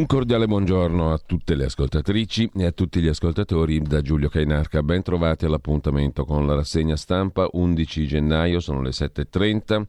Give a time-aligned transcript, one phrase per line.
[0.00, 4.82] Un cordiale buongiorno a tutte le ascoltatrici e a tutti gli ascoltatori da Giulio Cainarca.
[4.82, 9.82] Ben trovati all'appuntamento con la rassegna stampa 11 gennaio, sono le 7.30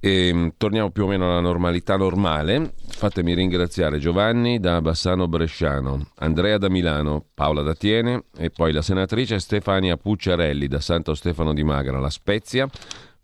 [0.00, 2.72] e mm, torniamo più o meno alla normalità normale.
[2.88, 8.80] Fatemi ringraziare Giovanni da Bassano Bresciano, Andrea da Milano, Paola da Tiene e poi la
[8.80, 12.66] senatrice Stefania Pucciarelli da Santo Stefano di Magra, La Spezia.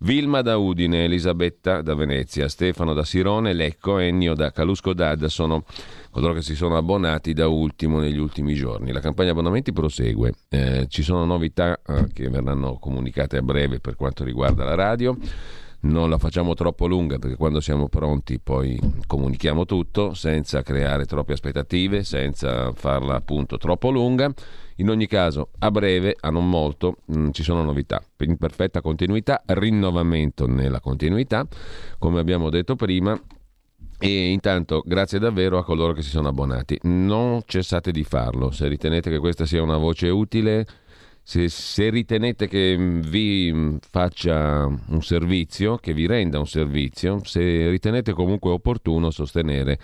[0.02, 5.64] Vilma da Udine, Elisabetta da Venezia, Stefano da Sirone, Lecco, Ennio da Calusco d'Ad sono
[6.10, 8.92] coloro che si sono abbonati da ultimo negli ultimi giorni.
[8.92, 13.96] La campagna abbonamenti prosegue, eh, ci sono novità eh, che verranno comunicate a breve per
[13.96, 15.16] quanto riguarda la radio.
[15.82, 21.32] Non la facciamo troppo lunga perché quando siamo pronti poi comunichiamo tutto senza creare troppe
[21.32, 24.30] aspettative, senza farla appunto troppo lunga.
[24.76, 28.02] In ogni caso, a breve, a non molto, mm, ci sono novità.
[28.18, 31.46] In perfetta continuità, rinnovamento nella continuità,
[31.98, 33.18] come abbiamo detto prima,
[34.00, 36.78] e intanto grazie davvero a coloro che si sono abbonati.
[36.82, 38.50] Non cessate di farlo.
[38.50, 40.66] Se ritenete che questa sia una voce utile,
[41.22, 48.12] se, se, ritenete che vi faccia un servizio, che vi renda un servizio, se ritenete
[48.12, 49.78] comunque opportuno sostenere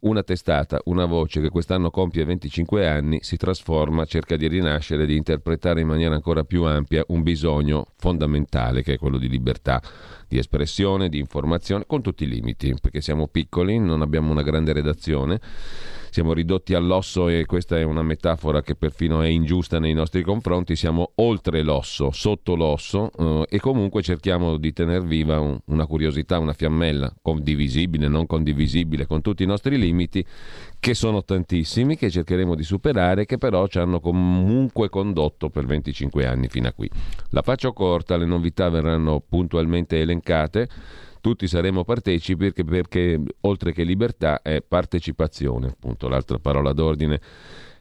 [0.00, 5.16] una testata, una voce che quest'anno compie 25 anni, si trasforma, cerca di rinascere, di
[5.16, 9.82] interpretare in maniera ancora più ampia un bisogno fondamentale che è quello di libertà
[10.28, 14.72] di espressione, di informazione, con tutti i limiti, perché siamo piccoli, non abbiamo una grande
[14.72, 15.40] redazione
[16.10, 20.76] siamo ridotti all'osso e questa è una metafora che perfino è ingiusta nei nostri confronti,
[20.76, 26.38] siamo oltre l'osso, sotto l'osso eh, e comunque cerchiamo di tenere viva un, una curiosità,
[26.38, 30.24] una fiammella, condivisibile, non condivisibile, con tutti i nostri limiti,
[30.80, 36.26] che sono tantissimi, che cercheremo di superare, che però ci hanno comunque condotto per 25
[36.26, 36.88] anni fino a qui.
[37.30, 40.68] La faccio corta, le novità verranno puntualmente elencate
[41.28, 47.20] tutti saremo partecipi perché, perché oltre che libertà è partecipazione, appunto l'altra parola d'ordine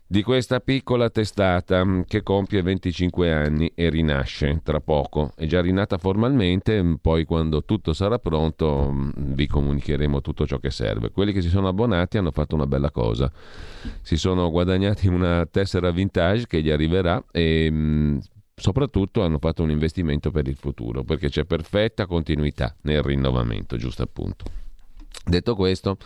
[0.06, 5.32] di questa piccola testata mm, che compie 25 anni e rinasce tra poco.
[5.36, 10.60] È già rinata formalmente, mm, poi quando tutto sarà pronto mm, vi comunicheremo tutto ciò
[10.60, 11.12] che serve.
[11.12, 13.32] Quelli che si sono abbonati hanno fatto una bella cosa.
[14.02, 18.20] Si sono guadagnati una tessera vintage che gli arriverà e
[18.60, 24.02] soprattutto hanno fatto un investimento per il futuro, perché c'è perfetta continuità nel rinnovamento, giusto
[24.02, 24.46] appunto.
[25.24, 25.98] Detto questo,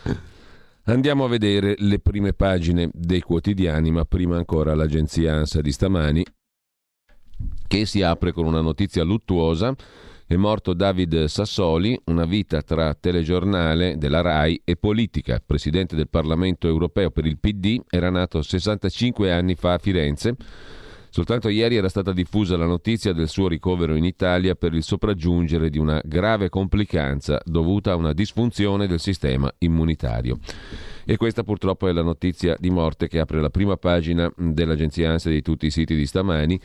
[0.84, 6.24] andiamo a vedere le prime pagine dei quotidiani, ma prima ancora l'agenzia ANSA di stamani,
[7.66, 9.74] che si apre con una notizia luttuosa.
[10.26, 15.42] È morto David Sassoli, una vita tra telegiornale della RAI e politica.
[15.44, 20.36] Presidente del Parlamento europeo per il PD, era nato 65 anni fa a Firenze
[21.14, 25.68] Soltanto ieri era stata diffusa la notizia del suo ricovero in Italia per il sopraggiungere
[25.68, 30.38] di una grave complicanza dovuta a una disfunzione del sistema immunitario.
[31.04, 35.28] E questa purtroppo è la notizia di morte che apre la prima pagina dell'agenzia ANSA
[35.28, 36.58] di tutti i siti di stamani.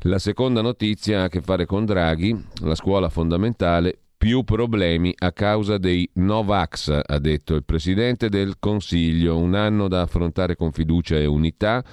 [0.00, 5.30] La seconda notizia ha a che fare con Draghi, la scuola fondamentale, più problemi a
[5.30, 9.38] causa dei Novax, ha detto il Presidente del Consiglio.
[9.38, 11.84] Un anno da affrontare con fiducia e unità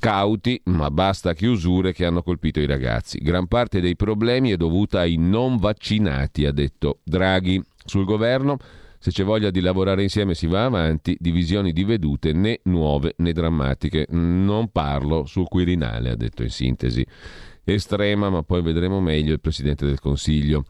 [0.00, 3.18] cauti, ma basta chiusure che hanno colpito i ragazzi.
[3.18, 7.62] Gran parte dei problemi è dovuta ai non vaccinati, ha detto Draghi.
[7.84, 8.56] Sul governo,
[8.98, 13.32] se c'è voglia di lavorare insieme si va avanti, divisioni di vedute né nuove né
[13.32, 14.06] drammatiche.
[14.10, 17.06] Non parlo sul Quirinale, ha detto in sintesi
[17.74, 20.64] estrema, ma poi vedremo meglio il Presidente del Consiglio.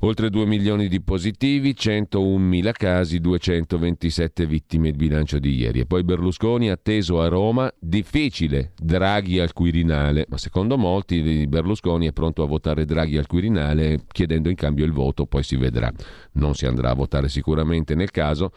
[0.00, 5.80] Oltre 2 milioni di positivi, 101 mila casi, 227 vittime il bilancio di ieri.
[5.80, 12.12] E poi Berlusconi atteso a Roma, difficile, Draghi al Quirinale, ma secondo molti Berlusconi è
[12.12, 15.90] pronto a votare Draghi al Quirinale chiedendo in cambio il voto, poi si vedrà.
[16.32, 18.52] Non si andrà a votare sicuramente nel caso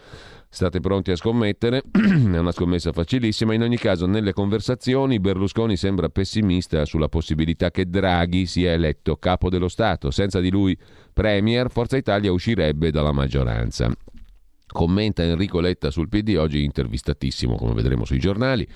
[0.51, 1.83] State pronti a scommettere?
[1.93, 3.53] È una scommessa facilissima.
[3.53, 9.49] In ogni caso, nelle conversazioni Berlusconi sembra pessimista sulla possibilità che Draghi sia eletto capo
[9.49, 10.09] dello Stato.
[10.09, 10.75] Senza di lui
[11.13, 13.95] Premier, Forza Italia uscirebbe dalla maggioranza.
[14.65, 18.67] Commenta Enrico Letta sul PD, oggi intervistatissimo, come vedremo sui giornali.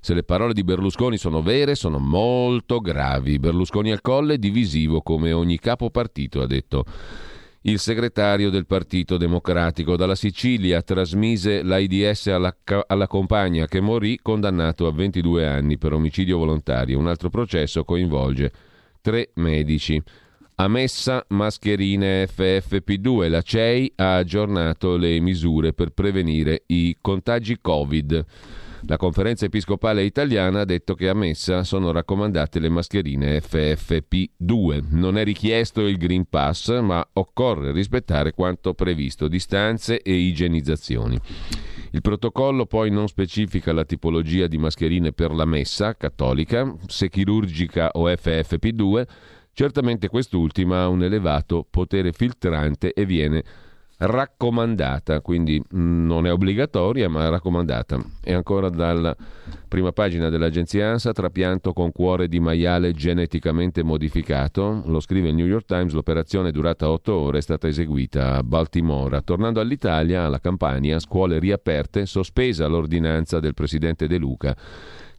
[0.00, 3.38] Se le parole di Berlusconi sono vere, sono molto gravi.
[3.38, 6.84] Berlusconi al colle, divisivo come ogni capo partito, ha detto
[7.62, 9.96] il segretario del Partito Democratico.
[9.96, 12.54] Dalla Sicilia trasmise l'AIDS alla,
[12.86, 16.98] alla compagna che morì condannato a 22 anni per omicidio volontario.
[16.98, 18.52] Un altro processo coinvolge
[19.00, 20.02] tre medici.
[20.56, 23.28] A Messa mascherine FFP2.
[23.28, 28.24] La CEI ha aggiornato le misure per prevenire i contagi Covid.
[28.86, 34.86] La conferenza episcopale italiana ha detto che a messa sono raccomandate le mascherine FFP2.
[34.90, 41.16] Non è richiesto il Green Pass, ma occorre rispettare quanto previsto, distanze e igienizzazioni.
[41.92, 47.90] Il protocollo poi non specifica la tipologia di mascherine per la messa cattolica, se chirurgica
[47.92, 49.06] o FFP2.
[49.52, 53.44] Certamente quest'ultima ha un elevato potere filtrante e viene
[54.04, 57.98] raccomandata, quindi mm, non è obbligatoria ma raccomandata.
[58.22, 59.14] E ancora dalla
[59.68, 65.46] prima pagina dell'agenzia ANSA, trapianto con cuore di maiale geneticamente modificato, lo scrive il New
[65.46, 69.22] York Times, l'operazione durata otto ore è stata eseguita a Baltimora.
[69.22, 74.56] Tornando all'Italia, alla Campania, scuole riaperte, sospesa l'ordinanza del presidente De Luca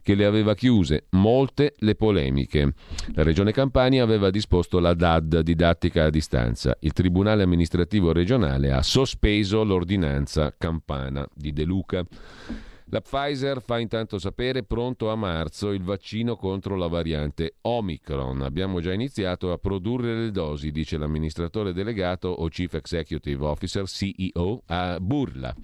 [0.04, 2.74] che le aveva chiuse, molte le polemiche.
[3.14, 6.76] La Regione Campania aveva disposto la DAD, didattica a distanza.
[6.80, 12.04] Il Tribunale amministrativo regionale ha sospeso l'ordinanza campana di De Luca.
[12.88, 18.42] La Pfizer fa intanto sapere pronto a marzo il vaccino contro la variante Omicron.
[18.42, 24.62] Abbiamo già iniziato a produrre le dosi, dice l'amministratore delegato o Chief Executive Officer, CEO,
[24.66, 25.54] a Burla.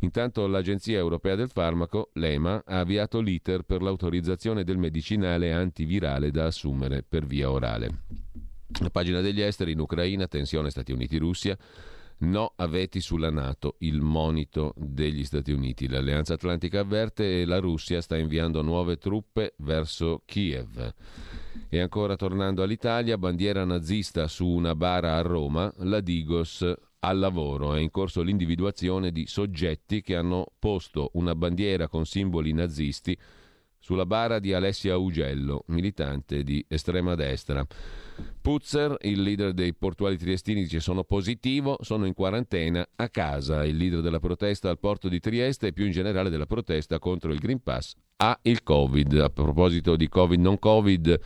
[0.00, 6.46] Intanto l'Agenzia Europea del Farmaco, l'EMA, ha avviato l'iter per l'autorizzazione del medicinale antivirale da
[6.46, 8.00] assumere per via orale.
[8.80, 11.56] La pagina degli esteri in Ucraina, tensione Stati Uniti-Russia.
[12.18, 15.86] No a veti sulla Nato, il monito degli Stati Uniti.
[15.86, 20.94] L'Alleanza Atlantica avverte e la Russia sta inviando nuove truppe verso Kiev.
[21.68, 26.64] E ancora tornando all'Italia, bandiera nazista su una bara a Roma, la Digos
[27.00, 27.74] al lavoro.
[27.74, 33.16] È in corso l'individuazione di soggetti che hanno posto una bandiera con simboli nazisti
[33.78, 37.64] sulla bara di Alessia Ugello, militante di estrema destra.
[38.40, 43.64] Puzzer, il leader dei portuali triestini, dice sono positivo, sono in quarantena a casa.
[43.64, 47.32] Il leader della protesta al porto di Trieste e più in generale della protesta contro
[47.32, 49.18] il Green Pass ha il Covid.
[49.18, 51.20] A proposito di Covid, non Covid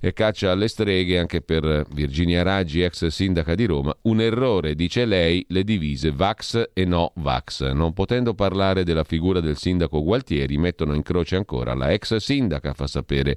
[0.00, 5.04] e caccia alle streghe anche per Virginia Raggi, ex sindaca di Roma, un errore, dice
[5.04, 7.70] lei, le divise Vax e no Vax.
[7.72, 12.72] Non potendo parlare della figura del sindaco Gualtieri, mettono in croce ancora la ex sindaca,
[12.74, 13.36] fa sapere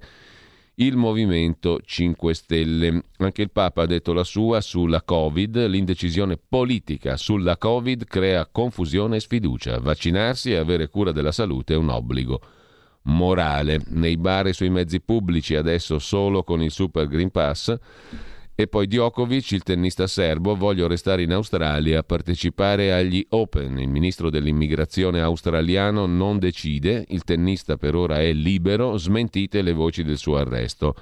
[0.80, 3.04] il Movimento 5 Stelle.
[3.18, 5.68] Anche il Papa ha detto la sua sulla Covid.
[5.68, 9.80] L'indecisione politica sulla Covid crea confusione e sfiducia.
[9.80, 12.42] Vaccinarsi e avere cura della salute è un obbligo
[13.04, 13.82] morale.
[13.88, 17.78] Nei bar e sui mezzi pubblici adesso solo con il Super Green Pass
[18.60, 23.80] e poi Djokovic, il tennista serbo, voglio restare in Australia a partecipare agli Open.
[23.80, 30.04] Il ministro dell'immigrazione australiano non decide, il tennista per ora è libero, smentite le voci
[30.04, 30.94] del suo arresto.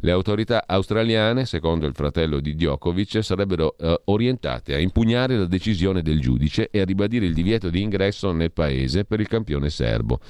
[0.00, 6.02] Le autorità australiane, secondo il fratello di Djokovic, sarebbero eh, orientate a impugnare la decisione
[6.02, 10.20] del giudice e a ribadire il divieto di ingresso nel paese per il campione serbo.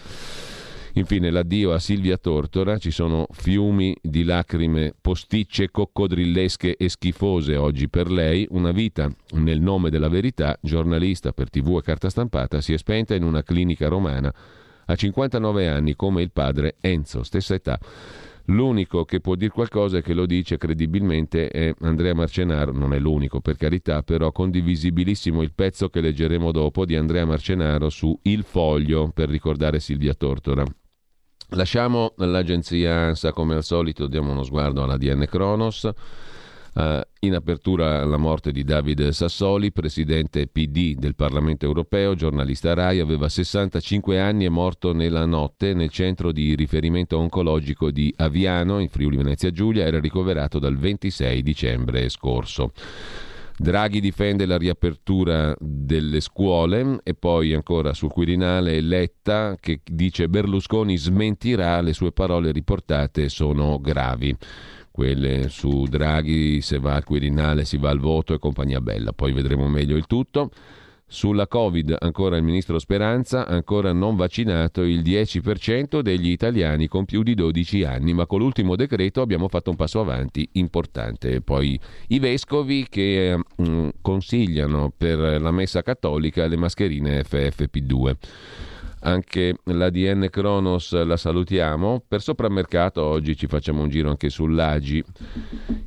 [0.97, 7.91] Infine l'addio a Silvia Tortora, ci sono fiumi di lacrime posticce, coccodrillesche e schifose oggi
[7.91, 12.73] per lei, una vita nel nome della verità, giornalista per tv e carta stampata, si
[12.73, 14.33] è spenta in una clinica romana
[14.87, 17.79] a 59 anni come il padre Enzo, stessa età.
[18.47, 22.99] L'unico che può dire qualcosa e che lo dice credibilmente è Andrea Marcenaro, non è
[22.99, 28.45] l'unico per carità, però condivisibilissimo il pezzo che leggeremo dopo di Andrea Marcenaro su Il
[28.45, 30.65] Foglio per ricordare Silvia Tortora.
[31.51, 35.89] Lasciamo l'agenzia ANSA come al solito, diamo uno sguardo alla DN Kronos.
[36.75, 42.99] Uh, in apertura la morte di Davide Sassoli, presidente PD del Parlamento europeo, giornalista RAI,
[42.99, 48.91] aveva 65 anni e morto nella notte nel centro di riferimento oncologico di Aviano, in
[48.91, 52.73] Friuli Venezia Giulia, era ricoverato dal 26 dicembre scorso.
[53.59, 60.99] Draghi difende la riapertura delle scuole e poi ancora sul Quirinale Letta che dice Berlusconi
[60.99, 64.37] smentirà, le sue parole riportate sono gravi.
[64.91, 69.33] Quelle su Draghi, se va al Quirinale si va al voto e compagnia bella, poi
[69.33, 70.51] vedremo meglio il tutto.
[71.09, 77.23] Sulla Covid, ancora il ministro Speranza, ancora non vaccinato il 10% degli italiani con più
[77.23, 81.41] di 12 anni, ma con l'ultimo decreto abbiamo fatto un passo avanti importante.
[81.43, 88.15] Poi i vescovi che mm, consigliano per la messa cattolica le mascherine FFP2
[89.01, 92.03] anche l'ADN Kronos la salutiamo.
[92.07, 95.05] Per soprammercato oggi ci facciamo un giro anche sull'Agi.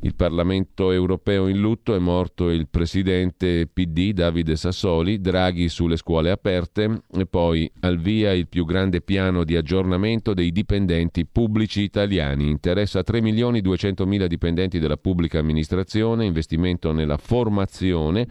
[0.02, 6.32] Il Parlamento europeo in lutto è morto il presidente PD Davide Sassoli, Draghi sulle scuole
[6.32, 12.50] aperte e poi al via il più grande piano di aggiornamento dei dipendenti pubblici italiani.
[12.50, 18.28] Interessa 3 milioni 200 mila dipendenti della pubblica amministrazione, investimento nella formazione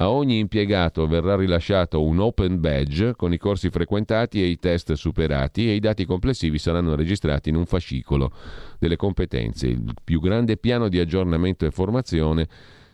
[0.00, 4.92] A ogni impiegato verrà rilasciato un open badge con i corsi frequentati e i test
[4.92, 8.32] superati e i dati complessivi saranno registrati in un fascicolo
[8.78, 12.46] delle competenze, il più grande piano di aggiornamento e formazione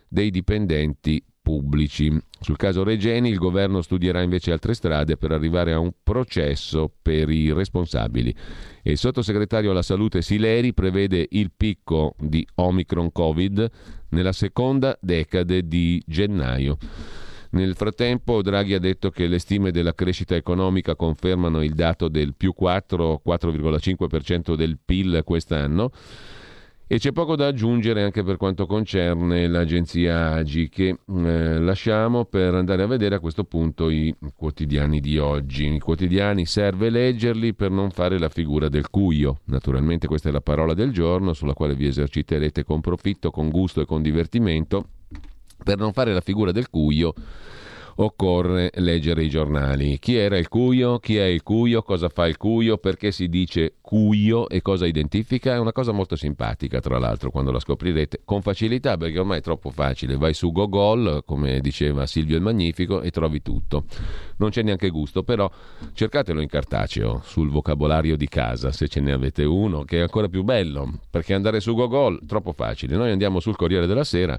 [0.09, 2.11] dei dipendenti pubblici.
[2.41, 7.29] Sul caso Regeni il governo studierà invece altre strade per arrivare a un processo per
[7.29, 8.35] i responsabili.
[8.83, 13.71] Il sottosegretario alla salute Sileri prevede il picco di Omicron Covid
[14.15, 16.79] nella seconda decade di gennaio.
[17.51, 22.35] Nel frattempo Draghi ha detto che le stime della crescita economica confermano il dato del
[22.35, 25.91] più 4-4,5% del PIL quest'anno
[26.87, 32.55] e c'è poco da aggiungere anche per quanto concerne l'agenzia AGI che eh, lasciamo per
[32.55, 35.73] andare a vedere a questo punto i quotidiani di oggi.
[35.73, 39.41] I quotidiani serve leggerli per non fare la figura del cuio.
[39.45, 43.81] Naturalmente questa è la parola del giorno sulla quale vi eserciterete con profitto, con gusto
[43.81, 44.89] e con divertimento.
[45.65, 47.15] Per non fare la figura del cuio
[47.97, 49.99] occorre leggere i giornali.
[49.99, 50.99] Chi era il cuio?
[50.99, 51.83] Chi è il cuio?
[51.83, 52.79] Cosa fa il cuio?
[52.79, 55.55] Perché si dice cuio e cosa identifica?
[55.55, 59.43] È una cosa molto simpatica, tra l'altro, quando la scoprirete con facilità, perché ormai è
[59.43, 60.17] troppo facile.
[60.17, 63.85] Vai su Google, come diceva Silvio il Magnifico, e trovi tutto.
[64.39, 65.51] Non c'è neanche gusto, però
[65.93, 70.29] cercatelo in cartaceo, sul vocabolario di casa, se ce ne avete uno, che è ancora
[70.29, 72.97] più bello, perché andare su è troppo facile.
[72.97, 74.39] Noi andiamo sul Corriere della Sera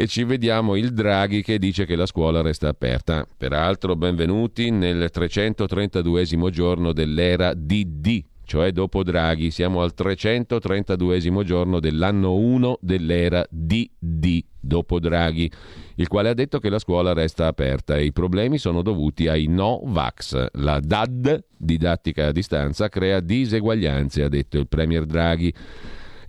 [0.00, 3.26] e ci vediamo il Draghi che dice che la scuola resta aperta.
[3.36, 9.50] Peraltro, benvenuti nel 332 giorno dell'era DD, cioè dopo Draghi.
[9.50, 15.52] Siamo al 332 giorno dell'anno 1 dell'era DD, dopo Draghi,
[15.96, 19.48] il quale ha detto che la scuola resta aperta e i problemi sono dovuti ai
[19.48, 20.46] no-vax.
[20.52, 25.52] La DAD, didattica a distanza, crea diseguaglianze, ha detto il Premier Draghi.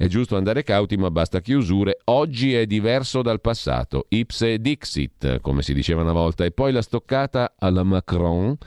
[0.02, 2.00] È giusto andare cauti, ma basta chiusure.
[2.06, 4.08] Oggi è diverso dal passato.
[4.10, 6.44] Ipse dixit, come si diceva una volta.
[6.44, 8.58] E poi la stoccata alla Macron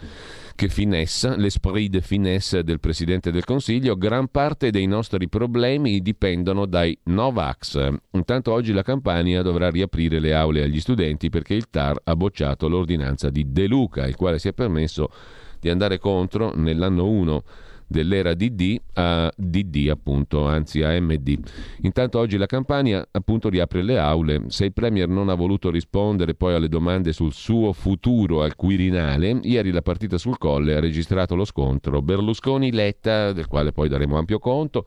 [0.54, 6.66] che finesse, l'esprit de finesse del Presidente del Consiglio, gran parte dei nostri problemi dipendono
[6.66, 7.84] dai Novax.
[8.12, 12.68] Intanto oggi la Campania dovrà riaprire le aule agli studenti perché il TAR ha bocciato
[12.68, 15.10] l'ordinanza di De Luca, il quale si è permesso
[15.58, 17.42] di andare contro nell'anno 1
[17.86, 21.38] dell'era DD a DD appunto, anzi a MD.
[21.82, 24.44] Intanto oggi la Campania appunto riapre le aule.
[24.48, 29.40] Se il Premier non ha voluto rispondere poi alle domande sul suo futuro al Quirinale,
[29.42, 34.38] ieri la partita sul Colle ha registrato lo scontro Berlusconi-Letta, del quale poi daremo ampio
[34.38, 34.84] conto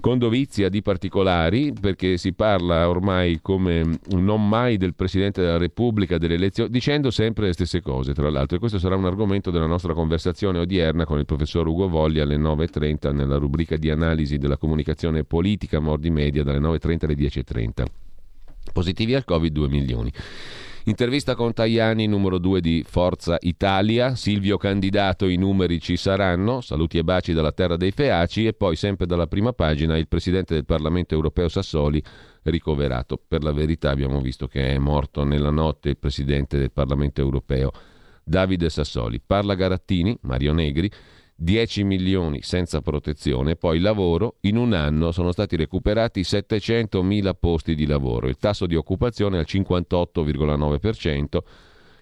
[0.00, 6.18] con dovizia di particolari, perché si parla ormai come non mai del Presidente della Repubblica,
[6.18, 8.56] delle elezioni, dicendo sempre le stesse cose, tra l'altro.
[8.56, 12.36] E questo sarà un argomento della nostra conversazione odierna con il professor Ugo Volli alle
[12.36, 17.84] 9.30 nella rubrica di analisi della comunicazione politica Mordi Media dalle 9.30 alle 10.30.
[18.72, 20.12] Positivi al Covid 2 milioni.
[20.88, 24.14] Intervista con Tajani, numero 2 di Forza Italia.
[24.14, 26.62] Silvio candidato, i numeri ci saranno.
[26.62, 28.46] Saluti e baci dalla terra dei Feaci.
[28.46, 32.02] E poi, sempre dalla prima pagina, il presidente del Parlamento europeo Sassoli
[32.44, 33.20] ricoverato.
[33.28, 37.70] Per la verità, abbiamo visto che è morto nella notte il presidente del Parlamento europeo
[38.24, 39.20] Davide Sassoli.
[39.20, 40.90] Parla Garattini, Mario Negri
[41.40, 47.76] 10 milioni senza protezione, poi lavoro, in un anno sono stati recuperati 700 mila posti
[47.76, 51.38] di lavoro, il tasso di occupazione è al 58,9%,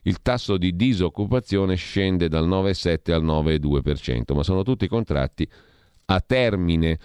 [0.04, 5.46] il tasso di disoccupazione scende dal 9,7 al 9,2%, ma sono tutti contratti
[6.06, 6.98] a termine,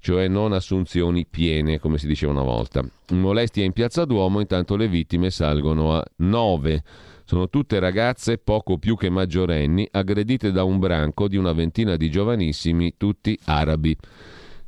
[0.00, 2.84] cioè non assunzioni piene, come si diceva una volta.
[3.12, 6.82] Molestia in piazza Duomo, intanto le vittime salgono a 9.
[7.28, 12.10] Sono tutte ragazze poco più che maggiorenni, aggredite da un branco di una ventina di
[12.10, 13.94] giovanissimi, tutti arabi.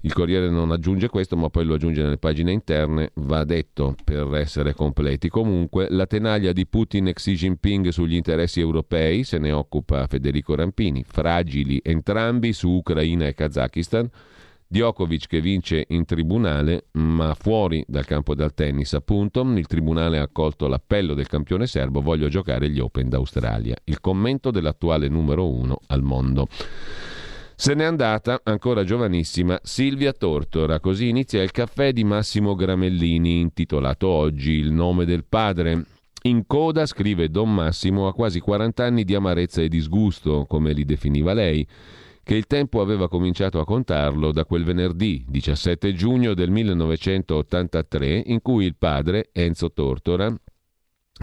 [0.03, 3.13] Il Corriere non aggiunge questo, ma poi lo aggiunge nelle pagine interne.
[3.15, 5.31] Va detto per essere completi.
[5.31, 10.55] Comunque, la tenaglia di Putin e Xi Jinping sugli interessi europei se ne occupa Federico
[10.55, 11.03] Rampini.
[11.03, 14.07] Fragili entrambi su Ucraina e Kazakistan.
[14.73, 19.41] Djokovic che vince in tribunale, ma fuori dal campo del tennis, appunto.
[19.41, 23.75] Il tribunale ha accolto l'appello del campione serbo: voglio giocare gli Open d'Australia.
[23.83, 26.47] Il commento dell'attuale numero uno al mondo.
[27.57, 30.79] Se n'è andata, ancora giovanissima, Silvia Tortora.
[30.79, 35.85] Così inizia il caffè di Massimo Gramellini, intitolato oggi Il nome del padre.
[36.23, 40.85] In coda, scrive Don Massimo, ha quasi 40 anni di amarezza e disgusto, come li
[40.85, 41.67] definiva lei
[42.31, 48.41] che il tempo aveva cominciato a contarlo da quel venerdì 17 giugno del 1983 in
[48.41, 50.33] cui il padre, Enzo Tortora,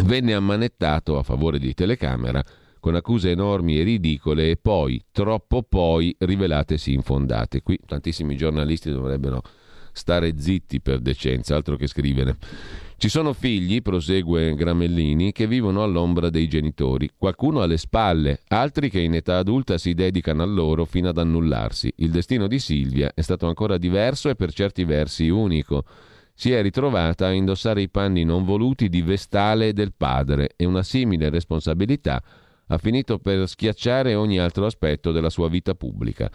[0.03, 2.43] venne ammanettato a favore di telecamera
[2.81, 7.61] con accuse enormi e ridicole e poi, troppo poi, rivelatesi infondate.
[7.61, 9.41] Qui tantissimi giornalisti dovrebbero
[9.93, 12.35] stare zitti per decenza, altro che scrivere.
[12.99, 18.99] Ci sono figli, prosegue Gramellini, che vivono all'ombra dei genitori, qualcuno alle spalle, altri che
[18.99, 21.93] in età adulta si dedicano a loro fino ad annullarsi.
[21.97, 25.85] Il destino di Silvia è stato ancora diverso e per certi versi unico.
[26.33, 30.81] Si è ritrovata a indossare i panni non voluti di vestale del padre e una
[30.81, 32.23] simile responsabilità
[32.69, 36.29] ha finito per schiacciare ogni altro aspetto della sua vita pubblica.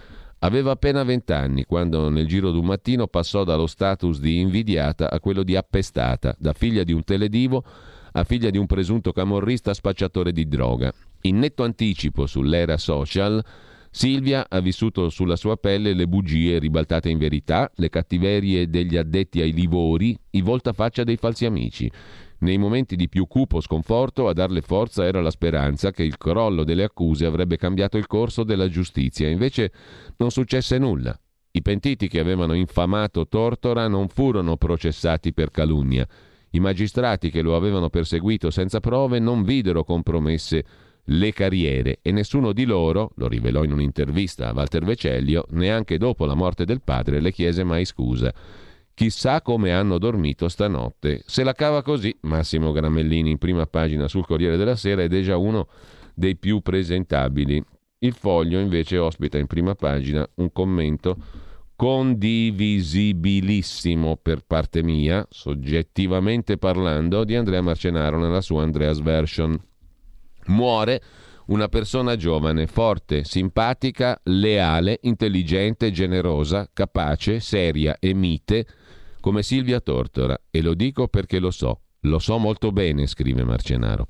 [0.44, 5.44] Aveva appena vent'anni quando nel giro d'un mattino passò dallo status di invidiata a quello
[5.44, 7.64] di appestata, da figlia di un teledivo
[8.10, 10.92] a figlia di un presunto camorrista spacciatore di droga.
[11.22, 13.42] In netto anticipo sull'era social,
[13.88, 19.40] Silvia ha vissuto sulla sua pelle le bugie ribaltate in verità, le cattiverie degli addetti
[19.40, 21.88] ai livori, i voltafaccia dei falsi amici.
[22.42, 26.64] Nei momenti di più cupo sconforto a darle forza era la speranza che il crollo
[26.64, 29.72] delle accuse avrebbe cambiato il corso della giustizia, invece
[30.16, 31.16] non successe nulla.
[31.52, 36.04] I pentiti che avevano infamato Tortora non furono processati per calunnia.
[36.50, 40.64] I magistrati che lo avevano perseguito senza prove non videro compromesse
[41.04, 46.24] le carriere e nessuno di loro, lo rivelò in un'intervista a Walter Vecellio, neanche dopo
[46.24, 48.34] la morte del padre le chiese mai scusa.
[48.94, 51.22] Chissà come hanno dormito stanotte.
[51.26, 55.36] Se la cava così, Massimo Gramellini in prima pagina sul Corriere della Sera è già
[55.36, 55.68] uno
[56.14, 57.64] dei più presentabili.
[57.98, 61.16] Il foglio invece ospita in prima pagina un commento
[61.74, 69.60] condivisibilissimo per parte mia, soggettivamente parlando, di Andrea Marcenaro nella sua Andreas Version.
[70.46, 71.02] Muore
[71.46, 78.66] una persona giovane, forte, simpatica, leale, intelligente, generosa, capace, seria e mite,
[79.22, 84.06] come Silvia Tortora, e lo dico perché lo so, lo so molto bene, scrive Marcenaro.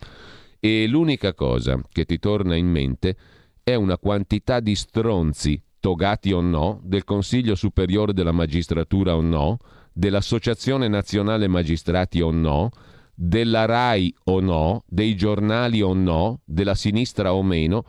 [0.58, 3.16] E l'unica cosa che ti torna in mente
[3.62, 9.58] è una quantità di stronzi, togati o no, del Consiglio Superiore della Magistratura o no,
[9.92, 12.70] dell'Associazione Nazionale Magistrati o no,
[13.14, 17.84] della RAI o no, dei giornali o no, della sinistra o meno,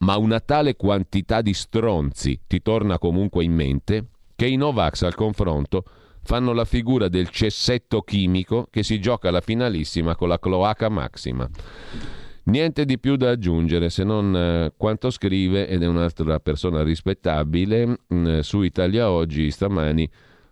[0.00, 5.14] ma una tale quantità di stronzi ti torna comunque in mente che i Novax al
[5.14, 5.84] confronto
[6.28, 11.48] fanno la figura del cessetto chimico che si gioca la finalissima con la cloaca maxima.
[12.44, 18.00] Niente di più da aggiungere se non eh, quanto scrive, ed è un'altra persona rispettabile,
[18.12, 20.06] mm, su Italia Oggi stamani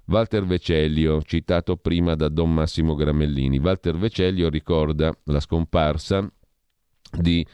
[0.06, 3.58] Walter Vecellio, citato prima da Don Massimo Gramellini.
[3.58, 6.26] Walter Vecellio ricorda la scomparsa
[7.18, 7.46] di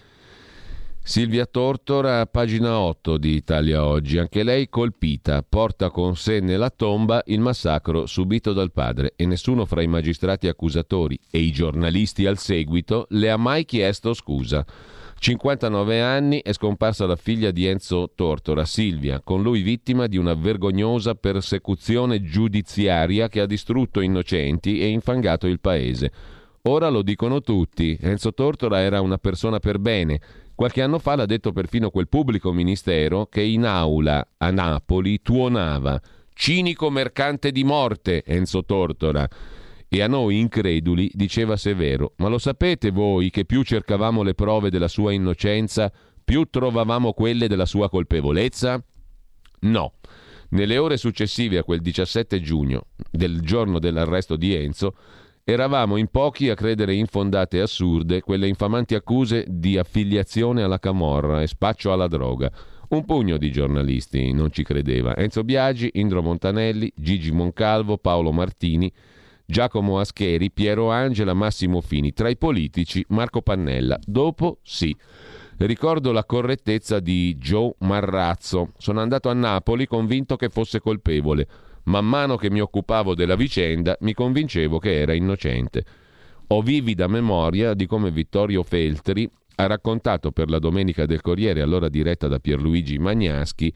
[1.04, 7.22] Silvia Tortora, pagina 8 di Italia Oggi, anche lei colpita, porta con sé nella tomba
[7.26, 12.38] il massacro subito dal padre e nessuno fra i magistrati accusatori e i giornalisti al
[12.38, 14.64] seguito le ha mai chiesto scusa.
[15.18, 20.34] 59 anni è scomparsa la figlia di Enzo Tortora, Silvia, con lui vittima di una
[20.34, 26.12] vergognosa persecuzione giudiziaria che ha distrutto innocenti e infangato il paese.
[26.66, 30.20] Ora lo dicono tutti, Enzo Tortora era una persona per bene,
[30.62, 36.00] Qualche anno fa l'ha detto perfino quel pubblico ministero che in aula a Napoli tuonava
[36.34, 39.28] cinico mercante di morte Enzo Tortora.
[39.88, 44.70] E a noi increduli diceva Severo, ma lo sapete voi che più cercavamo le prove
[44.70, 45.92] della sua innocenza,
[46.24, 48.80] più trovavamo quelle della sua colpevolezza?
[49.62, 49.94] No.
[50.50, 54.94] Nelle ore successive a quel 17 giugno, del giorno dell'arresto di Enzo,
[55.44, 61.42] Eravamo in pochi a credere infondate e assurde quelle infamanti accuse di affiliazione alla camorra
[61.42, 62.48] e spaccio alla droga.
[62.90, 65.16] Un pugno di giornalisti non ci credeva.
[65.16, 68.92] Enzo Biagi, Indro Montanelli, Gigi Moncalvo, Paolo Martini,
[69.44, 72.12] Giacomo Ascheri, Piero Angela, Massimo Fini.
[72.12, 73.98] Tra i politici Marco Pannella.
[74.04, 74.96] Dopo sì.
[75.56, 78.72] Ricordo la correttezza di Joe Marrazzo.
[78.78, 81.48] Sono andato a Napoli convinto che fosse colpevole.
[81.84, 85.84] Man mano che mi occupavo della vicenda mi convincevo che era innocente.
[86.48, 91.88] Ho vivida memoria di come Vittorio Feltri ha raccontato per la Domenica del Corriere, allora
[91.88, 93.72] diretta da Pierluigi Magnaschi,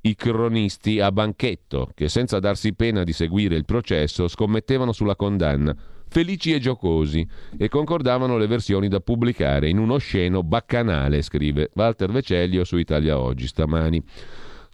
[0.00, 5.76] i cronisti a banchetto che senza darsi pena di seguire il processo scommettevano sulla condanna,
[6.08, 12.10] felici e giocosi, e concordavano le versioni da pubblicare in uno sceno baccanale, scrive Walter
[12.10, 14.02] Vecellio su Italia Oggi stamani.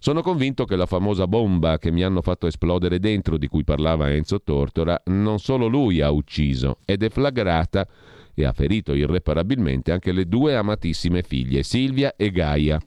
[0.05, 4.11] Sono convinto che la famosa bomba che mi hanno fatto esplodere dentro, di cui parlava
[4.11, 7.87] Enzo Tortora, non solo lui ha ucciso, è deflagrata
[8.35, 12.79] e ha ferito irreparabilmente anche le due amatissime figlie, Silvia e Gaia.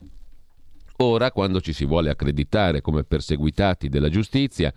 [0.99, 4.73] Ora, quando ci si vuole accreditare come perseguitati della giustizia,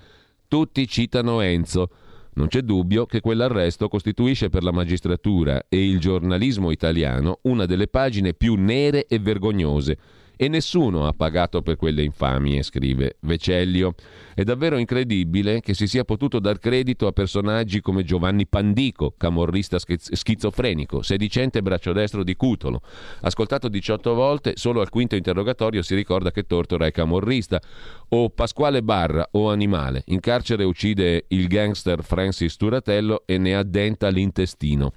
[0.47, 1.89] tutti citano Enzo.
[2.33, 7.87] Non c'è dubbio che quell'arresto costituisce per la magistratura e il giornalismo italiano una delle
[7.87, 9.97] pagine più nere e vergognose
[10.41, 13.93] E nessuno ha pagato per quelle infamie, scrive Vecellio.
[14.33, 19.77] È davvero incredibile che si sia potuto dar credito a personaggi come Giovanni Pandico, camorrista
[19.77, 22.81] schizofrenico, sedicente braccio destro di Cutolo.
[23.21, 27.61] Ascoltato 18 volte, solo al quinto interrogatorio si ricorda che Tortora è camorrista.
[28.09, 30.01] O Pasquale Barra o Animale.
[30.07, 34.93] In carcere uccide il gangster Francis Turatello e ne addenta l'intestino.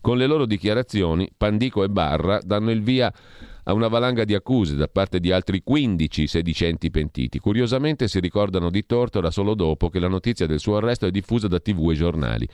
[0.00, 3.12] Con le loro dichiarazioni, Pandico e Barra danno il via
[3.64, 7.38] a una valanga di accuse da parte di altri 15 sedicenti pentiti.
[7.38, 11.48] Curiosamente si ricordano di Tortora solo dopo che la notizia del suo arresto è diffusa
[11.48, 12.48] da tv e giornali.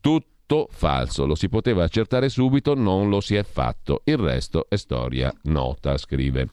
[0.00, 4.02] Tutto falso, lo si poteva accertare subito, non lo si è fatto.
[4.04, 6.48] Il resto è storia nota, scrive.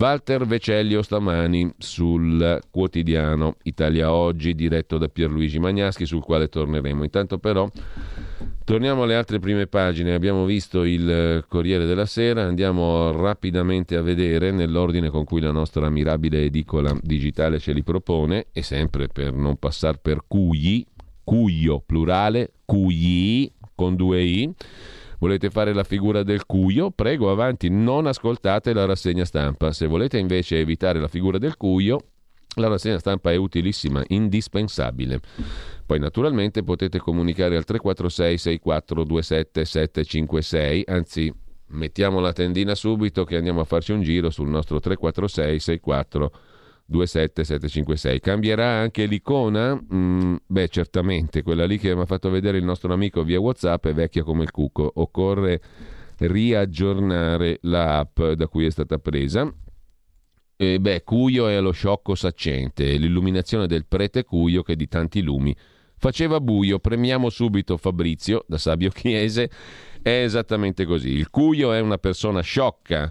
[0.00, 7.04] Walter Vecellio stamani sul quotidiano Italia Oggi diretto da Pierluigi Magnaschi sul quale torneremo.
[7.04, 7.68] Intanto però
[8.64, 14.50] torniamo alle altre prime pagine, abbiamo visto il Corriere della Sera, andiamo rapidamente a vedere
[14.52, 18.46] nell'ordine con cui la nostra mirabile edicola digitale ce li propone.
[18.52, 20.82] E sempre per non passare per cugli,
[21.22, 24.50] cuglio plurale, cugli con due i
[25.20, 26.90] Volete fare la figura del cuio?
[26.90, 29.70] Prego, avanti, non ascoltate la rassegna stampa.
[29.70, 31.98] Se volete invece evitare la figura del cuio,
[32.54, 35.20] la rassegna stampa è utilissima, indispensabile.
[35.84, 41.30] Poi naturalmente potete comunicare al 346 6427 756, anzi
[41.72, 46.32] mettiamo la tendina subito che andiamo a farci un giro sul nostro 346 64
[46.90, 48.20] 27756.
[48.20, 49.80] Cambierà anche l'icona?
[49.94, 53.86] Mm, beh, certamente, quella lì che mi ha fatto vedere il nostro amico via WhatsApp
[53.86, 54.90] è vecchia come il cuco.
[54.96, 55.60] Occorre
[56.18, 59.52] riaggiornare l'app da cui è stata presa.
[60.56, 65.56] E beh, Cuio è lo sciocco saccente, l'illuminazione del prete Cuio che di tanti lumi
[65.96, 66.80] faceva buio.
[66.80, 69.50] Premiamo subito Fabrizio da Sabio Chiese.
[70.02, 71.10] È esattamente così.
[71.10, 73.10] Il Cuio è una persona sciocca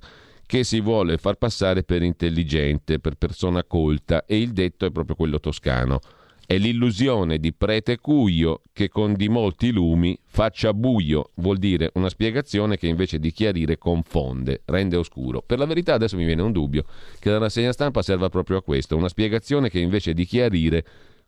[0.49, 5.15] che si vuole far passare per intelligente, per persona colta e il detto è proprio
[5.15, 5.99] quello toscano.
[6.43, 12.09] È l'illusione di prete cuio che con di molti lumi faccia buio, vuol dire una
[12.09, 15.43] spiegazione che invece di chiarire confonde, rende oscuro.
[15.45, 16.83] Per la verità adesso mi viene un dubbio
[17.19, 20.83] che la rassegna stampa serva proprio a questo, una spiegazione che invece di chiarire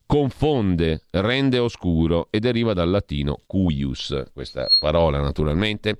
[0.08, 5.96] confonde, rende oscuro e deriva dal latino cuius, questa parola naturalmente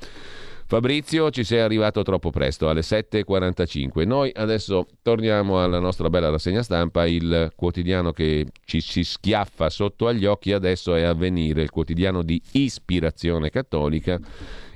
[0.72, 4.08] Fabrizio, ci sei arrivato troppo presto, alle 7.45.
[4.08, 7.06] Noi adesso torniamo alla nostra bella rassegna stampa.
[7.06, 12.42] Il quotidiano che ci si schiaffa sotto agli occhi adesso è Avvenire, il quotidiano di
[12.54, 14.18] ispirazione cattolica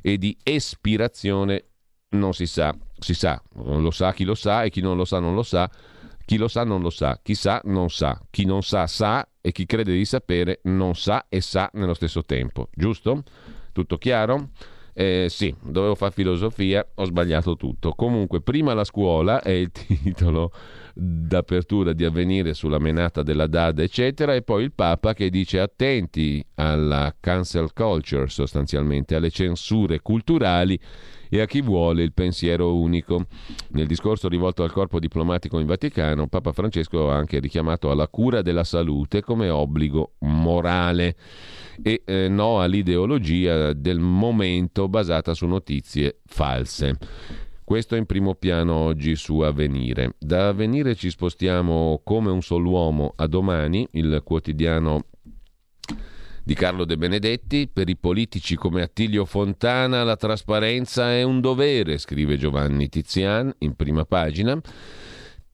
[0.02, 1.64] e di espirazione
[2.10, 2.76] non si sa.
[3.00, 5.44] Si sa, non lo sa chi lo sa e chi non lo sa non lo
[5.44, 5.72] sa.
[6.26, 9.54] Chi lo sa non lo sa, chi sa non sa, chi non sa sa e
[9.54, 12.68] chi crede di sapere non sa e sa nello stesso tempo.
[12.74, 13.24] Giusto?
[13.72, 14.50] Tutto chiaro?
[14.98, 17.92] Eh, sì, dovevo fare filosofia, ho sbagliato tutto.
[17.94, 20.52] Comunque, prima la scuola è il titolo
[20.98, 26.44] d'apertura di avvenire sulla menata della DAD, eccetera, e poi il Papa che dice attenti
[26.56, 30.80] alla cancel culture, sostanzialmente, alle censure culturali
[31.30, 33.26] e a chi vuole il pensiero unico.
[33.72, 38.42] Nel discorso rivolto al corpo diplomatico in Vaticano, Papa Francesco ha anche richiamato alla cura
[38.42, 41.16] della salute come obbligo morale
[41.84, 46.98] e eh, no all'ideologia del momento basata su notizie false.
[47.66, 50.14] Questo in primo piano oggi su Avvenire.
[50.20, 55.06] Da Avvenire ci spostiamo come un solo uomo a domani, il quotidiano
[56.44, 57.68] di Carlo De Benedetti.
[57.68, 63.76] Per i politici come Attilio Fontana la trasparenza è un dovere, scrive Giovanni Tizian in
[63.76, 64.62] prima pagina.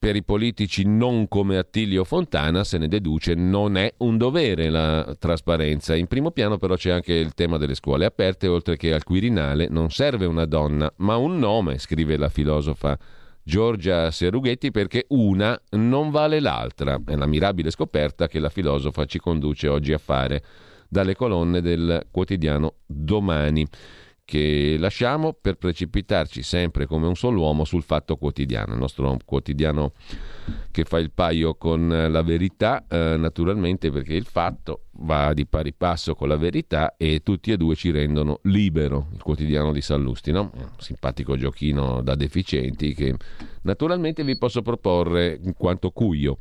[0.02, 5.14] Per i politici non come Attilio Fontana se ne deduce non è un dovere la
[5.16, 5.94] trasparenza.
[5.94, 9.68] In primo piano però c'è anche il tema delle scuole aperte, oltre che al Quirinale
[9.70, 12.98] non serve una donna, ma un nome, scrive la filosofa
[13.44, 17.00] Giorgia Serughetti, perché una non vale l'altra.
[17.06, 20.42] È la mirabile scoperta che la filosofa ci conduce oggi a fare
[20.88, 23.64] dalle colonne del quotidiano Domani
[24.24, 29.92] che lasciamo per precipitarci sempre come un solo uomo sul fatto quotidiano, il nostro quotidiano
[30.70, 35.72] che fa il paio con la verità, eh, naturalmente perché il fatto va di pari
[35.74, 40.30] passo con la verità e tutti e due ci rendono libero, il quotidiano di Sallusti,
[40.30, 40.50] no?
[40.54, 43.14] un simpatico giochino da deficienti che
[43.62, 46.38] naturalmente vi posso proporre in quanto cuio.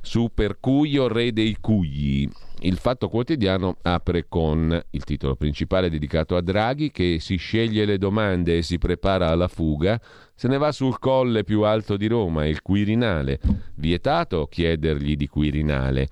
[0.00, 2.28] Super Cuio, re dei cugli.
[2.64, 7.98] Il Fatto Quotidiano apre con il titolo principale dedicato a Draghi che si sceglie le
[7.98, 10.00] domande e si prepara alla fuga,
[10.32, 13.40] se ne va sul colle più alto di Roma, il Quirinale.
[13.74, 16.08] Vietato chiedergli di Quirinale.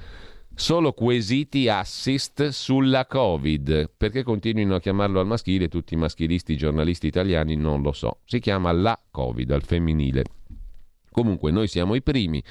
[0.52, 3.88] Solo quesiti assist sulla Covid.
[3.96, 8.18] Perché continuino a chiamarlo al maschile tutti i maschilisti giornalisti italiani non lo so.
[8.24, 10.24] Si chiama la Covid al femminile.
[11.12, 12.42] Comunque noi siamo i primi,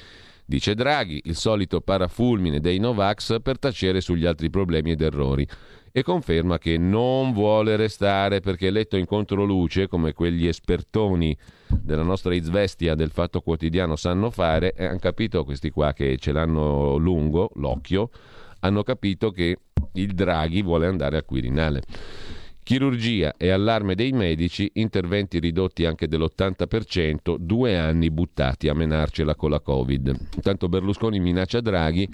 [0.50, 5.46] dice Draghi, il solito parafulmine dei Novax per tacere sugli altri problemi ed errori.
[5.92, 11.36] E conferma che non vuole restare perché letto in controluce come quegli espertoni
[11.68, 16.32] della nostra Izvestia del Fatto Quotidiano sanno fare e hanno capito questi qua che ce
[16.32, 18.10] l'hanno lungo l'occhio
[18.60, 19.56] hanno capito che
[19.94, 21.82] il Draghi vuole andare al Quirinale
[22.70, 29.50] Chirurgia e allarme dei medici, interventi ridotti anche dell'80%, due anni buttati a menarcela con
[29.50, 30.16] la Covid.
[30.36, 32.08] Intanto Berlusconi minaccia Draghi,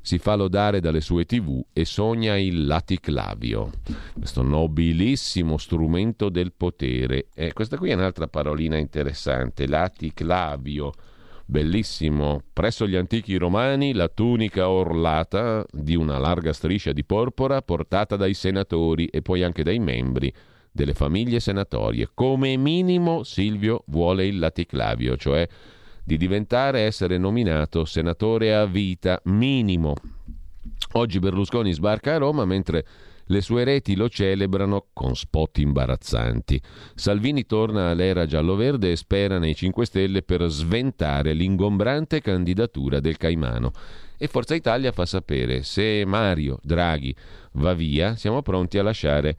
[0.00, 3.70] si fa lodare dalle sue tv e sogna il laticlavio,
[4.18, 7.28] questo nobilissimo strumento del potere.
[7.32, 10.92] E questa qui è un'altra parolina interessante, laticlavio
[11.50, 12.42] bellissimo.
[12.52, 18.34] Presso gli antichi romani la tunica orlata di una larga striscia di porpora portata dai
[18.34, 20.32] senatori e poi anche dai membri
[20.70, 22.08] delle famiglie senatorie.
[22.14, 25.46] Come minimo Silvio vuole il laticlavio, cioè
[26.04, 29.94] di diventare essere nominato senatore a vita minimo.
[30.92, 32.86] Oggi Berlusconi sbarca a Roma mentre
[33.30, 36.60] le sue reti lo celebrano con spot imbarazzanti.
[36.94, 43.70] Salvini torna all'era giallo-verde e spera nei 5 Stelle per sventare l'ingombrante candidatura del Caimano.
[44.18, 47.14] E Forza Italia fa sapere se Mario Draghi
[47.52, 49.36] va via, siamo pronti a lasciare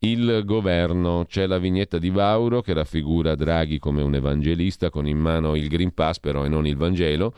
[0.00, 1.24] il governo.
[1.26, 5.68] C'è la vignetta di Vauro che raffigura Draghi come un evangelista con in mano il
[5.68, 7.32] Green Pass però e non il Vangelo.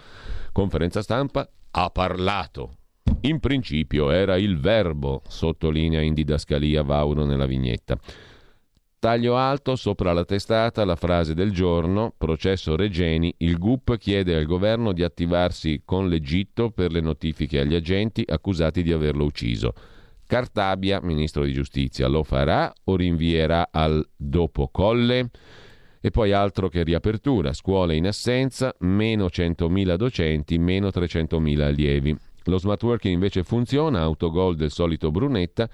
[0.53, 2.77] Conferenza stampa, ha parlato
[3.23, 7.99] in principio era il verbo, sottolinea in didascalia Vauro nella vignetta.
[9.01, 14.45] Taglio alto sopra la testata la frase del giorno, processo Regeni, il GUP chiede al
[14.45, 19.73] governo di attivarsi con l'Egitto per le notifiche agli agenti accusati di averlo ucciso.
[20.27, 25.31] Cartabia, ministro di giustizia, lo farà o rinvierà al dopo colle?
[25.99, 32.17] E poi altro che riapertura, scuole in assenza, meno 100.000 docenti, meno 300.000 allievi.
[32.45, 35.69] Lo smart working invece funziona, autogol del solito Brunetta.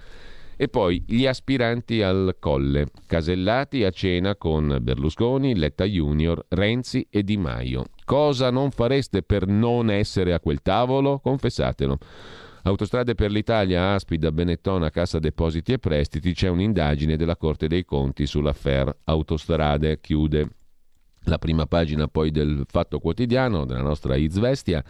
[0.58, 7.22] E poi gli aspiranti al colle, casellati a cena con Berlusconi, Letta Junior, Renzi e
[7.22, 7.84] Di Maio.
[8.06, 11.18] Cosa non fareste per non essere a quel tavolo?
[11.18, 11.98] Confessatelo.
[12.62, 18.26] Autostrade per l'Italia, Aspida, Benettona, Cassa Depositi e Prestiti, c'è un'indagine della Corte dei Conti
[18.26, 20.48] sull'affair Autostrade, chiude
[21.26, 24.82] la prima pagina poi del Fatto Quotidiano, della nostra Izvestia,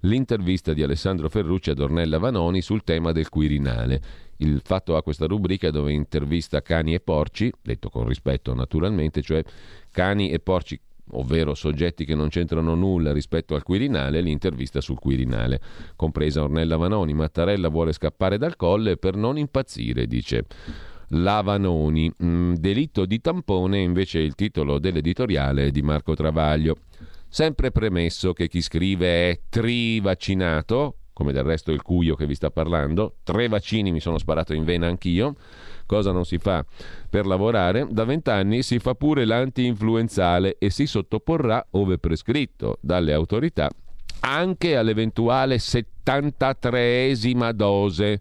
[0.00, 4.00] l'intervista di Alessandro Ferrucci ad Ornella Vanoni sul tema del Quirinale.
[4.36, 9.42] Il fatto ha questa rubrica dove intervista cani e porci, detto con rispetto naturalmente, cioè
[9.90, 10.80] cani e porci
[11.12, 15.60] ovvero soggetti che non c'entrano nulla rispetto al Quirinale, l'intervista sul Quirinale,
[15.96, 17.12] compresa Ornella Vanoni.
[17.14, 20.46] Mattarella vuole scappare dal colle per non impazzire, dice
[21.10, 22.12] Lavanoni.
[22.22, 26.76] Mm, delitto di tampone invece è il titolo dell'editoriale di Marco Travaglio.
[27.28, 32.50] Sempre premesso che chi scrive è trivaccinato, come del resto il cuio che vi sta
[32.50, 35.34] parlando, tre vaccini mi sono sparato in vena anch'io,
[35.86, 36.64] cosa non si fa
[37.08, 43.68] per lavorare, da vent'anni si fa pure l'anti-influenzale e si sottoporrà, ove prescritto dalle autorità,
[44.20, 48.20] anche all'eventuale 73esima dose.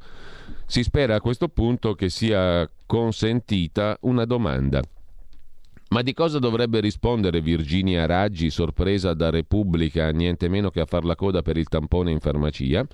[0.69, 4.79] Si spera a questo punto che sia consentita una domanda.
[5.89, 11.05] Ma di cosa dovrebbe rispondere Virginia Raggi, sorpresa da Repubblica, niente meno che a far
[11.05, 12.85] la coda per il tampone in farmacia?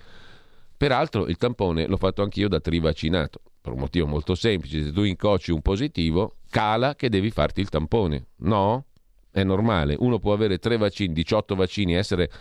[0.78, 5.04] Peraltro il tampone l'ho fatto anch'io da trivaccinato, per un motivo molto semplice, se tu
[5.04, 8.28] incocci un positivo, cala che devi farti il tampone.
[8.38, 8.86] No?
[9.30, 12.32] È normale, uno può avere tre vaccini, 18 vaccini, essere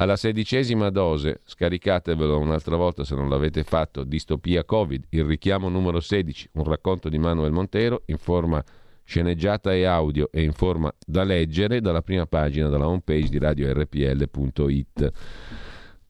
[0.00, 6.00] alla sedicesima dose, scaricatevelo un'altra volta se non l'avete fatto, distopia Covid, il richiamo numero
[6.00, 8.64] 16, un racconto di Manuel Montero in forma
[9.04, 15.12] sceneggiata e audio e in forma da leggere dalla prima pagina della homepage di radiorpl.it.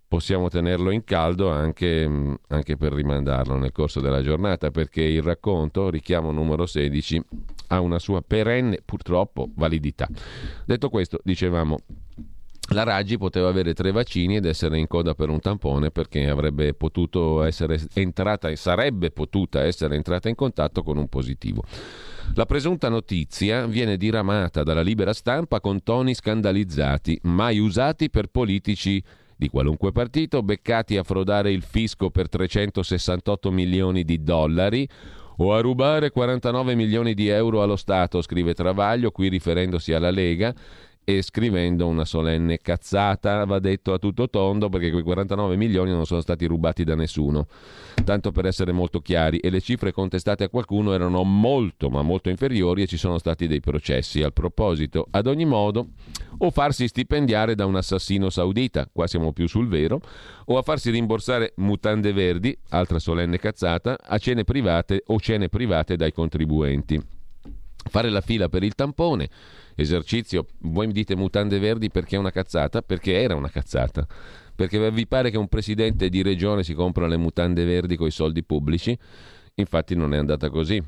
[0.06, 5.90] Possiamo tenerlo in caldo anche, anche per rimandarlo nel corso della giornata perché il racconto,
[5.90, 7.22] richiamo numero 16,
[7.68, 10.08] ha una sua perenne, purtroppo, validità.
[10.64, 11.78] Detto questo, dicevamo,
[12.72, 16.74] la Raggi poteva avere tre vaccini ed essere in coda per un tampone perché avrebbe
[16.74, 21.64] potuto essere entrata e sarebbe potuta essere entrata in contatto con un positivo.
[22.34, 29.02] La presunta notizia viene diramata dalla libera stampa con toni scandalizzati, mai usati per politici
[29.36, 34.88] di qualunque partito, beccati a frodare il fisco per 368 milioni di dollari
[35.38, 40.54] o a rubare 49 milioni di euro allo Stato, scrive Travaglio, qui riferendosi alla Lega,
[41.16, 46.06] e scrivendo una solenne cazzata, va detto a tutto tondo, perché quei 49 milioni non
[46.06, 47.46] sono stati rubati da nessuno.
[48.04, 52.28] Tanto per essere molto chiari, e le cifre contestate a qualcuno erano molto, ma molto
[52.28, 55.06] inferiori e ci sono stati dei processi al proposito.
[55.10, 55.88] Ad ogni modo,
[56.38, 60.00] o farsi stipendiare da un assassino saudita, qua siamo più sul vero,
[60.46, 65.96] o a farsi rimborsare mutande verdi, altra solenne cazzata, a cene private o cene private
[65.96, 67.18] dai contribuenti.
[67.88, 69.28] Fare la fila per il tampone,
[69.80, 72.82] esercizio, voi mi dite mutande verdi perché è una cazzata?
[72.82, 74.06] Perché era una cazzata.
[74.54, 78.10] Perché vi pare che un presidente di regione si compra le mutande verdi con i
[78.10, 78.96] soldi pubblici?
[79.54, 80.82] Infatti non è andata così.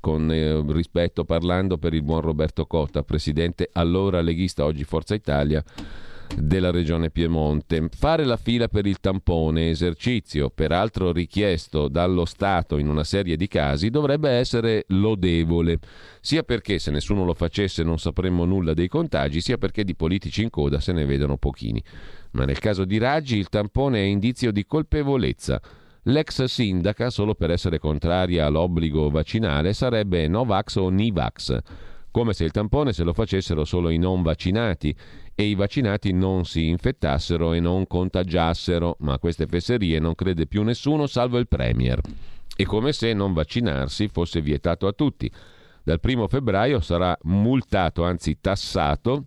[0.00, 5.64] Con eh, rispetto parlando per il buon Roberto Cotta, presidente allora leghista, oggi Forza Italia
[6.36, 7.88] della regione Piemonte.
[7.90, 13.48] Fare la fila per il tampone, esercizio peraltro richiesto dallo Stato in una serie di
[13.48, 15.78] casi, dovrebbe essere lodevole,
[16.20, 20.42] sia perché se nessuno lo facesse non sapremmo nulla dei contagi, sia perché di politici
[20.42, 21.82] in coda se ne vedono pochini.
[22.32, 25.60] Ma nel caso di Raggi il tampone è indizio di colpevolezza.
[26.02, 31.60] L'ex sindaca, solo per essere contraria all'obbligo vaccinale, sarebbe Novax o Nivax
[32.10, 34.94] come se il tampone se lo facessero solo i non vaccinati
[35.34, 40.46] e i vaccinati non si infettassero e non contagiassero, ma a queste fesserie non crede
[40.46, 42.00] più nessuno salvo il Premier.
[42.56, 45.30] E come se non vaccinarsi fosse vietato a tutti.
[45.82, 49.26] Dal primo febbraio sarà multato, anzi tassato,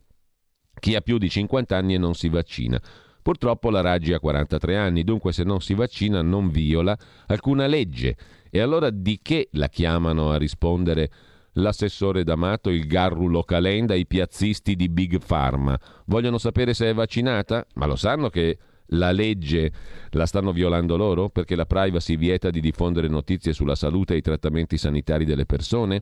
[0.79, 2.81] chi ha più di 50 anni e non si vaccina.
[3.21, 8.17] Purtroppo la Raggi ha 43 anni, dunque se non si vaccina non viola alcuna legge.
[8.49, 11.09] E allora di che la chiamano a rispondere
[11.53, 15.77] l'assessore D'Amato, il Garrulo Calenda, i piazzisti di Big Pharma.
[16.05, 17.65] Vogliono sapere se è vaccinata?
[17.75, 18.57] Ma lo sanno che
[18.93, 19.71] la legge
[20.11, 24.21] la stanno violando loro perché la privacy vieta di diffondere notizie sulla salute e i
[24.21, 26.01] trattamenti sanitari delle persone?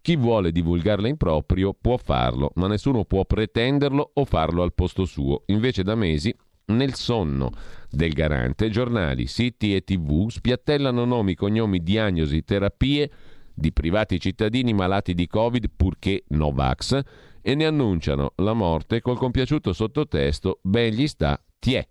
[0.00, 5.04] Chi vuole divulgarla in proprio può farlo, ma nessuno può pretenderlo o farlo al posto
[5.04, 5.42] suo.
[5.46, 6.34] Invece da mesi,
[6.66, 7.50] nel sonno
[7.90, 13.10] del garante, giornali, siti e tv spiattellano nomi, cognomi, diagnosi, terapie
[13.58, 17.00] di privati cittadini malati di Covid purché Novax
[17.42, 21.86] e ne annunciano la morte col compiaciuto sottotesto Ben gli sta, tiè.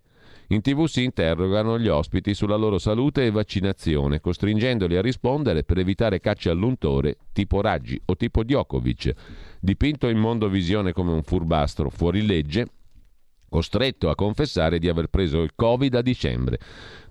[0.49, 5.77] In tv si interrogano gli ospiti sulla loro salute e vaccinazione, costringendoli a rispondere per
[5.79, 9.11] evitare cacce all'untore tipo Raggi o tipo Djokovic,
[9.59, 12.65] dipinto in mondovisione come un furbastro fuori legge,
[13.49, 16.59] costretto a confessare di aver preso il Covid a dicembre.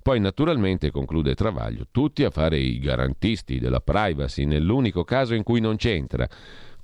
[0.02, 5.60] Poi naturalmente, conclude Travaglio, tutti a fare i garantisti della privacy nell'unico caso in cui
[5.60, 6.28] non c'entra,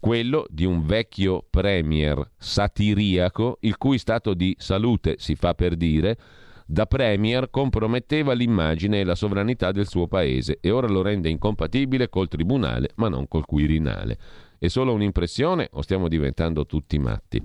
[0.00, 6.18] quello di un vecchio premier satiriaco il cui stato di salute, si fa per dire,
[6.66, 12.08] da premier comprometteva l'immagine e la sovranità del suo paese e ora lo rende incompatibile
[12.08, 14.18] col tribunale ma non col Quirinale.
[14.58, 17.42] È solo un'impressione o stiamo diventando tutti matti?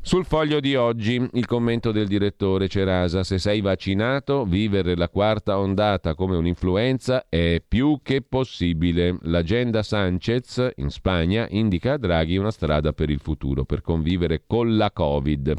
[0.00, 5.58] Sul foglio di oggi il commento del direttore Cerasa, se sei vaccinato, vivere la quarta
[5.58, 9.16] ondata come un'influenza è più che possibile.
[9.22, 14.76] L'agenda Sanchez in Spagna indica a Draghi una strada per il futuro, per convivere con
[14.76, 15.54] la Covid.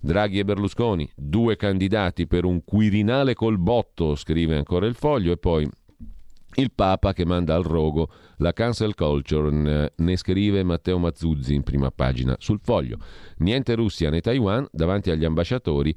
[0.00, 5.36] Draghi e Berlusconi, due candidati per un Quirinale col botto, scrive ancora il foglio, e
[5.36, 5.68] poi
[6.56, 11.90] il Papa che manda al rogo la cancel culture, ne scrive Matteo Mazzuzzi in prima
[11.90, 12.98] pagina sul foglio.
[13.38, 15.94] Niente Russia né Taiwan davanti agli ambasciatori.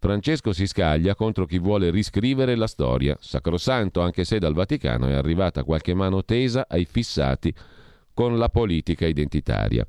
[0.00, 3.16] Francesco si scaglia contro chi vuole riscrivere la storia.
[3.20, 7.52] Sacrosanto, anche se dal Vaticano è arrivata qualche mano tesa ai fissati
[8.14, 9.84] con la politica identitaria.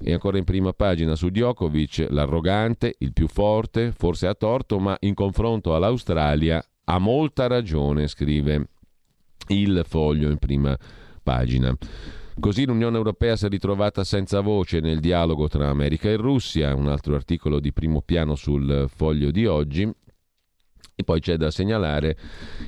[0.00, 4.96] E ancora in prima pagina su Djokovic, l'arrogante, il più forte, forse a torto, ma
[5.00, 8.68] in confronto all'Australia ha molta ragione, scrive
[9.48, 10.76] il foglio in prima
[11.22, 11.76] pagina.
[12.40, 16.88] Così l'Unione Europea si è ritrovata senza voce nel dialogo tra America e Russia, un
[16.88, 19.90] altro articolo di primo piano sul foglio di oggi.
[20.94, 22.16] E poi c'è da segnalare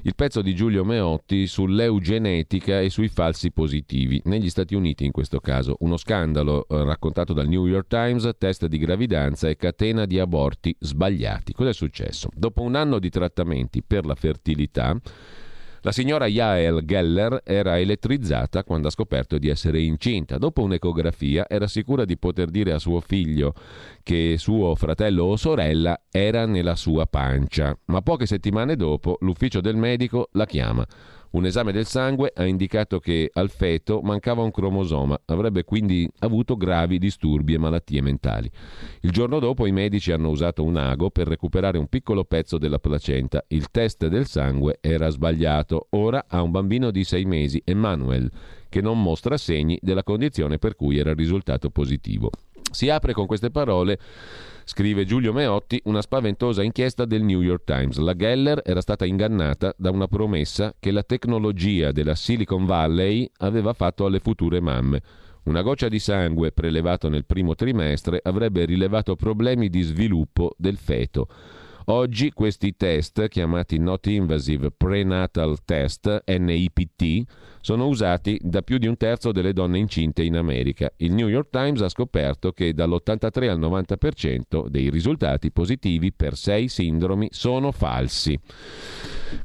[0.03, 5.41] il pezzo di Giulio Meotti sull'eugenetica e sui falsi positivi, negli Stati Uniti in questo
[5.41, 5.77] caso.
[5.81, 10.75] Uno scandalo eh, raccontato dal New York Times, test di gravidanza e catena di aborti
[10.79, 11.53] sbagliati.
[11.53, 12.29] Cos'è successo?
[12.35, 14.99] Dopo un anno di trattamenti per la fertilità,
[15.85, 20.39] la signora Yael Geller era elettrizzata quando ha scoperto di essere incinta.
[20.39, 23.53] Dopo un'ecografia era sicura di poter dire a suo figlio
[24.03, 29.77] che suo fratello o sorella era nella sua pancia, ma poche settimane dopo l'ufficio del
[29.77, 30.87] medico la chiama.
[31.35, 36.57] Un esame del sangue ha indicato che al feto mancava un cromosoma, avrebbe quindi avuto
[36.57, 38.49] gravi disturbi e malattie mentali.
[39.01, 42.79] Il giorno dopo i medici hanno usato un ago per recuperare un piccolo pezzo della
[42.79, 43.45] placenta.
[43.49, 45.89] Il test del sangue era sbagliato.
[45.91, 48.31] Ora ha un bambino di sei mesi, Emmanuel,
[48.69, 52.31] che non mostra segni della condizione per cui era risultato positivo.
[52.71, 53.99] Si apre con queste parole
[54.67, 57.99] Scrive Giulio Meotti, una spaventosa inchiesta del New York Times.
[57.99, 63.75] La Geller era stata ingannata da una promessa che la tecnologia della Silicon Valley aveva
[63.75, 65.03] fatto alle future mamme.
[65.45, 71.29] Una goccia di sangue prelevato nel primo trimestre avrebbe rilevato problemi di sviluppo del feto.
[71.87, 77.25] Oggi questi test, chiamati Not Invasive Prenatal Test, NIPT,
[77.61, 80.91] sono usati da più di un terzo delle donne incinte in America.
[80.97, 86.69] Il New York Times ha scoperto che dall'83 al 90% dei risultati positivi per sei
[86.69, 88.41] sindromi sono falsi.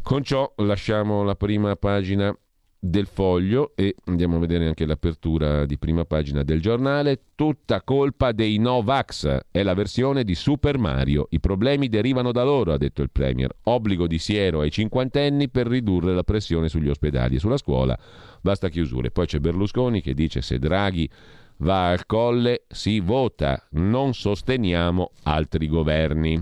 [0.01, 2.33] Con ciò lasciamo la prima pagina
[2.81, 7.23] del foglio e andiamo a vedere anche l'apertura di prima pagina del giornale.
[7.35, 11.27] Tutta colpa dei Novax, è la versione di Super Mario.
[11.31, 13.53] I problemi derivano da loro, ha detto il Premier.
[13.63, 17.97] Obbligo di siero ai cinquantenni per ridurre la pressione sugli ospedali e sulla scuola.
[18.41, 19.11] Basta chiusure.
[19.11, 21.09] Poi c'è Berlusconi che dice se Draghi
[21.57, 26.41] va al colle si vota, non sosteniamo altri governi.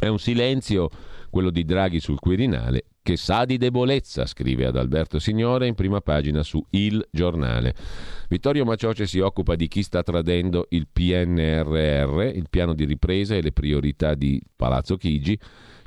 [0.00, 0.90] È un silenzio
[1.30, 6.02] quello di Draghi sul Quirinale che sa di debolezza, scrive ad Alberto Signore in prima
[6.02, 7.74] pagina su Il Giornale.
[8.28, 13.40] Vittorio Macioce si occupa di chi sta tradendo il PNRR, il piano di ripresa e
[13.40, 15.38] le priorità di Palazzo Chigi.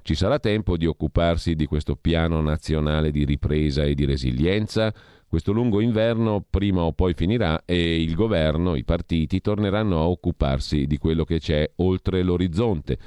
[0.01, 4.91] Ci sarà tempo di occuparsi di questo piano nazionale di ripresa e di resilienza?
[5.27, 10.87] Questo lungo inverno prima o poi finirà e il governo, i partiti torneranno a occuparsi
[10.87, 12.97] di quello che c'è oltre l'orizzonte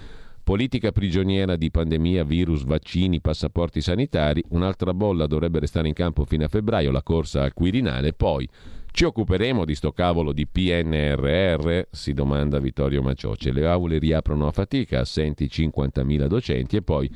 [0.44, 4.44] Politica prigioniera di pandemia, virus, vaccini, passaporti sanitari.
[4.50, 8.12] Un'altra bolla dovrebbe restare in campo fino a febbraio, la corsa al Quirinale.
[8.12, 8.46] Poi
[8.90, 11.84] ci occuperemo di sto cavolo di PNRR?
[11.90, 13.52] Si domanda Vittorio Macioce.
[13.52, 17.10] Le aule riaprono a fatica, assenti 50.000 docenti e poi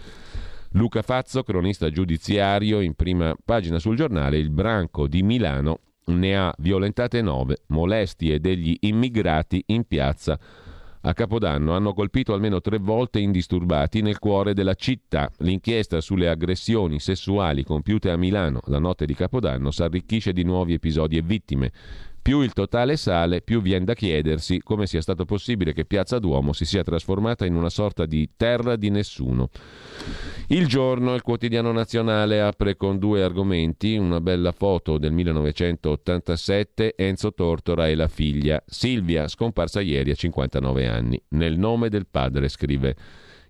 [0.70, 6.54] Luca Fazzo, cronista giudiziario, in prima pagina sul giornale, il branco di Milano ne ha
[6.60, 10.40] violentate nove, molestie degli immigrati in piazza
[11.02, 15.30] a Capodanno hanno colpito almeno tre volte indisturbati nel cuore della città.
[15.38, 20.74] L'inchiesta sulle aggressioni sessuali compiute a Milano la notte di Capodanno si arricchisce di nuovi
[20.74, 21.72] episodi e vittime.
[22.28, 26.52] Più il totale sale, più viene da chiedersi come sia stato possibile che Piazza Duomo
[26.52, 29.48] si sia trasformata in una sorta di terra di nessuno.
[30.48, 37.32] Il giorno, il quotidiano nazionale apre con due argomenti, una bella foto del 1987, Enzo
[37.32, 41.18] Tortora e la figlia, Silvia, scomparsa ieri a 59 anni.
[41.28, 42.94] Nel nome del padre, scrive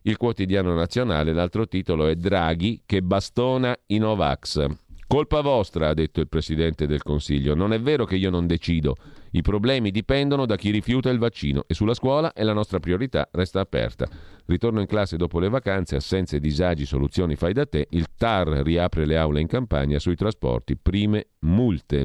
[0.03, 4.87] il quotidiano nazionale, l'altro titolo è Draghi che bastona i Novax.
[5.09, 7.55] Colpa vostra, ha detto il Presidente del Consiglio.
[7.55, 8.95] Non è vero che io non decido.
[9.31, 13.27] I problemi dipendono da chi rifiuta il vaccino e sulla scuola è la nostra priorità
[13.33, 14.07] resta aperta.
[14.45, 17.87] Ritorno in classe dopo le vacanze, assenze, disagi, soluzioni fai da te.
[17.89, 22.05] Il TAR riapre le aule in campagna sui trasporti, prime multe.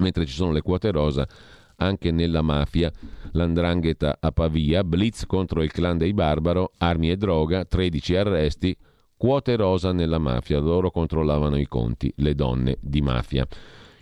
[0.00, 1.28] Mentre ci sono le quote rosa
[1.76, 2.90] anche nella mafia,
[3.32, 8.74] l'andrangheta a Pavia, blitz contro il clan dei Barbaro, armi e droga, 13 arresti,
[9.18, 13.44] Quote rosa nella mafia, loro controllavano i conti, le donne di mafia.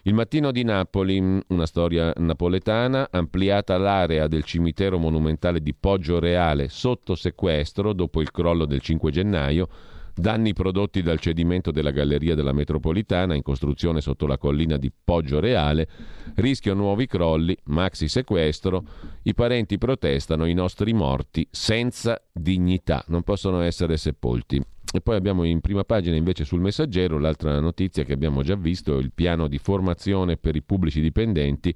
[0.03, 6.69] Il mattino di Napoli, una storia napoletana, ampliata l'area del cimitero monumentale di Poggio Reale
[6.69, 9.69] sotto sequestro dopo il crollo del 5 gennaio,
[10.15, 15.41] danni prodotti dal cedimento della galleria della metropolitana in costruzione sotto la collina di Poggio
[15.41, 15.89] Reale,
[16.35, 18.85] rischio nuovi crolli, maxi sequestro,
[19.23, 24.63] i parenti protestano, i nostri morti senza dignità non possono essere sepolti.
[24.93, 28.99] E poi abbiamo in prima pagina invece sul messaggero l'altra notizia che abbiamo già visto,
[28.99, 31.75] il piano di formazione per i pubblici dipendenti,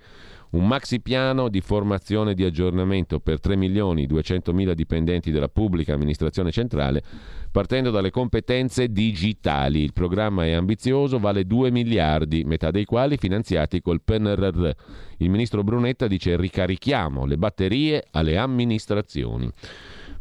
[0.50, 5.48] un maxi piano di formazione e di aggiornamento per 3 milioni 200 mila dipendenti della
[5.48, 7.02] pubblica amministrazione centrale,
[7.50, 9.82] partendo dalle competenze digitali.
[9.82, 14.70] Il programma è ambizioso, vale 2 miliardi, metà dei quali finanziati col PNRR.
[15.18, 19.50] Il ministro Brunetta dice ricarichiamo le batterie alle amministrazioni.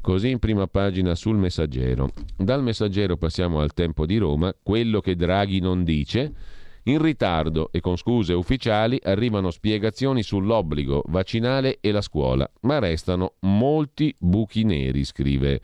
[0.10, 2.10] Così in prima pagina sul messaggero.
[2.36, 6.34] Dal messaggero passiamo al tempo di Roma, quello che Draghi non dice.
[6.86, 13.36] In ritardo e con scuse ufficiali arrivano spiegazioni sull'obbligo vaccinale e la scuola, ma restano
[13.41, 15.62] molti buchi neri, scrive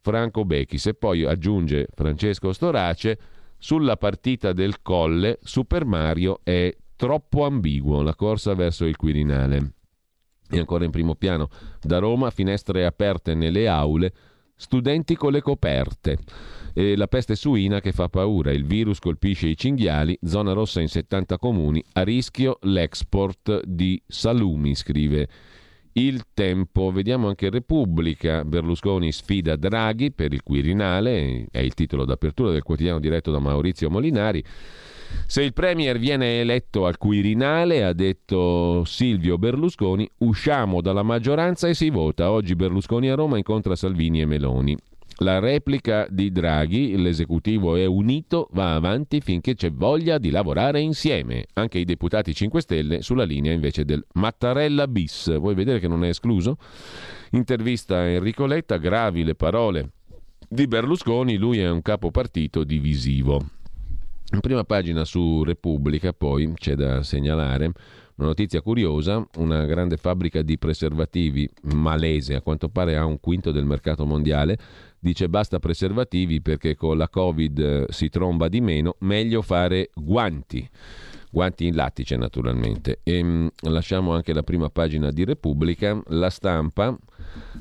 [0.00, 0.86] Franco Bechis.
[0.86, 3.18] E poi aggiunge Francesco Storace,
[3.58, 9.72] sulla partita del Colle Super Mario è troppo ambiguo, la corsa verso il Quirinale.
[10.54, 11.48] E ancora in primo piano,
[11.80, 14.12] da Roma, finestre aperte nelle aule,
[14.54, 16.18] studenti con le coperte.
[16.74, 20.88] E la peste suina che fa paura, il virus colpisce i cinghiali, zona rossa in
[20.88, 25.28] 70 comuni, a rischio l'export di salumi, scrive
[25.94, 26.90] il tempo.
[26.90, 33.00] Vediamo anche Repubblica, Berlusconi sfida Draghi per il Quirinale, è il titolo d'apertura del quotidiano
[33.00, 34.44] diretto da Maurizio Molinari.
[35.26, 41.74] Se il Premier viene eletto al Quirinale, ha detto Silvio Berlusconi, usciamo dalla maggioranza e
[41.74, 42.30] si vota.
[42.30, 44.76] Oggi Berlusconi a Roma incontra Salvini e Meloni.
[45.18, 51.46] La replica di Draghi, l'esecutivo è unito, va avanti finché c'è voglia di lavorare insieme.
[51.54, 55.38] Anche i deputati 5 Stelle sulla linea invece del Mattarella bis.
[55.38, 56.56] Vuoi vedere che non è escluso?
[57.30, 59.90] Intervista Enrico Letta, gravi le parole
[60.52, 63.40] di Berlusconi, lui è un capo partito divisivo.
[64.32, 67.72] In prima pagina su Repubblica poi c'è da segnalare
[68.16, 73.50] una notizia curiosa, una grande fabbrica di preservativi malese, a quanto pare ha un quinto
[73.50, 74.58] del mercato mondiale,
[74.98, 80.66] dice basta preservativi perché con la Covid eh, si tromba di meno, meglio fare guanti.
[81.30, 83.00] Guanti in lattice naturalmente.
[83.02, 86.96] E, mh, mm, lasciamo anche la prima pagina di Repubblica, la stampa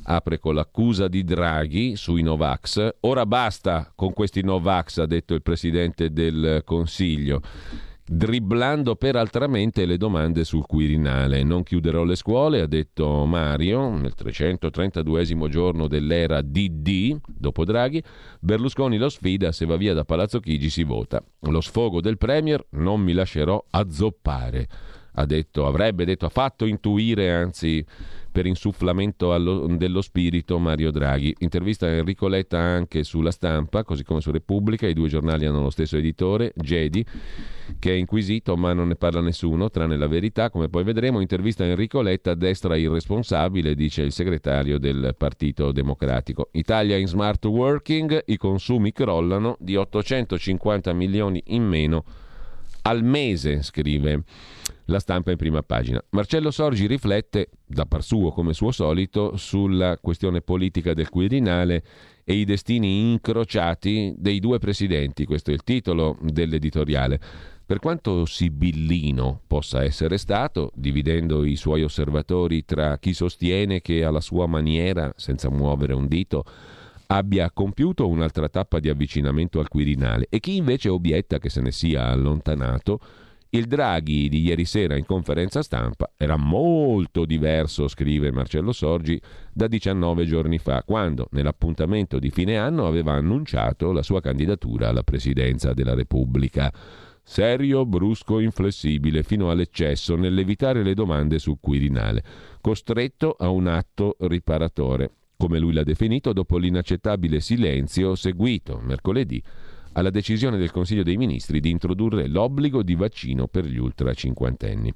[0.03, 2.95] apre con l'accusa di Draghi sui Novax.
[3.01, 7.41] Ora basta con questi Novax, ha detto il Presidente del Consiglio
[8.13, 11.43] dribblando peraltramente le domande sul Quirinale.
[11.43, 18.03] Non chiuderò le scuole, ha detto Mario, nel 332 giorno dell'era DD, dopo Draghi,
[18.41, 21.23] Berlusconi lo sfida, se va via da Palazzo Chigi si vota.
[21.41, 24.67] Lo sfogo del Premier non mi lascerò azzoppare
[25.13, 27.85] ha detto, avrebbe detto, ha fatto intuire, anzi
[28.31, 31.35] per insufflamento allo, dello spirito Mario Draghi.
[31.39, 35.69] Intervista Enrico Letta anche sulla stampa, così come su Repubblica, i due giornali hanno lo
[35.69, 37.05] stesso editore, Gedi,
[37.77, 41.19] che è inquisito ma non ne parla nessuno, tranne la verità, come poi vedremo.
[41.19, 46.49] Intervista Enrico Letta, destra irresponsabile, dice il segretario del Partito Democratico.
[46.53, 52.05] Italia in smart working, i consumi crollano di 850 milioni in meno
[52.83, 54.23] al mese, scrive
[54.85, 56.03] la stampa in prima pagina.
[56.09, 61.83] Marcello Sorgi riflette, da par suo come suo solito, sulla questione politica del Quirinale
[62.23, 65.25] e i destini incrociati dei due presidenti.
[65.25, 67.19] Questo è il titolo dell'editoriale.
[67.65, 74.19] Per quanto sibillino possa essere stato, dividendo i suoi osservatori tra chi sostiene che alla
[74.19, 76.43] sua maniera, senza muovere un dito,
[77.07, 81.71] abbia compiuto un'altra tappa di avvicinamento al Quirinale e chi invece obietta che se ne
[81.71, 82.99] sia allontanato,
[83.53, 89.19] il Draghi di ieri sera in conferenza stampa era molto diverso, scrive Marcello Sorgi,
[89.51, 95.03] da 19 giorni fa, quando nell'appuntamento di fine anno aveva annunciato la sua candidatura alla
[95.03, 96.71] presidenza della Repubblica.
[97.23, 102.23] Serio, brusco, inflessibile, fino all'eccesso nell'evitare le domande sul Quirinale,
[102.61, 109.43] costretto a un atto riparatore, come lui l'ha definito dopo l'inaccettabile silenzio seguito mercoledì
[109.93, 114.93] alla decisione del Consiglio dei Ministri di introdurre l'obbligo di vaccino per gli ultra cinquantenni.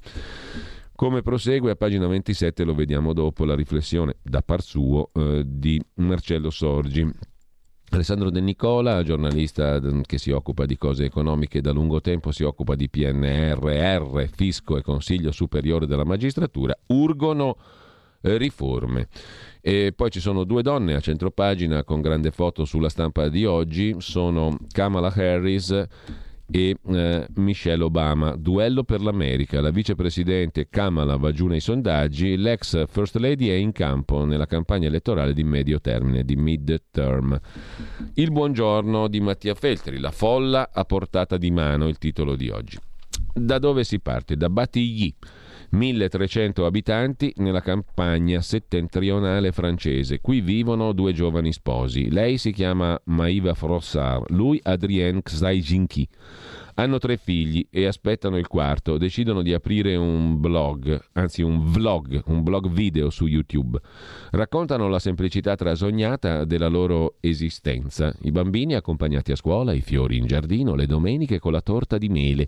[0.95, 5.81] Come prosegue a pagina 27, lo vediamo dopo la riflessione da par suo eh, di
[5.95, 7.33] Marcello Sorgi.
[7.89, 12.43] Alessandro De Nicola, giornalista mm, che si occupa di cose economiche da lungo tempo, si
[12.43, 17.57] occupa di PNRR, fisco e Consiglio Superiore della Magistratura, urgono
[18.21, 19.07] eh, riforme.
[19.67, 23.95] E poi ci sono due donne a centropagina con grande foto sulla stampa di oggi,
[23.97, 25.71] sono Kamala Harris
[26.51, 28.35] e eh, Michelle Obama.
[28.35, 29.61] Duello per l'America.
[29.61, 34.85] La vicepresidente Kamala va giù nei sondaggi, l'ex First Lady è in campo nella campagna
[34.85, 37.35] elettorale di medio termine, di mid-term.
[38.13, 42.77] Il buongiorno di Mattia Feltri, la folla a portata di mano, il titolo di oggi.
[43.33, 44.37] Da dove si parte?
[44.37, 45.11] Da Batigli
[45.69, 50.21] 1300 abitanti nella campagna settentrionale francese.
[50.21, 52.09] Qui vivono due giovani sposi.
[52.09, 56.07] Lei si chiama Maïva Frossard, lui Adrien Xaijinki.
[56.77, 58.97] Hanno tre figli e aspettano il quarto.
[58.97, 63.79] Decidono di aprire un blog, anzi un vlog, un blog video su YouTube.
[64.31, 68.13] Raccontano la semplicità trasognata della loro esistenza.
[68.23, 72.09] I bambini accompagnati a scuola, i fiori in giardino, le domeniche con la torta di
[72.09, 72.47] mele.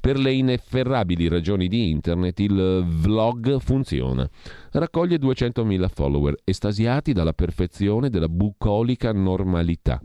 [0.00, 4.26] Per le inefferrabili ragioni di internet il vlog funziona.
[4.72, 10.00] Raccoglie 200.000 follower, estasiati dalla perfezione della bucolica normalità.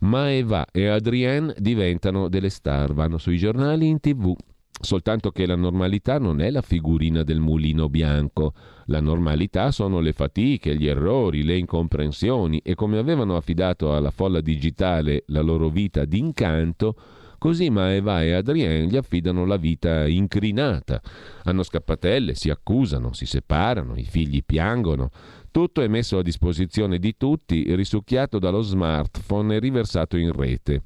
[0.00, 4.34] Maeva e Adrienne diventano delle star, vanno sui giornali in tv.
[4.82, 8.54] Soltanto che la normalità non è la figurina del mulino bianco,
[8.86, 14.40] la normalità sono le fatiche, gli errori, le incomprensioni e come avevano affidato alla folla
[14.40, 16.96] digitale la loro vita d'incanto,
[17.36, 21.02] così Maeva e Adrienne gli affidano la vita incrinata.
[21.44, 25.10] Hanno scappatelle, si accusano, si separano, i figli piangono,
[25.50, 30.82] tutto è messo a disposizione di tutti, risucchiato dallo smartphone e riversato in rete.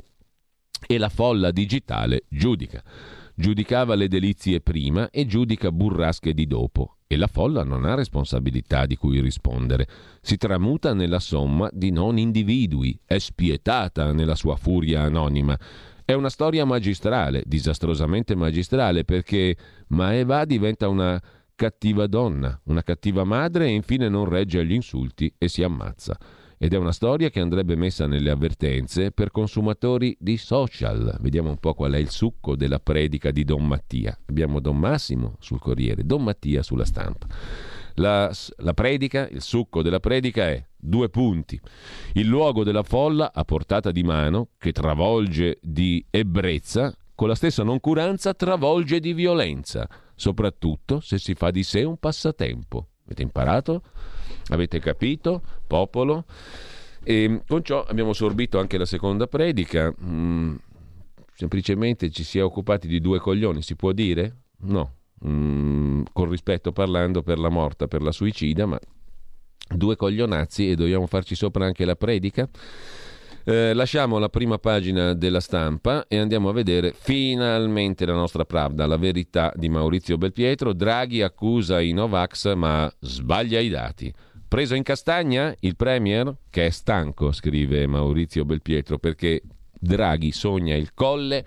[0.87, 2.83] E la folla digitale giudica.
[3.37, 6.99] Giudicava le delizie prima e giudica burrasche di dopo.
[7.07, 9.87] E la folla non ha responsabilità di cui rispondere.
[10.21, 15.59] Si tramuta nella somma di non individui, è spietata nella sua furia anonima
[16.05, 19.57] È una storia magistrale, disastrosamente magistrale, perché
[19.89, 21.21] Maeva diventa una
[21.55, 26.19] cattiva donna, una cattiva madre e infine non regge agli insulti e si ammazza.
[26.57, 31.17] Ed è una storia che andrebbe messa nelle avvertenze per consumatori di social.
[31.21, 34.17] Vediamo un po' qual è il succo della predica di Don Mattia.
[34.27, 37.27] Abbiamo Don Massimo sul Corriere, Don Mattia sulla stampa.
[37.97, 41.61] La, la, predica, il succo della predica è due punti.
[42.15, 47.63] Il luogo della folla a portata di mano, che travolge di ebbrezza, con la stessa
[47.63, 52.89] noncuranza travolge di violenza, soprattutto se si fa di sé un passatempo.
[53.05, 53.83] Avete imparato?
[54.49, 55.43] Avete capito?
[55.67, 56.25] Popolo?
[57.03, 59.93] E con ciò abbiamo sorbito anche la seconda predica.
[60.03, 60.55] Mm,
[61.35, 64.37] semplicemente ci si è occupati di due coglioni, si può dire?
[64.61, 64.95] No,
[65.27, 68.79] mm, con rispetto parlando per la morta, per la suicida, ma
[69.69, 72.49] due coglionazzi e dobbiamo farci sopra anche la predica.
[73.47, 78.87] Eh, lasciamo la prima pagina della stampa e andiamo a vedere finalmente la nostra Pravda,
[78.87, 80.73] la verità di Maurizio Belpietro.
[80.73, 84.11] Draghi accusa i Novax ma sbaglia i dati.
[84.49, 89.43] Preso in castagna il Premier, che è stanco, scrive Maurizio Belpietro, perché
[89.79, 91.45] Draghi sogna il colle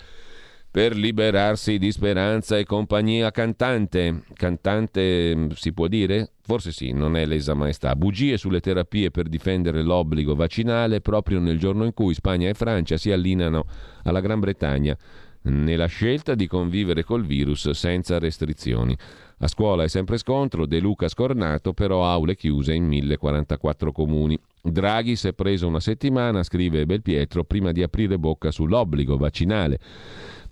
[0.77, 4.21] per liberarsi di Speranza e compagnia cantante.
[4.35, 6.33] Cantante mm, si può dire?
[6.43, 7.95] Forse sì, non è lesa maestà.
[7.95, 12.95] Bugie sulle terapie per difendere l'obbligo vaccinale proprio nel giorno in cui Spagna e Francia
[12.95, 13.65] si allineano
[14.03, 14.95] alla Gran Bretagna
[15.47, 18.95] nella scelta di convivere col virus senza restrizioni.
[19.39, 24.37] A scuola è sempre scontro, De Luca scornato, però aule chiuse in 1044 comuni.
[24.61, 29.79] Draghi si è preso una settimana, scrive Belpietro, prima di aprire bocca sull'obbligo vaccinale.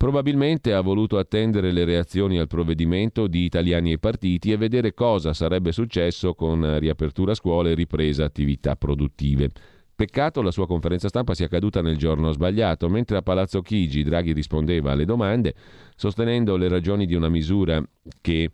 [0.05, 5.33] Probabilmente ha voluto attendere le reazioni al provvedimento di italiani e partiti e vedere cosa
[5.33, 9.49] sarebbe successo con riapertura scuole e ripresa attività produttive.
[9.97, 14.33] Peccato la sua conferenza stampa sia caduta nel giorno sbagliato, mentre a Palazzo Chigi Draghi
[14.33, 15.53] rispondeva alle domande,
[15.95, 17.81] sostenendo le ragioni di una misura
[18.19, 18.49] che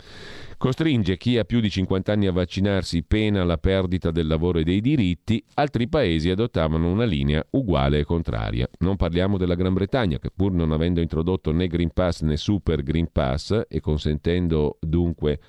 [0.59, 4.63] costringe chi ha più di 50 anni a vaccinarsi pena la perdita del lavoro e
[4.63, 8.69] dei diritti, altri paesi adottavano una linea uguale e contraria.
[8.77, 12.83] Non parliamo della Gran Bretagna, che pur non avendo introdotto né Green Pass né Super
[12.83, 15.39] Green Pass e consentendo dunque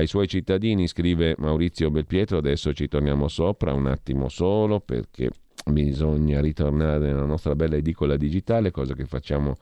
[0.00, 5.30] ai suoi cittadini, scrive Maurizio Belpietro, adesso ci torniamo sopra un attimo solo perché
[5.66, 9.56] bisogna ritornare nella nostra bella edicola digitale, cosa che facciamo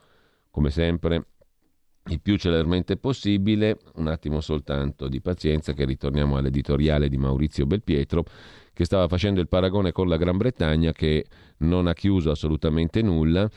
[0.51, 1.26] come sempre
[2.07, 3.78] il più celermente possibile.
[3.97, 8.24] Un attimo soltanto di pazienza che ritorniamo all'editoriale di Maurizio Belpietro
[8.72, 11.26] che stava facendo il paragone con la Gran Bretagna che
[11.59, 13.51] non ha chiuso assolutamente nulla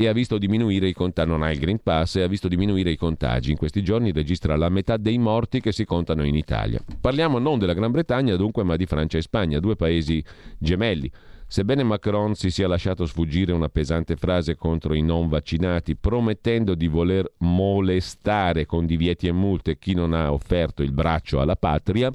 [0.00, 2.90] e ha visto diminuire i contagi, non ha il Green Pass e ha visto diminuire
[2.90, 3.50] i contagi.
[3.50, 6.80] In questi giorni registra la metà dei morti che si contano in Italia.
[6.98, 10.24] Parliamo non della Gran Bretagna dunque, ma di Francia e Spagna, due paesi
[10.56, 11.10] gemelli.
[11.46, 16.86] Sebbene Macron si sia lasciato sfuggire una pesante frase contro i non vaccinati, promettendo di
[16.86, 22.10] voler molestare con divieti e multe chi non ha offerto il braccio alla patria,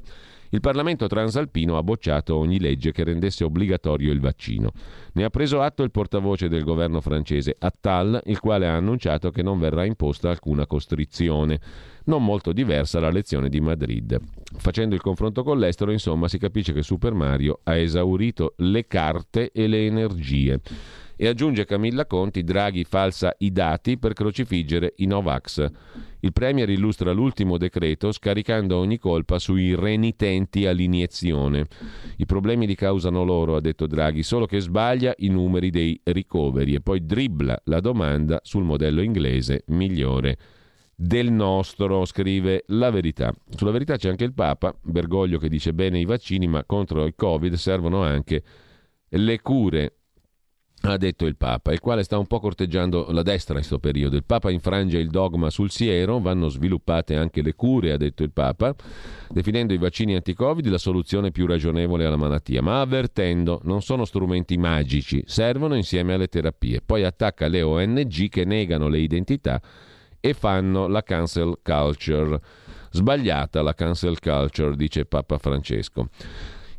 [0.56, 4.72] il Parlamento transalpino ha bocciato ogni legge che rendesse obbligatorio il vaccino.
[5.12, 9.42] Ne ha preso atto il portavoce del governo francese Attal, il quale ha annunciato che
[9.42, 11.60] non verrà imposta alcuna costrizione,
[12.04, 14.18] non molto diversa dalla lezione di Madrid.
[14.56, 19.52] Facendo il confronto con l'estero, insomma, si capisce che Super Mario ha esaurito le carte
[19.52, 20.58] e le energie.
[21.18, 25.66] E aggiunge Camilla Conti, Draghi falsa i dati per crocifiggere i Novax.
[26.20, 31.66] Il Premier illustra l'ultimo decreto scaricando ogni colpa sui renitenti all'iniezione.
[32.18, 36.74] I problemi li causano loro, ha detto Draghi, solo che sbaglia i numeri dei ricoveri
[36.74, 40.36] e poi dribbla la domanda sul modello inglese migliore
[40.94, 43.32] del nostro, scrive la verità.
[43.54, 47.14] Sulla verità c'è anche il Papa, Bergoglio che dice bene i vaccini, ma contro il
[47.16, 48.42] Covid servono anche
[49.08, 49.94] le cure
[50.92, 54.16] ha detto il Papa, il quale sta un po' corteggiando la destra in questo periodo.
[54.16, 58.32] Il Papa infrange il dogma sul siero, vanno sviluppate anche le cure, ha detto il
[58.32, 58.74] Papa,
[59.28, 64.56] definendo i vaccini anti-Covid la soluzione più ragionevole alla malattia, ma avvertendo non sono strumenti
[64.56, 66.80] magici, servono insieme alle terapie.
[66.84, 69.60] Poi attacca le ONG che negano le identità
[70.20, 72.40] e fanno la cancel culture.
[72.90, 76.08] Sbagliata la cancel culture, dice Papa Francesco.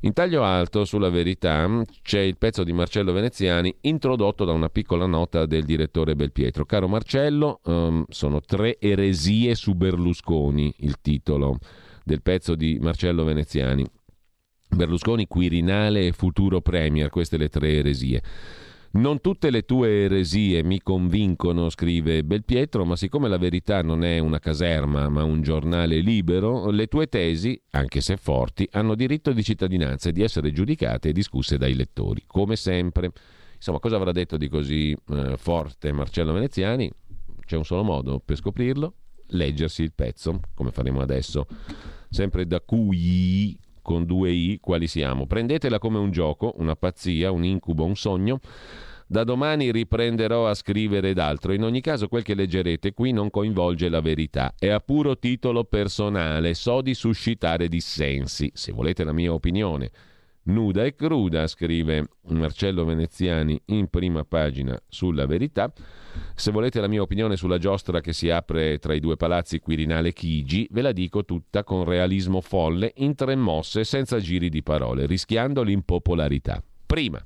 [0.01, 1.67] In taglio alto sulla verità
[2.03, 6.65] c'è il pezzo di Marcello Veneziani introdotto da una piccola nota del direttore Belpietro.
[6.65, 11.57] Caro Marcello, um, sono tre eresie su Berlusconi, il titolo
[12.03, 13.83] del pezzo di Marcello Veneziani.
[14.69, 18.21] Berlusconi, Quirinale e futuro Premier, queste le tre eresie.
[18.97, 24.17] Non tutte le tue eresie mi convincono, scrive Belpietro, ma siccome la verità non è
[24.17, 29.43] una caserma ma un giornale libero, le tue tesi, anche se forti, hanno diritto di
[29.43, 33.11] cittadinanza e di essere giudicate e discusse dai lettori, come sempre.
[33.53, 36.91] Insomma, cosa avrà detto di così eh, forte Marcello Veneziani?
[37.45, 38.93] C'è un solo modo per scoprirlo,
[39.27, 41.45] leggersi il pezzo, come faremo adesso,
[42.09, 43.55] sempre da cui
[43.87, 45.27] con due i quali siamo.
[45.27, 48.41] Prendetela come un gioco, una pazzia, un incubo, un sogno.
[49.09, 51.53] Da domani riprenderò a scrivere d'altro.
[51.53, 54.53] In ogni caso, quel che leggerete qui non coinvolge la verità.
[54.59, 56.53] È a puro titolo personale.
[56.53, 58.51] So di suscitare dissensi.
[58.53, 59.91] Se volete la mia opinione
[60.47, 65.71] nuda e cruda, scrive Marcello Veneziani in prima pagina sulla verità.
[66.35, 70.13] Se volete la mia opinione sulla giostra che si apre tra i due palazzi Quirinale
[70.13, 75.05] Chigi, ve la dico tutta con realismo folle, in tre mosse, senza giri di parole,
[75.05, 76.61] rischiando l'impopolarità.
[76.85, 77.21] Prima,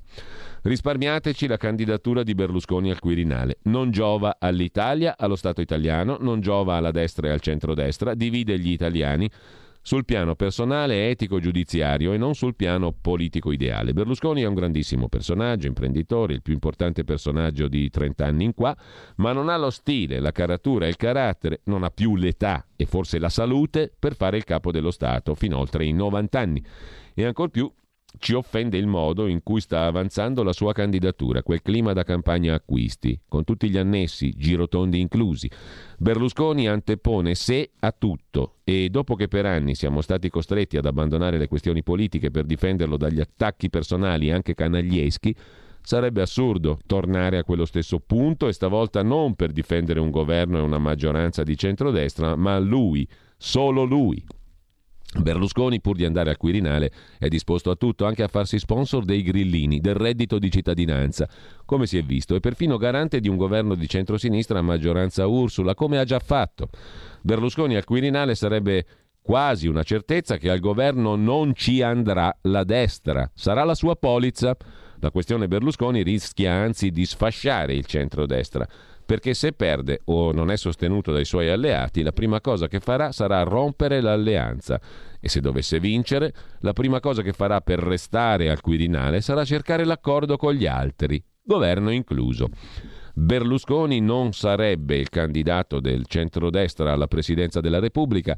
[0.62, 3.58] risparmiateci la candidatura di Berlusconi al Quirinale.
[3.64, 8.70] Non giova all'Italia, allo Stato italiano, non giova alla destra e al centrodestra, divide gli
[8.70, 9.30] italiani
[9.84, 13.92] sul piano personale, etico, giudiziario e non sul piano politico ideale.
[13.92, 18.74] Berlusconi è un grandissimo personaggio, imprenditore, il più importante personaggio di 30 anni in qua,
[19.16, 23.18] ma non ha lo stile, la caratura il carattere, non ha più l'età e forse
[23.18, 26.64] la salute per fare il capo dello Stato fino oltre i 90 anni.
[27.14, 27.70] E ancor più
[28.18, 32.54] ci offende il modo in cui sta avanzando la sua candidatura, quel clima da campagna
[32.54, 35.50] acquisti, con tutti gli annessi, girotondi inclusi.
[35.98, 41.38] Berlusconi antepone sé a tutto e dopo che per anni siamo stati costretti ad abbandonare
[41.38, 45.34] le questioni politiche per difenderlo dagli attacchi personali anche canaglieschi,
[45.82, 50.62] sarebbe assurdo tornare a quello stesso punto e stavolta non per difendere un governo e
[50.62, 53.06] una maggioranza di centrodestra, ma lui,
[53.36, 54.24] solo lui.
[55.20, 59.22] Berlusconi, pur di andare al Quirinale, è disposto a tutto, anche a farsi sponsor dei
[59.22, 61.28] grillini, del reddito di cittadinanza,
[61.66, 65.74] come si è visto, e perfino garante di un governo di centrosinistra a maggioranza Ursula,
[65.74, 66.68] come ha già fatto.
[67.20, 68.86] Berlusconi al Quirinale sarebbe
[69.22, 74.56] quasi una certezza che al governo non ci andrà la destra, sarà la sua polizza.
[74.98, 78.66] La questione Berlusconi rischia anzi di sfasciare il centrodestra
[79.12, 83.12] perché se perde o non è sostenuto dai suoi alleati, la prima cosa che farà
[83.12, 84.80] sarà rompere l'alleanza
[85.20, 89.84] e se dovesse vincere, la prima cosa che farà per restare al Quirinale sarà cercare
[89.84, 92.48] l'accordo con gli altri, governo incluso.
[93.12, 98.34] Berlusconi non sarebbe il candidato del centrodestra alla presidenza della Repubblica,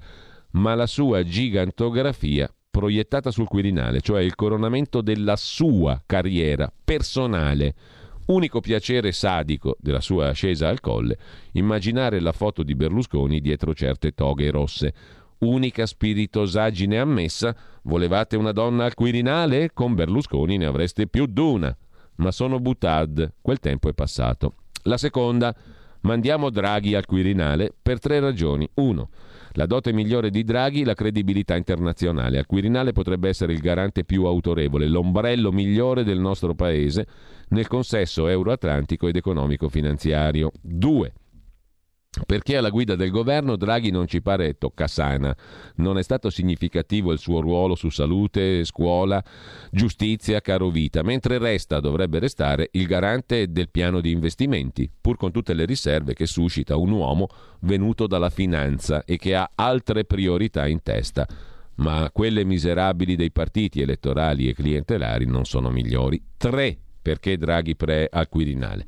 [0.55, 7.75] ma la sua gigantografia proiettata sul Quirinale, cioè il coronamento della sua carriera personale
[8.27, 11.19] Unico piacere sadico della sua ascesa al colle,
[11.53, 14.95] immaginare la foto di Berlusconi dietro certe toghe rosse.
[15.39, 19.73] Unica spiritosaggine ammessa, volevate una donna al Quirinale?
[19.75, 21.77] Con Berlusconi ne avreste più d'una.
[22.17, 24.55] Ma sono butad, quel tempo è passato.
[24.85, 25.55] La seconda,
[26.03, 28.67] mandiamo Draghi al Quirinale per tre ragioni.
[28.75, 29.11] Uno,
[29.55, 32.39] la dote migliore di Draghi, la credibilità internazionale.
[32.39, 37.07] Al Quirinale potrebbe essere il garante più autorevole, l'ombrello migliore del nostro paese
[37.49, 40.51] nel consesso euroatlantico ed economico-finanziario.
[40.61, 41.13] 2.
[42.27, 45.37] Perché alla guida del governo Draghi non ci pare toccasana.
[45.77, 49.23] Non è stato significativo il suo ruolo su salute, scuola,
[49.71, 55.33] giustizia, caro vita, mentre resta, dovrebbe restare, il garante del piano di investimenti, pur con
[55.33, 57.29] tutte le riserve che suscita un uomo
[57.61, 61.27] venuto dalla finanza e che ha altre priorità in testa.
[61.77, 66.23] Ma quelle miserabili dei partiti elettorali e clientelari non sono migliori.
[66.37, 66.79] 3.
[67.05, 68.87] Perché Draghi pre al Quirinale?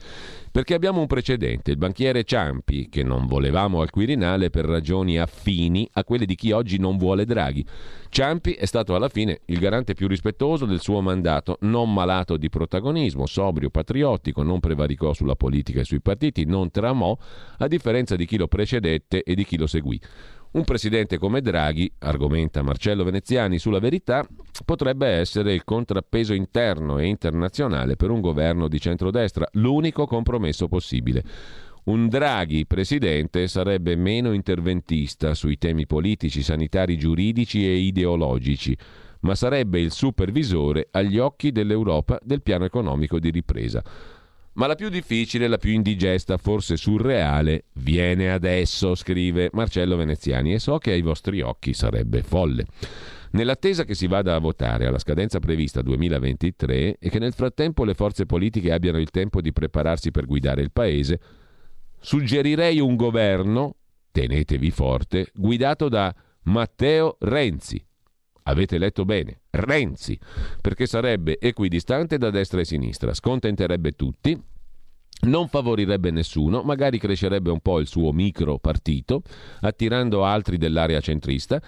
[0.50, 5.86] Perché abbiamo un precedente, il banchiere Ciampi, che non volevamo al Quirinale per ragioni affini
[5.92, 7.62] a quelle di chi oggi non vuole Draghi.
[8.08, 12.48] Ciampi è stato alla fine il garante più rispettoso del suo mandato, non malato di
[12.48, 17.14] protagonismo, sobrio, patriottico, non prevaricò sulla politica e sui partiti, non tramò,
[17.58, 20.00] a differenza di chi lo precedette e di chi lo seguì.
[20.56, 24.26] Un presidente come Draghi, argomenta Marcello Veneziani sulla verità,
[24.64, 31.22] potrebbe essere il contrappeso interno e internazionale per un governo di centrodestra, l'unico compromesso possibile.
[31.84, 38.74] Un Draghi presidente sarebbe meno interventista sui temi politici, sanitari, giuridici e ideologici,
[39.20, 43.84] ma sarebbe il supervisore agli occhi dell'Europa del piano economico di ripresa.
[44.56, 50.58] Ma la più difficile, la più indigesta, forse surreale, viene adesso, scrive Marcello Veneziani, e
[50.58, 52.64] so che ai vostri occhi sarebbe folle.
[53.32, 57.92] Nell'attesa che si vada a votare alla scadenza prevista 2023 e che nel frattempo le
[57.92, 61.20] forze politiche abbiano il tempo di prepararsi per guidare il Paese,
[62.00, 63.76] suggerirei un governo,
[64.10, 67.84] tenetevi forte, guidato da Matteo Renzi.
[68.48, 70.18] Avete letto bene, Renzi,
[70.60, 74.40] perché sarebbe equidistante da destra e sinistra, scontenterebbe tutti,
[75.22, 79.22] non favorirebbe nessuno, magari crescerebbe un po' il suo micro partito,
[79.60, 81.60] attirando altri dell'area centrista,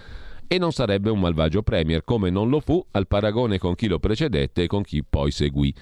[0.47, 3.99] e non sarebbe un malvagio premier, come non lo fu al paragone con chi lo
[3.99, 5.73] precedette e con chi poi seguì.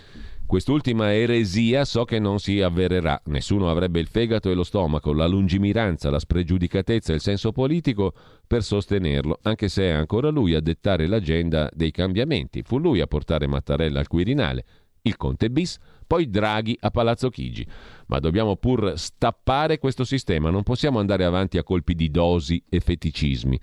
[0.48, 3.22] Quest'ultima eresia so che non si avvererà.
[3.26, 8.14] Nessuno avrebbe il fegato e lo stomaco, la lungimiranza, la spregiudicatezza e il senso politico
[8.48, 12.64] per sostenerlo, anche se è ancora lui a dettare l'agenda dei cambiamenti.
[12.64, 14.66] Fu lui a portare Mattarella al Quirinale,
[15.02, 17.68] il Conte bis, poi Draghi a Palazzo Chigi.
[18.06, 22.80] Ma dobbiamo pur stappare questo sistema, non possiamo andare avanti a colpi di dosi e
[22.80, 23.60] feticismi.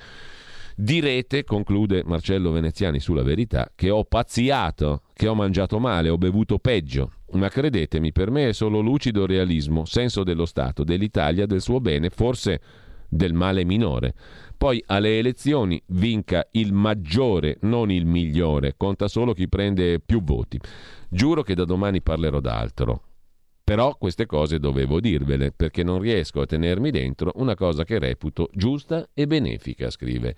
[0.77, 6.59] Direte, conclude Marcello Veneziani sulla verità, che ho pazziato, che ho mangiato male, ho bevuto
[6.59, 7.13] peggio.
[7.35, 12.11] Ma credetemi, per me è solo lucido realismo, senso dello Stato, dell'Italia, del suo bene,
[12.11, 12.61] forse
[13.09, 14.15] del male minore.
[14.59, 20.59] Poi alle elezioni vinca il maggiore, non il migliore, conta solo chi prende più voti.
[21.09, 23.03] Giuro che da domani parlerò d'altro.
[23.63, 28.51] Però queste cose dovevo dirvele, perché non riesco a tenermi dentro una cosa che reputo
[28.53, 30.35] giusta e benefica, scrive.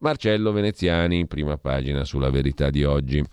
[0.00, 3.24] Marcello Veneziani, prima pagina sulla verità di oggi.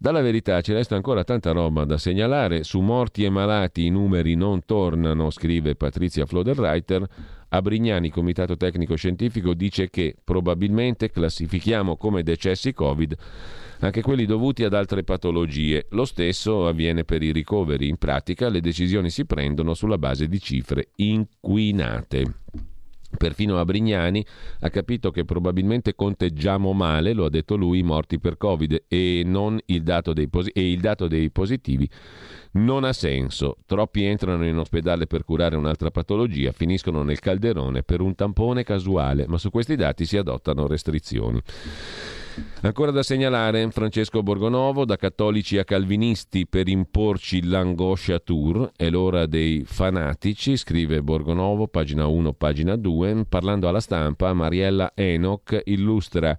[0.00, 2.62] Dalla verità ci resta ancora tanta roba da segnalare.
[2.62, 7.04] Su morti e malati i numeri non tornano, scrive Patrizia Floderreiter.
[7.48, 13.16] A Brignani, Comitato Tecnico Scientifico, dice che probabilmente classifichiamo come decessi Covid
[13.80, 15.86] anche quelli dovuti ad altre patologie.
[15.90, 17.88] Lo stesso avviene per i ricoveri.
[17.88, 22.34] In pratica le decisioni si prendono sulla base di cifre inquinate.
[23.16, 24.24] Perfino Abrignani
[24.60, 29.20] ha capito che probabilmente conteggiamo male, lo ha detto lui, i morti per Covid e,
[29.20, 31.88] il posi- e il dato dei positivi
[32.52, 33.56] non ha senso.
[33.66, 39.26] Troppi entrano in ospedale per curare un'altra patologia, finiscono nel calderone per un tampone casuale,
[39.26, 41.40] ma su questi dati si adottano restrizioni.
[42.62, 49.26] Ancora da segnalare Francesco Borgonovo, da cattolici a calvinisti per imporci l'angoscia tour, è l'ora
[49.26, 56.36] dei fanatici, scrive Borgonovo, pagina 1, pagina 2, parlando alla stampa, Mariella Enoch illustra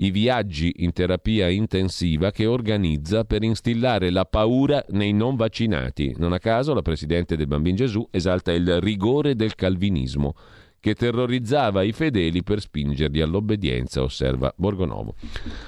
[0.00, 6.14] i viaggi in terapia intensiva che organizza per instillare la paura nei non vaccinati.
[6.18, 10.34] Non a caso la Presidente del Bambin Gesù esalta il rigore del calvinismo
[10.80, 15.14] che terrorizzava i fedeli per spingerli all'obbedienza, osserva Borgonovo.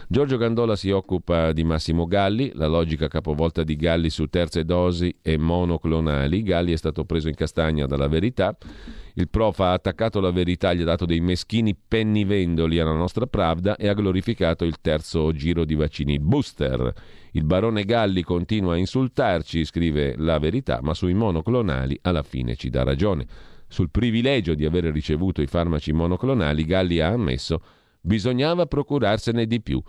[0.08, 5.14] Giorgio Gandola si occupa di Massimo Galli, la logica capovolta di Galli su terze dosi
[5.22, 6.42] e monoclonali.
[6.42, 8.56] Galli è stato preso in castagna dalla verità.
[9.14, 13.76] Il prof ha attaccato la verità, gli ha dato dei meschini pennivendoli alla nostra Pravda
[13.76, 16.94] e ha glorificato il terzo giro di vaccini, booster.
[17.32, 22.70] Il barone Galli continua a insultarci, scrive la verità, ma sui monoclonali alla fine ci
[22.70, 23.26] dà ragione.
[23.70, 27.62] Sul privilegio di aver ricevuto i farmaci monoclonali, Galli ha ammesso
[28.00, 29.80] bisognava procurarsene di più.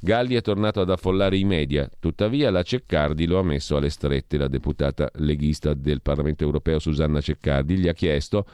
[0.00, 4.38] Galli è tornato ad affollare i media, tuttavia la Ceccardi lo ha messo alle strette.
[4.38, 8.44] La deputata leghista del Parlamento europeo Susanna Ceccardi gli ha chiesto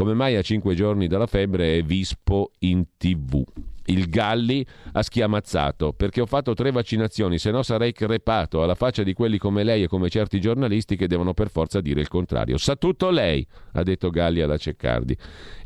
[0.00, 3.44] come mai a cinque giorni dalla febbre è vispo in tv.
[3.84, 9.02] Il Galli ha schiamazzato perché ho fatto tre vaccinazioni, se no sarei crepato alla faccia
[9.02, 12.56] di quelli come lei e come certi giornalisti che devono per forza dire il contrario.
[12.56, 15.14] Sa tutto lei, ha detto Galli alla Ceccardi.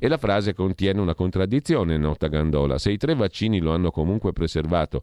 [0.00, 2.76] E la frase contiene una contraddizione, nota Gandola.
[2.76, 5.02] Se i tre vaccini lo hanno comunque preservato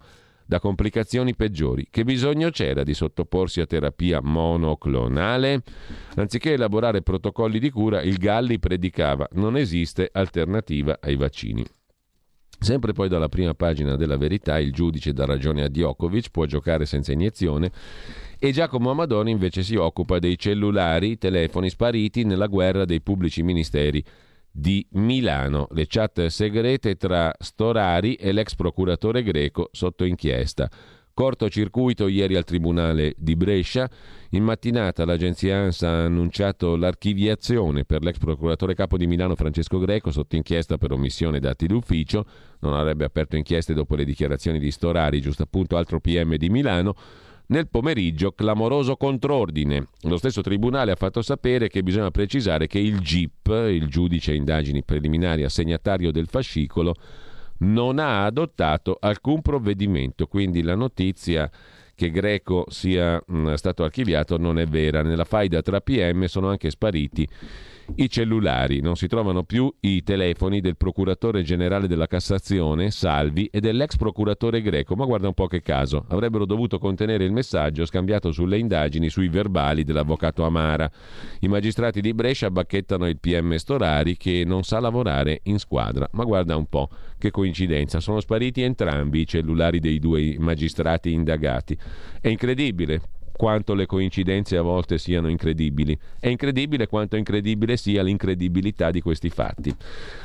[0.51, 1.87] da complicazioni peggiori.
[1.89, 5.63] Che bisogno c'era di sottoporsi a terapia monoclonale?
[6.15, 11.65] Anziché elaborare protocolli di cura, il Galli predicava non esiste alternativa ai vaccini.
[12.59, 16.85] Sempre poi dalla prima pagina della verità il giudice dà ragione a Djokovic, può giocare
[16.85, 17.71] senza iniezione
[18.37, 24.03] e Giacomo Amadoni invece si occupa dei cellulari, telefoni spariti nella guerra dei pubblici ministeri
[24.51, 30.69] di Milano, le chat segrete tra Storari e l'ex procuratore greco sotto inchiesta.
[31.13, 33.89] Cortocircuito ieri al Tribunale di Brescia.
[34.31, 40.11] In mattinata l'agenzia ANSA ha annunciato l'archiviazione per l'ex procuratore capo di Milano Francesco Greco
[40.11, 42.25] sotto inchiesta per omissione dati d'ufficio.
[42.61, 46.95] Non avrebbe aperto inchieste dopo le dichiarazioni di Storari, giusto appunto altro PM di Milano.
[47.51, 49.89] Nel pomeriggio, clamoroso contrordine.
[50.03, 54.83] Lo stesso tribunale ha fatto sapere che bisogna precisare che il GIP, il giudice indagini
[54.83, 56.95] preliminari assegnatario del fascicolo,
[57.59, 60.27] non ha adottato alcun provvedimento.
[60.27, 61.51] Quindi la notizia
[61.93, 65.01] che Greco sia mh, stato archiviato non è vera.
[65.01, 67.27] Nella faida tra PM sono anche spariti
[67.95, 73.59] i cellulari, non si trovano più i telefoni del procuratore generale della Cassazione, Salvi, e
[73.59, 78.31] dell'ex procuratore greco, ma guarda un po' che caso, avrebbero dovuto contenere il messaggio scambiato
[78.31, 80.89] sulle indagini sui verbali dell'avvocato Amara.
[81.39, 86.23] I magistrati di Brescia bacchettano il PM Storari che non sa lavorare in squadra, ma
[86.23, 91.77] guarda un po' che coincidenza, sono spariti entrambi i cellulari dei due magistrati indagati.
[92.19, 93.01] È incredibile,
[93.41, 95.97] quanto le coincidenze a volte siano incredibili.
[96.19, 99.75] È incredibile quanto incredibile sia l'incredibilità di questi fatti.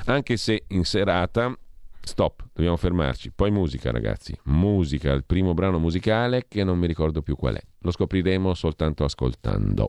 [0.04, 1.56] Anche se in serata
[2.02, 3.32] Stop, dobbiamo fermarci.
[3.34, 4.38] Poi musica, ragazzi.
[4.44, 7.62] Musica, il primo brano musicale che non mi ricordo più qual è.
[7.78, 9.88] Lo scopriremo soltanto ascoltando.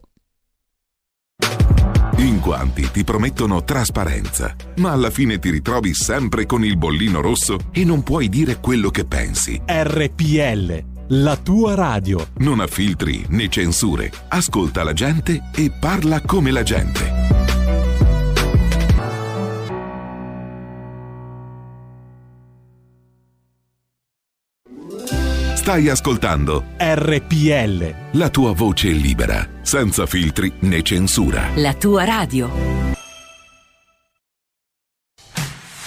[2.19, 7.57] In quanti ti promettono trasparenza, ma alla fine ti ritrovi sempre con il bollino rosso
[7.73, 9.61] e non puoi dire quello che pensi.
[9.65, 12.28] RPL, la tua radio.
[12.39, 14.12] Non ha filtri né censure.
[14.28, 17.16] Ascolta la gente e parla come la gente.
[25.55, 27.93] Stai ascoltando RPL.
[28.12, 31.49] La tua voce libera, senza filtri né censura.
[31.55, 32.97] La tua radio.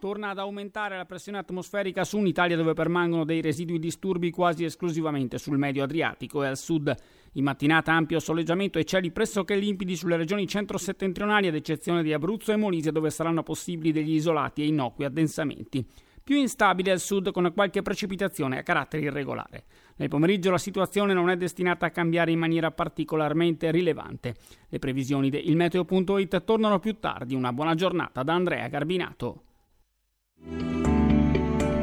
[0.00, 5.36] Torna ad aumentare la pressione atmosferica su un'Italia dove permangono dei residui disturbi quasi esclusivamente
[5.36, 6.94] sul medio Adriatico e al sud.
[7.32, 12.50] In mattinata ampio soleggiamento e cieli pressoché limpidi sulle regioni centro-settentrionali ad eccezione di Abruzzo
[12.50, 15.86] e Molise dove saranno possibili degli isolati e innocui addensamenti
[16.22, 19.64] più instabile al sud con qualche precipitazione a carattere irregolare.
[19.96, 24.36] Nel pomeriggio la situazione non è destinata a cambiare in maniera particolarmente rilevante.
[24.68, 27.34] Le previsioni di ilmeteo.it tornano più tardi.
[27.34, 29.42] Una buona giornata da Andrea Garbinato.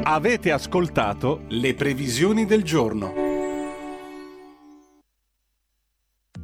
[0.02, 3.12] Avete ascoltato le previsioni del giorno.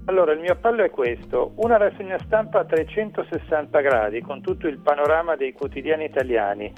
[0.06, 4.78] Allora, il mio appello è questo, una rassegna stampa a 360 gradi con tutto il
[4.78, 6.72] panorama dei quotidiani italiani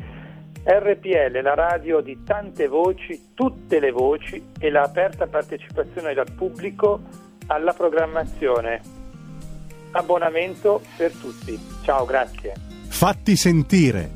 [0.68, 7.02] RPL, la radio di tante voci, tutte le voci e la aperta partecipazione dal pubblico
[7.46, 8.80] alla programmazione.
[9.92, 11.56] Abbonamento per tutti.
[11.84, 12.54] Ciao, grazie.
[12.88, 14.15] Fatti sentire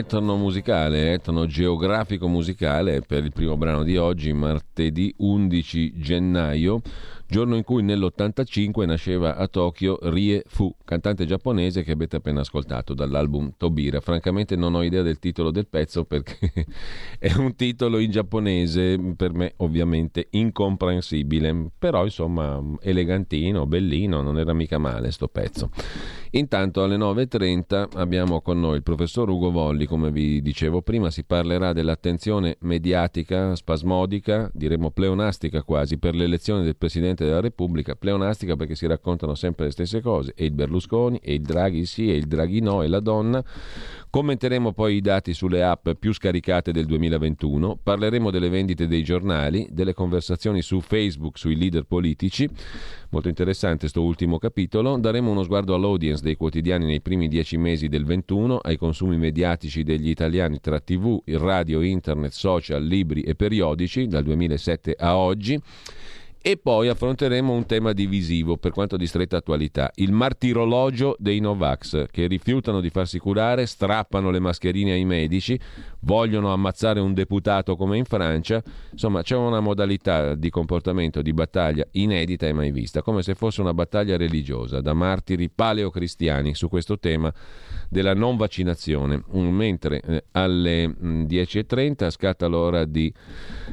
[0.00, 6.80] Etnomusicale, etnogeografico musicale per il primo brano di oggi, martedì 11 gennaio,
[7.26, 12.92] giorno in cui nell'85 nasceva a Tokyo Rie Fu, cantante giapponese che avete appena ascoltato
[12.92, 14.00] dall'album Tobira.
[14.00, 16.38] Francamente non ho idea del titolo del pezzo perché
[17.18, 24.52] è un titolo in giapponese per me ovviamente incomprensibile, però insomma elegantino, bellino, non era
[24.52, 25.70] mica male sto pezzo.
[26.32, 31.24] Intanto alle 9.30 abbiamo con noi il professor Ugo Volli, come vi dicevo prima, si
[31.24, 38.76] parlerà dell'attenzione mediatica, spasmodica, diremmo pleonastica quasi, per l'elezione del Presidente della Repubblica, pleonastica perché
[38.76, 42.26] si raccontano sempre le stesse cose, e il Berlusconi, e il Draghi sì, e il
[42.26, 43.42] Draghi no, e la donna.
[44.10, 49.68] Commenteremo poi i dati sulle app più scaricate del 2021, parleremo delle vendite dei giornali,
[49.70, 52.48] delle conversazioni su Facebook sui leader politici,
[53.10, 57.86] molto interessante questo ultimo capitolo, daremo uno sguardo all'audience dei quotidiani nei primi dieci mesi
[57.86, 64.08] del 21, ai consumi mediatici degli italiani tra tv, radio, internet, social, libri e periodici
[64.08, 65.56] dal 2007 a oggi.
[66.42, 72.06] E poi affronteremo un tema divisivo per quanto di stretta attualità, il martirologio dei Novax,
[72.10, 75.60] che rifiutano di farsi curare, strappano le mascherine ai medici,
[76.00, 78.62] vogliono ammazzare un deputato come in Francia.
[78.90, 83.60] Insomma, c'è una modalità di comportamento, di battaglia inedita e mai vista, come se fosse
[83.60, 87.30] una battaglia religiosa da martiri paleocristiani su questo tema
[87.90, 89.22] della non vaccinazione.
[89.32, 93.12] Mentre eh, alle mh, 10.30 scatta l'ora di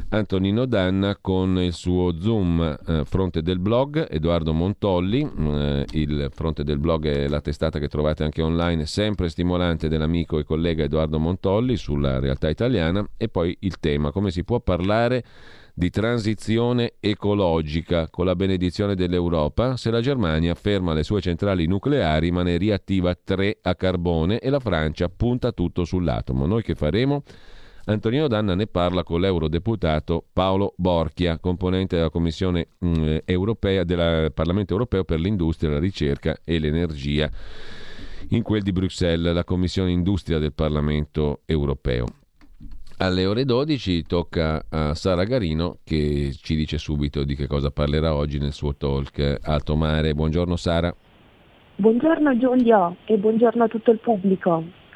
[0.10, 5.22] Antonino Danna con il suo Zoom eh, fronte del blog, Edoardo Montolli.
[5.22, 10.40] eh, il fronte del blog è la testata che trovate anche online, sempre stimolante dell'amico
[10.40, 13.08] e collega Edoardo Montolli sulla realtà italiana.
[13.18, 15.24] E poi il tema, come si può parlare
[15.74, 22.32] di transizione ecologica con la benedizione dell'Europa se la Germania ferma le sue centrali nucleari
[22.32, 26.48] ma ne riattiva tre a carbone e la Francia punta tutto sull'atomo.
[26.48, 27.22] Noi che faremo?
[27.90, 34.74] Antonino Danna ne parla con l'eurodeputato Paolo Borchia, componente della Commissione mh, europea del Parlamento
[34.74, 37.30] europeo per l'industria, la ricerca e l'energia
[38.32, 42.08] in quel di Bruxelles, la Commissione Industria del Parlamento europeo.
[42.98, 48.14] Alle ore 12 tocca a Sara Garino che ci dice subito di che cosa parlerà
[48.16, 50.14] oggi nel suo talk Alto Mare.
[50.14, 50.94] Buongiorno Sara.
[51.78, 54.87] Buongiorno Giulio e buongiorno a tutto il pubblico.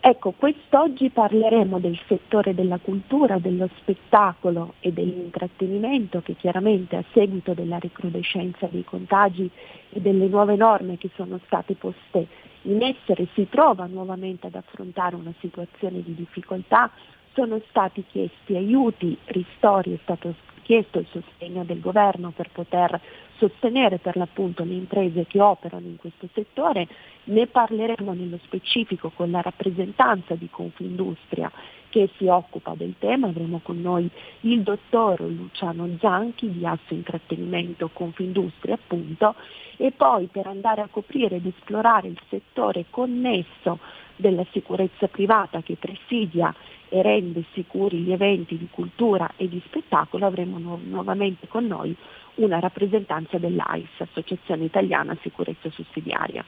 [0.00, 7.52] Ecco, quest'oggi parleremo del settore della cultura, dello spettacolo e dell'intrattenimento che chiaramente a seguito
[7.52, 9.50] della recrudescenza dei contagi
[9.90, 12.28] e delle nuove norme che sono state poste
[12.62, 16.90] in essere si trova nuovamente ad affrontare una situazione di difficoltà,
[17.34, 20.34] sono stati chiesti aiuti, ristori, è stato
[20.68, 23.00] chiesto il sostegno del governo per poter
[23.38, 26.86] sostenere per l'appunto le imprese che operano in questo settore,
[27.24, 31.50] ne parleremo nello specifico con la rappresentanza di Confindustria
[31.88, 37.88] che si occupa del tema, avremo con noi il dottor Luciano Zanchi di Asso Intrattenimento
[37.90, 39.36] Confindustria appunto.
[39.78, 43.78] E poi per andare a coprire ed esplorare il settore connesso
[44.16, 46.54] della sicurezza privata che presidia
[46.88, 51.94] e rende sicuri gli eventi di cultura e di spettacolo avremo nu- nuovamente con noi
[52.36, 56.44] una rappresentanza dell'AIS, Associazione Italiana Sicurezza Sussidiaria,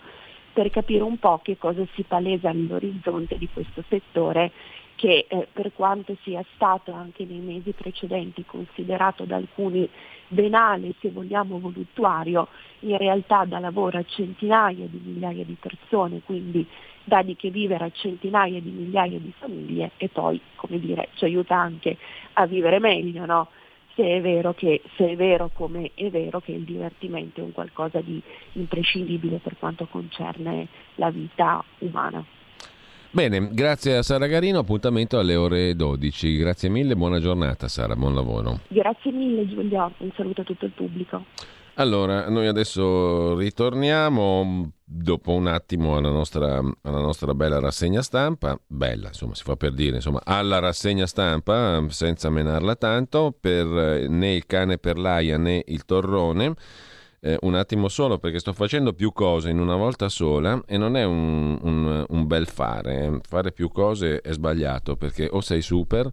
[0.53, 4.53] per capire un po' che cosa si palesa all'orizzonte di questo settore
[5.01, 9.89] che eh, per quanto sia stato anche nei mesi precedenti considerato da alcuni
[10.29, 12.49] venale, se vogliamo voluttuario,
[12.81, 16.67] in realtà dà lavoro a centinaia di migliaia di persone, quindi
[17.03, 21.25] dà di che vivere a centinaia di migliaia di famiglie e poi, come dire, ci
[21.25, 21.97] aiuta anche
[22.35, 23.49] a vivere meglio, no?
[23.95, 28.03] Se è, che, se è vero come è vero che il divertimento è un qualcosa
[28.03, 28.21] di
[28.53, 32.23] imprescindibile per quanto concerne la vita umana.
[33.13, 36.37] Bene, grazie a Sara Garino, appuntamento alle ore 12.
[36.37, 38.61] Grazie mille, buona giornata Sara, buon lavoro.
[38.69, 41.25] Grazie mille Giulio, un saluto a tutto il pubblico.
[41.75, 49.09] Allora, noi adesso ritorniamo dopo un attimo alla nostra, alla nostra, bella rassegna stampa, bella
[49.09, 53.67] insomma si fa per dire, insomma alla rassegna stampa senza menarla tanto, per
[54.09, 56.55] né il cane per l'aia né il torrone.
[57.23, 60.97] Eh, un attimo solo perché sto facendo più cose in una volta sola e non
[60.97, 63.21] è un, un, un bel fare.
[63.29, 66.11] Fare più cose è sbagliato perché o sei super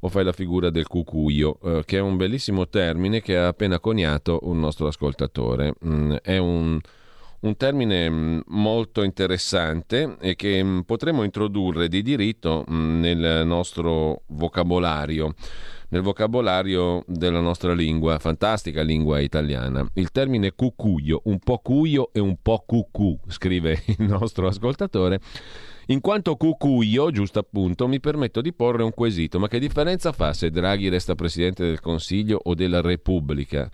[0.00, 3.78] o fai la figura del cucuio, eh, che è un bellissimo termine che ha appena
[3.78, 5.74] coniato un nostro ascoltatore.
[5.84, 6.80] Mm, è un,
[7.40, 14.22] un termine mm, molto interessante e che mm, potremmo introdurre di diritto mm, nel nostro
[14.28, 15.34] vocabolario
[15.90, 19.88] nel vocabolario della nostra lingua, fantastica lingua italiana.
[19.94, 25.20] Il termine cucuio, un po' cuio e un po' cucù, scrive il nostro ascoltatore,
[25.86, 30.32] in quanto cucuio, giusto appunto, mi permetto di porre un quesito, ma che differenza fa
[30.32, 33.68] se Draghi resta Presidente del Consiglio o della Repubblica?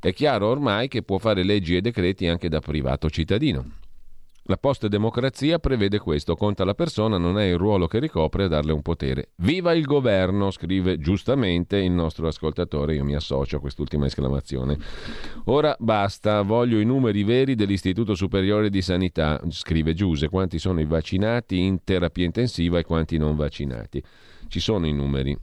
[0.00, 3.78] È chiaro ormai che può fare leggi e decreti anche da privato cittadino.
[4.50, 8.72] La post-democrazia prevede questo, conta la persona, non è il ruolo che ricopre a darle
[8.72, 9.28] un potere.
[9.36, 14.76] Viva il governo, scrive giustamente il nostro ascoltatore, io mi associo a quest'ultima esclamazione.
[15.44, 20.84] Ora basta, voglio i numeri veri dell'Istituto Superiore di Sanità, scrive Giuse, quanti sono i
[20.84, 24.02] vaccinati in terapia intensiva e quanti non vaccinati.
[24.48, 25.38] Ci sono i numeri,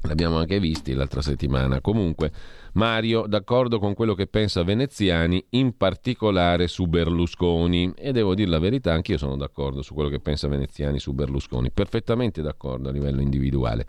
[0.00, 1.80] l'abbiamo anche visti l'altra settimana.
[1.80, 2.32] Comunque...
[2.76, 7.92] Mario, d'accordo con quello che pensa Veneziani, in particolare su Berlusconi.
[7.96, 11.70] E devo dire la verità, anch'io sono d'accordo su quello che pensa Veneziani su Berlusconi,
[11.70, 13.86] perfettamente d'accordo a livello individuale.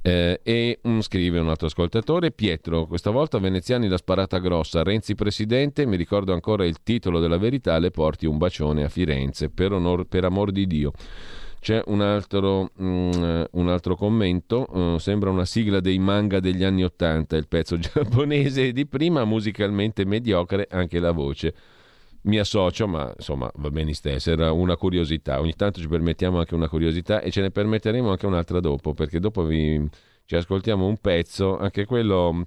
[0.00, 5.14] Eh, e um, scrive un altro ascoltatore, Pietro, questa volta Veneziani la sparata grossa, Renzi
[5.14, 9.72] presidente, mi ricordo ancora il titolo della verità, le porti un bacione a Firenze, per,
[9.72, 10.92] onor, per amor di Dio.
[11.64, 16.84] C'è un altro, um, un altro commento, uh, sembra una sigla dei manga degli anni
[16.84, 21.54] Ottanta, il pezzo giapponese di prima, musicalmente mediocre anche la voce.
[22.24, 25.40] Mi associo, ma insomma va bene stesso, era una curiosità.
[25.40, 29.18] Ogni tanto ci permettiamo anche una curiosità e ce ne permetteremo anche un'altra dopo, perché
[29.18, 29.88] dopo vi,
[30.26, 32.46] ci ascoltiamo un pezzo, anche quello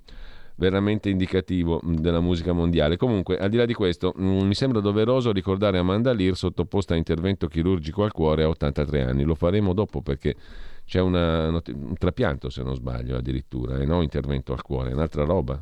[0.57, 2.97] veramente indicativo mm, della musica mondiale.
[2.97, 6.97] Comunque, al di là di questo, mm, mi sembra doveroso ricordare Amanda Lear sottoposta a
[6.97, 9.23] intervento chirurgico al cuore a 83 anni.
[9.23, 10.35] Lo faremo dopo perché
[10.85, 15.23] c'è una, un trapianto, se non sbaglio, addirittura, e no intervento al cuore, è un'altra
[15.23, 15.61] roba.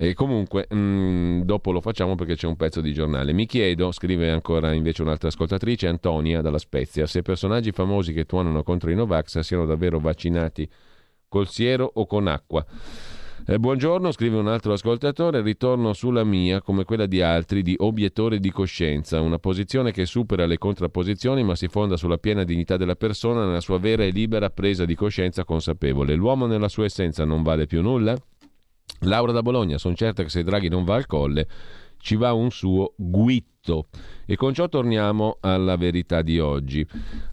[0.00, 3.32] E comunque, mh, mm, dopo lo facciamo perché c'è un pezzo di giornale.
[3.32, 8.62] Mi chiedo, scrive ancora invece un'altra ascoltatrice, Antonia dalla Spezia, se personaggi famosi che tuonano
[8.62, 10.70] contro i Novax siano davvero vaccinati
[11.26, 12.64] col siero o con acqua.
[13.50, 18.40] Eh, buongiorno, scrive un altro ascoltatore, ritorno sulla mia, come quella di altri, di obiettore
[18.40, 22.94] di coscienza, una posizione che supera le contrapposizioni ma si fonda sulla piena dignità della
[22.94, 26.14] persona nella sua vera e libera presa di coscienza consapevole.
[26.14, 28.14] L'uomo nella sua essenza non vale più nulla?
[29.00, 31.48] Laura da Bologna, sono certa che se Draghi non va al colle
[31.98, 33.86] ci va un suo guitto.
[34.24, 36.86] E con ciò torniamo alla verità di oggi,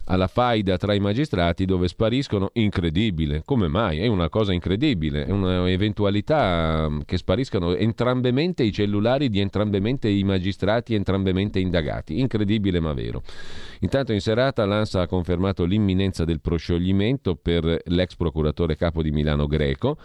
[0.04, 3.42] alla faida tra i magistrati dove spariscono incredibile.
[3.44, 4.00] Come mai?
[4.00, 10.24] È una cosa incredibile, è un'eventualità mm, che spariscano entrambemente i cellulari di entrambemente i
[10.24, 12.18] magistrati entrambemente indagati.
[12.18, 13.22] Incredibile ma vero.
[13.80, 19.46] Intanto in serata l'ANSA ha confermato l'imminenza del proscioglimento per l'ex procuratore capo di Milano
[19.46, 19.96] Greco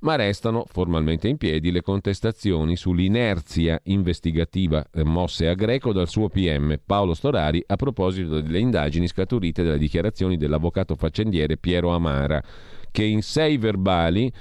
[0.00, 6.78] ma restano formalmente in piedi le contestazioni sull'inerzia investigativa mosse a Greco dal suo PM
[6.84, 12.42] Paolo Storari a proposito delle indagini scaturite dalle dichiarazioni dell'avvocato faccendiere Piero Amara,
[12.90, 14.32] che in sei verbali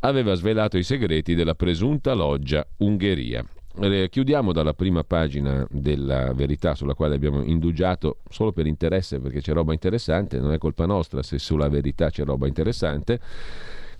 [0.00, 3.44] aveva svelato i segreti della presunta loggia Ungheria.
[3.80, 9.40] Eh, chiudiamo dalla prima pagina della verità sulla quale abbiamo indugiato solo per interesse perché
[9.40, 13.20] c'è roba interessante, non è colpa nostra se sulla verità c'è roba interessante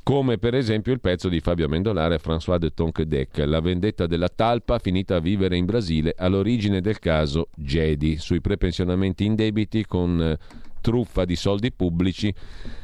[0.09, 4.31] come per esempio il pezzo di Fabio Mendolare e François de Tonquedec, La vendetta della
[4.31, 10.39] talpa finita a vivere in Brasile all'origine del caso Gedi, sui prepensionamenti indebiti con eh,
[10.81, 12.33] truffa di soldi pubblici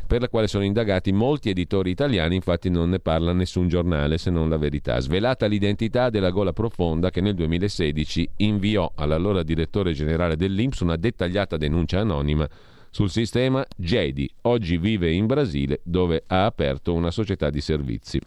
[0.06, 4.28] per la quale sono indagati molti editori italiani, infatti non ne parla nessun giornale se
[4.28, 5.00] non la verità.
[5.00, 11.56] Svelata l'identità della gola profonda che nel 2016 inviò all'allora direttore generale dell'Inps una dettagliata
[11.56, 12.46] denuncia anonima
[12.94, 14.32] sul sistema Jedi.
[14.42, 18.20] Oggi vive in Brasile dove ha aperto una società di servizi.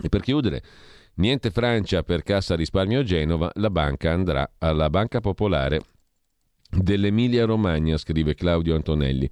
[0.00, 0.62] E per chiudere,
[1.14, 5.80] niente Francia per Cassa Risparmio Genova, la banca andrà alla Banca Popolare
[6.70, 9.28] dell'Emilia Romagna, scrive Claudio Antonelli.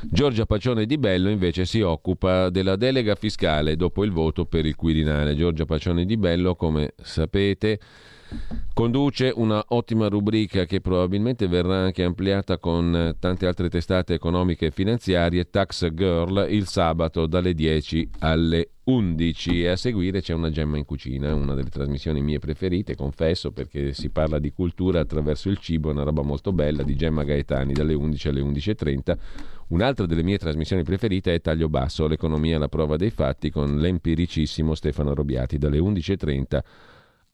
[0.00, 4.76] Giorgia Pacione di Bello invece si occupa della delega fiscale dopo il voto per il
[4.76, 5.36] Quirinale.
[5.36, 7.78] Giorgia Pacione di Bello, come sapete,
[8.74, 14.70] Conduce una ottima rubrica che probabilmente verrà anche ampliata con tante altre testate economiche e
[14.72, 20.76] finanziarie, Tax Girl, il sabato dalle 10 alle 11 e a seguire c'è una gemma
[20.76, 25.58] in cucina, una delle trasmissioni mie preferite, confesso, perché si parla di cultura attraverso il
[25.58, 29.16] cibo, una roba molto bella, di Gemma Gaetani dalle 11 alle 11.30.
[29.68, 34.74] Un'altra delle mie trasmissioni preferite è Taglio Basso, l'economia alla prova dei fatti con l'empiricissimo
[34.74, 36.60] Stefano Robiati dalle 11.30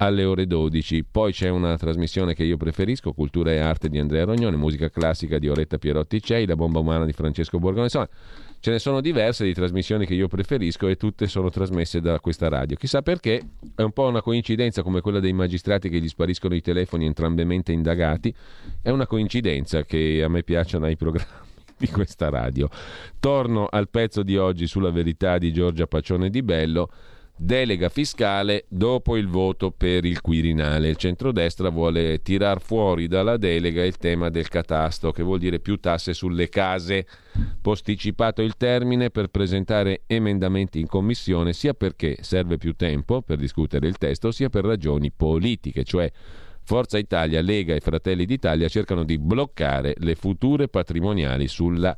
[0.01, 1.05] alle ore 12.
[1.11, 5.39] Poi c'è una trasmissione che io preferisco, Cultura e Arte di Andrea Rognone, musica classica
[5.39, 7.85] di Oretta Pierotti Cei, La bomba umana di Francesco Borgone.
[7.85, 8.09] Insomma,
[8.61, 12.49] ce ne sono diverse di trasmissioni che io preferisco e tutte sono trasmesse da questa
[12.49, 12.77] radio.
[12.77, 13.43] Chissà perché,
[13.75, 17.73] è un po' una coincidenza come quella dei magistrati che gli spariscono i telefoni entrambemente
[17.73, 18.35] indagati,
[18.81, 22.71] è una coincidenza che a me piacciono i programmi di questa radio.
[23.19, 26.91] Torno al pezzo di oggi sulla verità di Giorgia Pacione di Bello
[27.43, 30.91] Delega fiscale dopo il voto per il Quirinale.
[30.91, 35.77] Il centrodestra vuole tirar fuori dalla delega il tema del catasto, che vuol dire più
[35.77, 37.07] tasse sulle case.
[37.63, 43.89] Posticipato il termine per presentare emendamenti in commissione, sia perché serve più tempo per discutere
[43.89, 46.13] il testo, sia per ragioni politiche, cioè
[46.63, 51.97] Forza Italia, Lega e Fratelli d'Italia cercano di bloccare le future patrimoniali sulla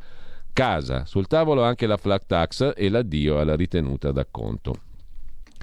[0.53, 1.05] casa.
[1.05, 4.91] Sul tavolo anche la flat tax e l'addio alla ritenuta d'acconto.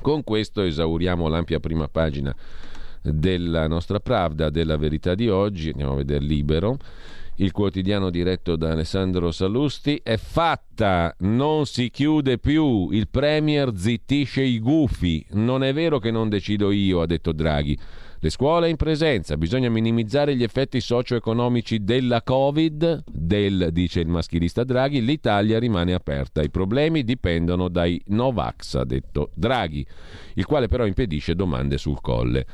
[0.02, 2.36] Con questo esauriamo l'ampia prima pagina
[3.02, 6.78] della nostra Pravda, della verità di oggi, andiamo a vedere Libero.
[7.36, 14.42] Il quotidiano diretto da Alessandro Salusti è fatta, non si chiude più, il Premier zittisce
[14.42, 17.78] i gufi, non è vero che non decido io, ha detto Draghi.
[18.22, 24.66] Le scuole in presenza, bisogna minimizzare gli effetti socio-economici della Covid, del, dice il maschilista
[24.66, 26.42] Draghi, l'Italia rimane aperta.
[26.42, 29.88] I problemi dipendono dai Novax, ha detto Draghi,
[30.34, 32.46] il quale però impedisce domande sul colle.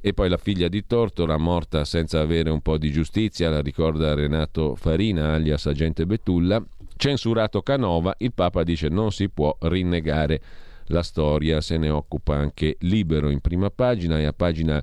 [0.00, 4.14] E poi la figlia di Tortora, morta senza avere un po' di giustizia, la ricorda
[4.14, 6.64] Renato Farina, alias agente Betulla,
[6.96, 10.40] censurato Canova, il Papa dice non si può rinnegare
[10.86, 14.82] la storia, se ne occupa anche Libero in prima pagina e a pagina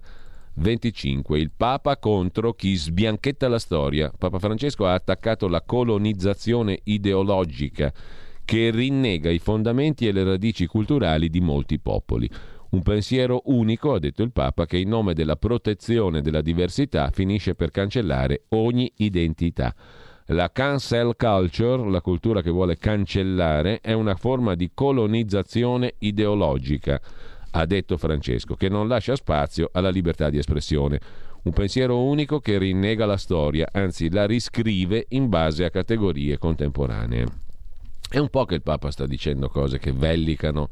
[0.57, 1.37] 25.
[1.37, 4.11] Il Papa contro chi sbianchetta la storia.
[4.17, 7.93] Papa Francesco ha attaccato la colonizzazione ideologica
[8.43, 12.29] che rinnega i fondamenti e le radici culturali di molti popoli.
[12.69, 17.55] Un pensiero unico, ha detto il Papa, che in nome della protezione della diversità finisce
[17.55, 19.73] per cancellare ogni identità.
[20.31, 26.99] La cancel culture, la cultura che vuole cancellare, è una forma di colonizzazione ideologica
[27.59, 30.99] ha detto Francesco, che non lascia spazio alla libertà di espressione.
[31.43, 37.25] Un pensiero unico che rinnega la storia, anzi la riscrive in base a categorie contemporanee.
[38.09, 40.69] È un po' che il Papa sta dicendo cose che vellicano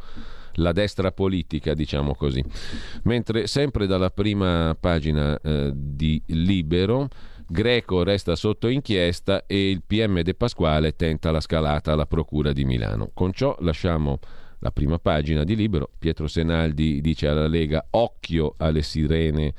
[0.53, 2.43] la destra politica, diciamo così.
[3.03, 7.07] Mentre sempre dalla prima pagina eh, di Libero,
[7.47, 12.65] Greco resta sotto inchiesta e il PM De Pasquale tenta la scalata alla Procura di
[12.65, 13.11] Milano.
[13.13, 14.19] Con ciò lasciamo
[14.59, 19.53] la prima pagina di Libero, Pietro Senaldi dice alla Lega occhio alle sirene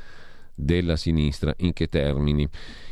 [0.55, 2.48] della sinistra, in che termini?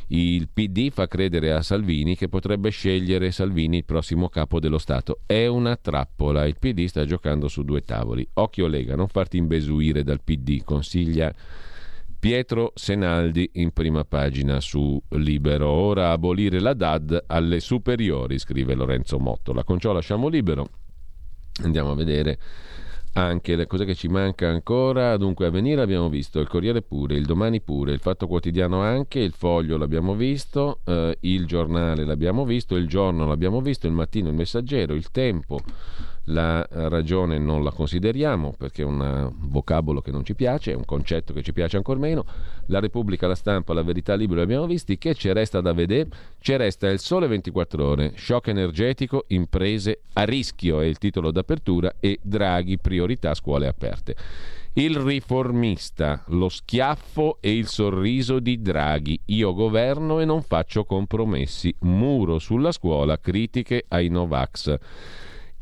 [0.09, 5.21] Il PD fa credere a Salvini che potrebbe scegliere Salvini il prossimo capo dello Stato.
[5.25, 8.27] È una trappola, il PD sta giocando su due tavoli.
[8.35, 11.35] Occhio Lega, non farti imbesuire dal PD, consiglia
[12.19, 15.69] Pietro Senaldi in prima pagina su Libero.
[15.69, 19.65] Ora abolire la DAD alle superiori, scrive Lorenzo Mottola.
[19.65, 20.69] Con ciò lasciamo libero
[21.63, 22.39] Andiamo a vedere
[23.15, 25.17] anche le cose che ci manca ancora.
[25.17, 29.33] Dunque, Avvenire abbiamo visto, il Corriere pure, il Domani pure, il Fatto Quotidiano anche, il
[29.33, 34.35] Foglio l'abbiamo visto, eh, il Giornale l'abbiamo visto, il Giorno l'abbiamo visto, il Mattino, il
[34.35, 35.61] Messaggero, il Tempo.
[36.29, 40.87] La ragione non la consideriamo perché è un vocabolo che non ci piace, è un
[40.87, 42.25] concetto che ci piace ancora meno.
[42.67, 44.97] La Repubblica, la stampa, la verità libera abbiamo visti.
[44.97, 46.09] Che ci resta da vedere?
[46.41, 51.97] Ci resta il sole 24 ore, shock energetico, imprese a rischio è il titolo d'apertura
[52.01, 54.15] e Draghi, priorità scuole aperte.
[54.77, 59.21] Il riformista, lo schiaffo e il sorriso di Draghi.
[59.27, 61.73] Io governo e non faccio compromessi.
[61.81, 64.79] Muro sulla scuola, critiche ai Novax.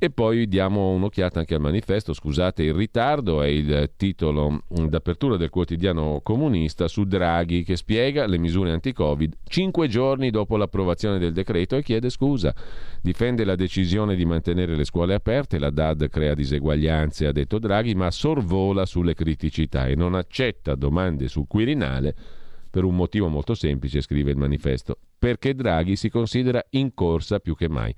[0.05, 5.49] E poi diamo un'occhiata anche al manifesto, scusate il ritardo, è il titolo d'apertura del
[5.49, 11.77] quotidiano comunista su Draghi che spiega le misure anti-Covid cinque giorni dopo l'approvazione del decreto
[11.77, 12.53] e chiede scusa.
[13.01, 17.95] Difende la decisione di mantenere le scuole aperte, la DAD crea diseguaglianze, ha detto Draghi,
[17.95, 22.13] ma sorvola sulle criticità e non accetta domande sul Quirinale
[22.69, 27.55] per un motivo molto semplice, scrive il manifesto, perché Draghi si considera in corsa più
[27.55, 27.95] che mai.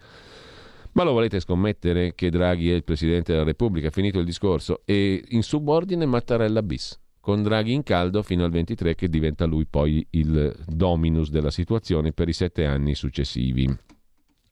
[0.95, 3.91] Ma lo volete scommettere che Draghi è il Presidente della Repubblica?
[3.91, 4.83] Finito il discorso.
[4.85, 6.99] E in subordine Mattarella bis.
[7.21, 12.13] con Draghi in caldo fino al 23 che diventa lui poi il dominus della situazione
[12.13, 13.67] per i sette anni successivi.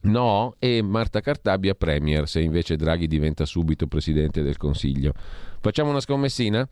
[0.04, 5.12] No, e Marta Cartabia Premier, se invece Draghi diventa subito Presidente del Consiglio.
[5.60, 6.66] Facciamo una scommessina?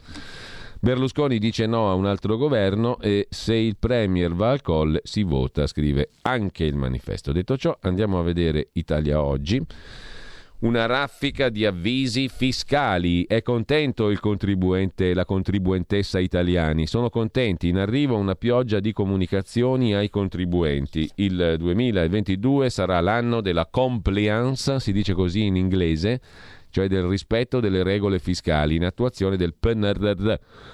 [0.82, 5.24] Berlusconi dice no a un altro governo e se il Premier va al colle si
[5.24, 7.32] vota, scrive anche il manifesto.
[7.32, 9.62] Detto ciò, andiamo a vedere Italia oggi.
[10.61, 13.27] Una raffica di avvisi fiscali.
[13.27, 16.86] È contento il contribuente e la contribuentessa italiani.
[16.86, 17.69] Sono contenti.
[17.69, 21.11] In arrivo una pioggia di comunicazioni ai contribuenti.
[21.16, 26.20] Il 2022 sarà l'anno della compliance, si dice così in inglese,
[26.71, 30.33] cioè del rispetto delle regole fiscali in attuazione del PNRR.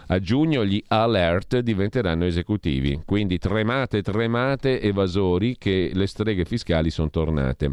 [0.08, 3.00] A giugno gli alert diventeranno esecutivi.
[3.04, 7.72] Quindi tremate, tremate evasori che le streghe fiscali sono tornate.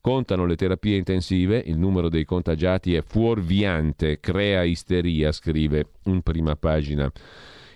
[0.00, 6.54] Contano le terapie intensive, il numero dei contagiati è fuorviante, crea isteria, scrive in prima
[6.54, 7.10] pagina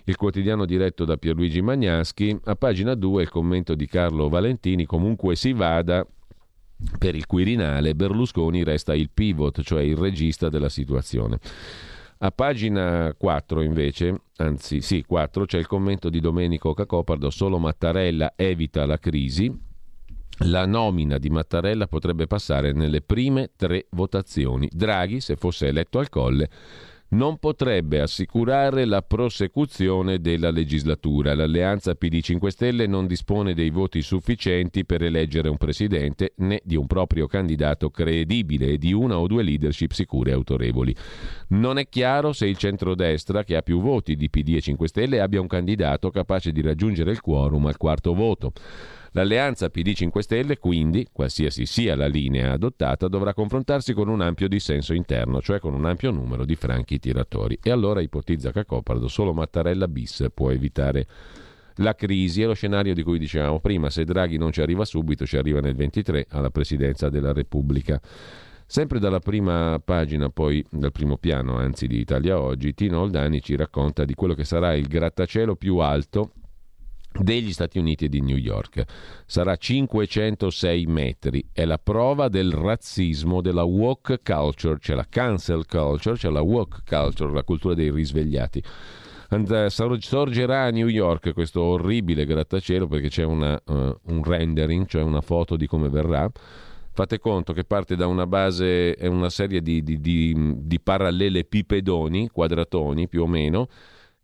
[0.05, 2.37] il quotidiano diretto da Pierluigi Magnaschi.
[2.45, 6.05] A pagina 2 il commento di Carlo Valentini, comunque si vada,
[6.97, 11.39] per il Quirinale Berlusconi resta il pivot, cioè il regista della situazione.
[12.19, 18.33] A pagina 4 invece, anzi sì 4, c'è il commento di Domenico Cacopardo, solo Mattarella
[18.35, 19.51] evita la crisi,
[20.45, 24.69] la nomina di Mattarella potrebbe passare nelle prime tre votazioni.
[24.71, 26.49] Draghi, se fosse eletto al colle,
[27.11, 31.35] non potrebbe assicurare la prosecuzione della legislatura.
[31.35, 36.75] L'alleanza PD 5 Stelle non dispone dei voti sufficienti per eleggere un presidente né di
[36.75, 40.95] un proprio candidato credibile e di una o due leadership sicure e autorevoli.
[41.49, 45.19] Non è chiaro se il centrodestra, che ha più voti di PD e 5 Stelle,
[45.19, 48.53] abbia un candidato capace di raggiungere il quorum al quarto voto.
[49.13, 54.47] L'alleanza PD 5 Stelle, quindi, qualsiasi sia la linea adottata, dovrà confrontarsi con un ampio
[54.47, 57.59] dissenso interno, cioè con un ampio numero di franchi tiratori.
[57.61, 61.05] E allora, ipotizza Cacopardo, solo Mattarella bis può evitare
[61.75, 63.89] la crisi è lo scenario di cui dicevamo prima.
[63.89, 67.99] Se Draghi non ci arriva subito, ci arriva nel 23 alla presidenza della Repubblica.
[68.65, 73.55] Sempre dalla prima pagina, poi dal primo piano, anzi di Italia Oggi, Tino Oldani ci
[73.55, 76.31] racconta di quello che sarà il grattacielo più alto
[77.19, 78.83] degli Stati Uniti e di New York.
[79.25, 81.45] Sarà 506 metri.
[81.51, 86.79] È la prova del razzismo della woke culture, c'è la cancel culture, c'è la woke
[86.87, 88.63] culture, la cultura dei risvegliati.
[89.29, 95.01] And, sorgerà a New York questo orribile grattacielo perché c'è una, uh, un rendering, cioè
[95.03, 96.29] una foto di come verrà.
[96.93, 102.27] Fate conto che parte da una base, è una serie di, di, di, di parallelepipedoni,
[102.27, 103.69] quadratoni più o meno,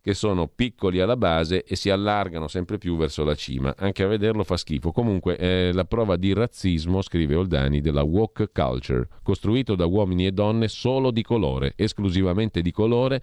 [0.08, 3.74] che sono piccoli alla base e si allargano sempre più verso la cima.
[3.76, 4.90] Anche a vederlo fa schifo.
[4.90, 10.32] Comunque è la prova di razzismo, scrive Oldani, della woke culture, costruito da uomini e
[10.32, 13.20] donne solo di colore, esclusivamente di colore,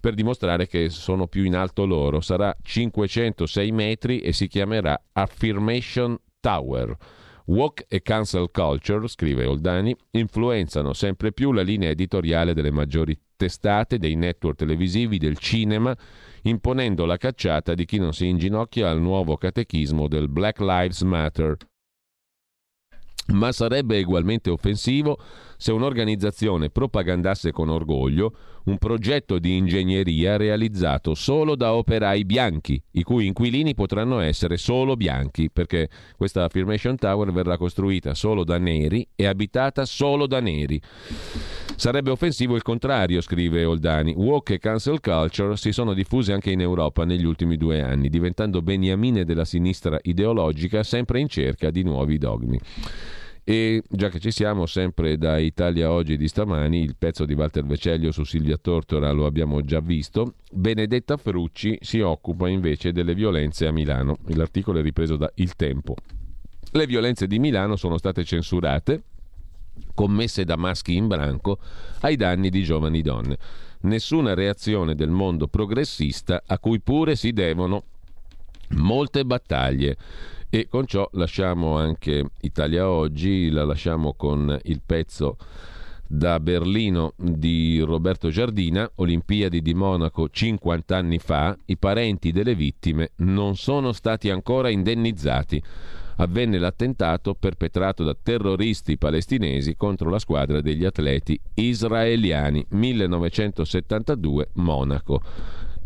[0.00, 2.20] per dimostrare che sono più in alto loro.
[2.20, 6.94] Sarà 506 metri e si chiamerà Affirmation Tower.
[7.48, 13.98] Walk e cancel culture, scrive Oldani, influenzano sempre più la linea editoriale delle maggiori testate,
[13.98, 15.96] dei network televisivi, del cinema,
[16.42, 21.56] imponendo la cacciata di chi non si inginocchia al nuovo catechismo del Black Lives Matter.
[23.32, 25.18] Ma sarebbe ugualmente offensivo
[25.58, 28.32] se un'organizzazione propagandasse con orgoglio
[28.64, 34.94] un progetto di ingegneria realizzato solo da operai bianchi, i cui inquilini potranno essere solo
[34.94, 40.80] bianchi, perché questa Affirmation Tower verrà costruita solo da neri e abitata solo da neri.
[41.76, 44.12] Sarebbe offensivo il contrario, scrive Oldani.
[44.16, 48.62] Walk e cancel culture si sono diffuse anche in Europa negli ultimi due anni, diventando
[48.62, 52.60] beniamine della sinistra ideologica sempre in cerca di nuovi dogmi.
[53.50, 57.64] E già che ci siamo, sempre da Italia Oggi di stamani, il pezzo di Walter
[57.64, 60.34] Veceglio su Silvia Tortora lo abbiamo già visto.
[60.52, 64.18] Benedetta Frucci si occupa invece delle violenze a Milano.
[64.34, 65.94] L'articolo è ripreso da Il Tempo.
[66.72, 69.02] Le violenze di Milano sono state censurate,
[69.94, 71.58] commesse da maschi in branco
[72.00, 73.38] ai danni di giovani donne.
[73.80, 77.82] Nessuna reazione del mondo progressista a cui pure si devono
[78.76, 79.96] molte battaglie.
[80.50, 85.36] E con ciò lasciamo anche Italia Oggi, la lasciamo con il pezzo
[86.10, 93.10] da Berlino di Roberto Giardina, Olimpiadi di Monaco 50 anni fa, i parenti delle vittime
[93.16, 95.62] non sono stati ancora indennizzati.
[96.16, 105.20] Avvenne l'attentato perpetrato da terroristi palestinesi contro la squadra degli atleti israeliani 1972 Monaco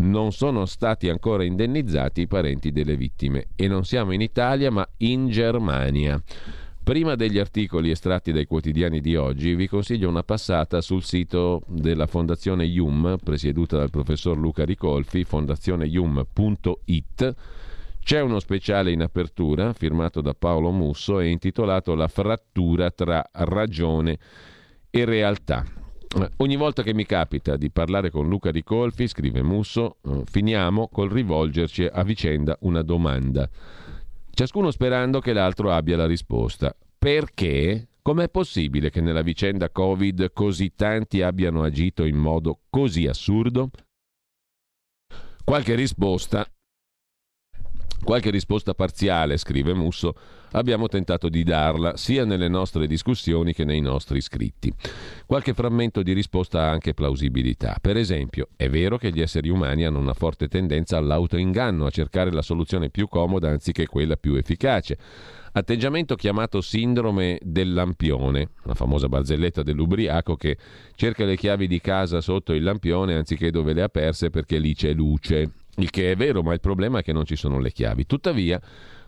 [0.03, 4.87] non sono stati ancora indennizzati i parenti delle vittime e non siamo in Italia ma
[4.99, 6.23] in Germania.
[6.83, 12.09] Prima degli articoli estratti dai quotidiani di oggi, vi consiglio una passata sul sito della
[12.09, 17.35] Fondazione IUM, presieduta dal professor Luca Ricolfi, fondazioneium.it.
[18.03, 24.19] C'è uno speciale in apertura, firmato da Paolo Musso e intitolato La frattura tra ragione
[24.91, 25.82] e realtà.
[26.39, 31.11] Ogni volta che mi capita di parlare con Luca Ricolfi, scrive Musso, eh, finiamo col
[31.11, 33.49] rivolgerci a vicenda una domanda
[34.33, 36.75] ciascuno sperando che l'altro abbia la risposta.
[36.99, 37.89] Perché?
[38.03, 43.71] Com'è possibile che nella vicenda Covid così tanti abbiano agito in modo così assurdo?
[45.45, 46.45] Qualche risposta
[48.03, 50.15] Qualche risposta parziale, scrive Musso,
[50.53, 54.73] abbiamo tentato di darla sia nelle nostre discussioni che nei nostri scritti.
[55.25, 57.77] Qualche frammento di risposta ha anche plausibilità.
[57.81, 62.33] Per esempio, è vero che gli esseri umani hanno una forte tendenza all'autoinganno, a cercare
[62.33, 64.99] la soluzione più comoda anziché quella più efficace.
[65.53, 70.57] Atteggiamento chiamato sindrome del lampione, la famosa barzelletta dell'ubriaco che
[70.95, 74.75] cerca le chiavi di casa sotto il lampione anziché dove le ha perse perché lì
[74.75, 75.51] c'è luce.
[75.77, 78.05] Il che è vero, ma il problema è che non ci sono le chiavi.
[78.05, 78.61] Tuttavia,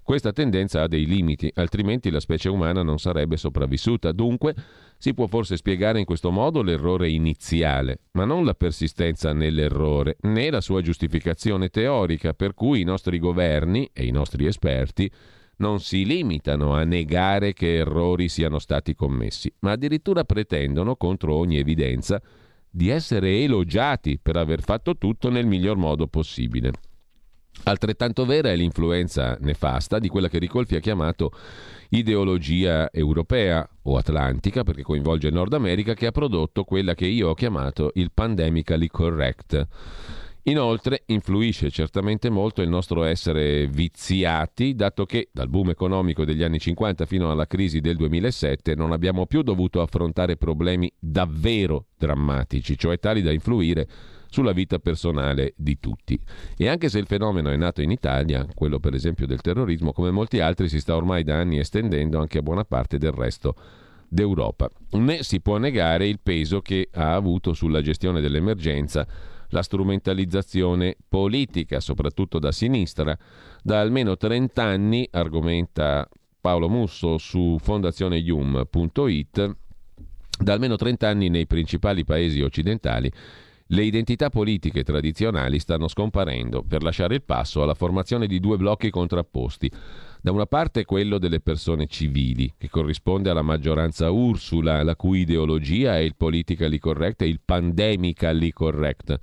[0.03, 4.13] questa tendenza ha dei limiti, altrimenti la specie umana non sarebbe sopravvissuta.
[4.13, 4.55] Dunque,
[4.97, 10.51] si può forse spiegare in questo modo l'errore iniziale, ma non la persistenza nell'errore, né
[10.51, 15.11] la sua giustificazione teorica, per cui i nostri governi e i nostri esperti
[15.57, 21.59] non si limitano a negare che errori siano stati commessi, ma addirittura pretendono, contro ogni
[21.59, 22.21] evidenza,
[22.77, 26.73] di essere elogiati per aver fatto tutto nel miglior modo possibile.
[27.63, 31.31] Altrettanto vera è l'influenza nefasta di quella che Ricolfi ha chiamato
[31.91, 37.29] ideologia europea o atlantica, perché coinvolge il Nord America, che ha prodotto quella che io
[37.29, 39.69] ho chiamato il pandemically correct
[40.47, 46.59] Inoltre influisce certamente molto il nostro essere viziati, dato che dal boom economico degli anni
[46.59, 52.99] 50 fino alla crisi del 2007 non abbiamo più dovuto affrontare problemi davvero drammatici, cioè
[52.99, 53.89] tali da influire
[54.29, 56.21] sulla vita personale di tutti.
[56.59, 60.11] E anche se il fenomeno è nato in Italia, quello per esempio del terrorismo, come
[60.11, 63.55] molti altri si sta ormai da anni estendendo anche a buona parte del resto
[64.09, 64.69] d'Europa.
[64.91, 69.07] Né si può negare il peso che ha avuto sulla gestione dell'emergenza
[69.55, 73.17] la strumentalizzazione politica, soprattutto da sinistra.
[73.63, 76.09] Da almeno 30 anni, argomenta
[76.41, 79.57] Paolo Musso su fondazioneium.it,
[80.41, 83.11] da almeno 30 anni nei principali paesi occidentali
[83.69, 88.91] le identità politiche tradizionali stanno scomparendo per lasciare il passo alla formazione di due blocchi
[88.91, 89.71] contrapposti.
[90.21, 95.97] Da una parte quello delle persone civili, che corrisponde alla maggioranza Ursula, la cui ideologia
[95.97, 99.19] è il politically correct e il pandemically correct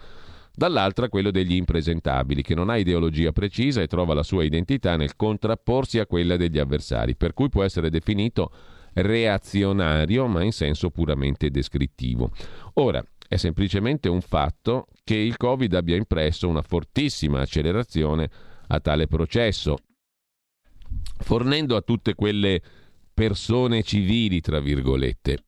[0.54, 5.16] dall'altra quello degli impresentabili, che non ha ideologia precisa e trova la sua identità nel
[5.16, 8.52] contrapporsi a quella degli avversari, per cui può essere definito
[8.94, 12.32] reazionario, ma in senso puramente descrittivo.
[12.74, 18.30] Ora, è semplicemente un fatto che il Covid abbia impresso una fortissima accelerazione
[18.68, 19.78] a tale processo,
[21.18, 22.62] fornendo a tutte quelle
[23.14, 25.46] persone civili, tra virgolette,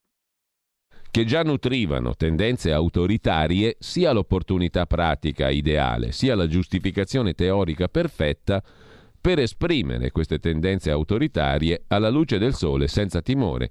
[1.12, 8.64] che già nutrivano tendenze autoritarie sia l'opportunità pratica ideale, sia la giustificazione teorica perfetta
[9.20, 13.70] per esprimere queste tendenze autoritarie alla luce del sole senza timore,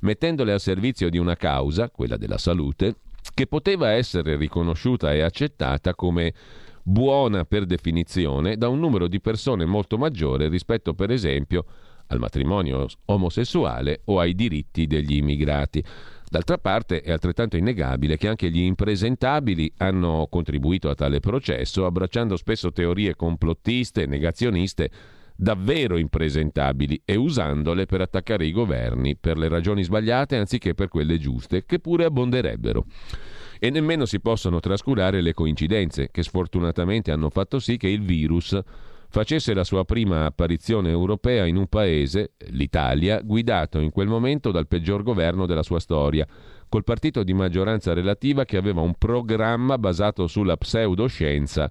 [0.00, 2.96] mettendole al servizio di una causa, quella della salute,
[3.32, 6.34] che poteva essere riconosciuta e accettata come
[6.82, 11.64] buona per definizione da un numero di persone molto maggiore rispetto per esempio
[12.08, 15.82] al matrimonio omosessuale o ai diritti degli immigrati.
[16.28, 22.36] D'altra parte è altrettanto innegabile che anche gli impresentabili hanno contribuito a tale processo, abbracciando
[22.36, 24.90] spesso teorie complottiste negazioniste
[25.36, 31.18] davvero impresentabili e usandole per attaccare i governi per le ragioni sbagliate anziché per quelle
[31.18, 32.86] giuste, che pure abbonderebbero.
[33.58, 38.58] E nemmeno si possono trascurare le coincidenze che sfortunatamente hanno fatto sì che il virus
[39.08, 44.66] facesse la sua prima apparizione europea in un paese, l'Italia, guidato in quel momento dal
[44.66, 46.26] peggior governo della sua storia,
[46.68, 51.70] col partito di maggioranza relativa che aveva un programma basato sulla pseudoscienza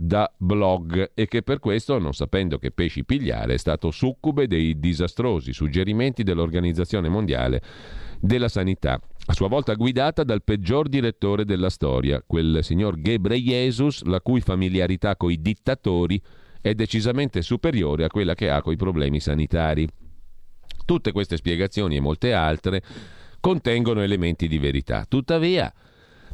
[0.00, 4.78] da blog e che per questo, non sapendo che pesci pigliare, è stato succube dei
[4.78, 7.60] disastrosi suggerimenti dell'Organizzazione Mondiale
[8.20, 14.20] della Sanità, a sua volta guidata dal peggior direttore della storia, quel signor Ghebreyesus, la
[14.20, 16.22] cui familiarità coi dittatori
[16.60, 19.88] è decisamente superiore a quella che ha coi problemi sanitari.
[20.84, 22.82] Tutte queste spiegazioni e molte altre
[23.40, 25.04] contengono elementi di verità.
[25.08, 25.72] Tuttavia,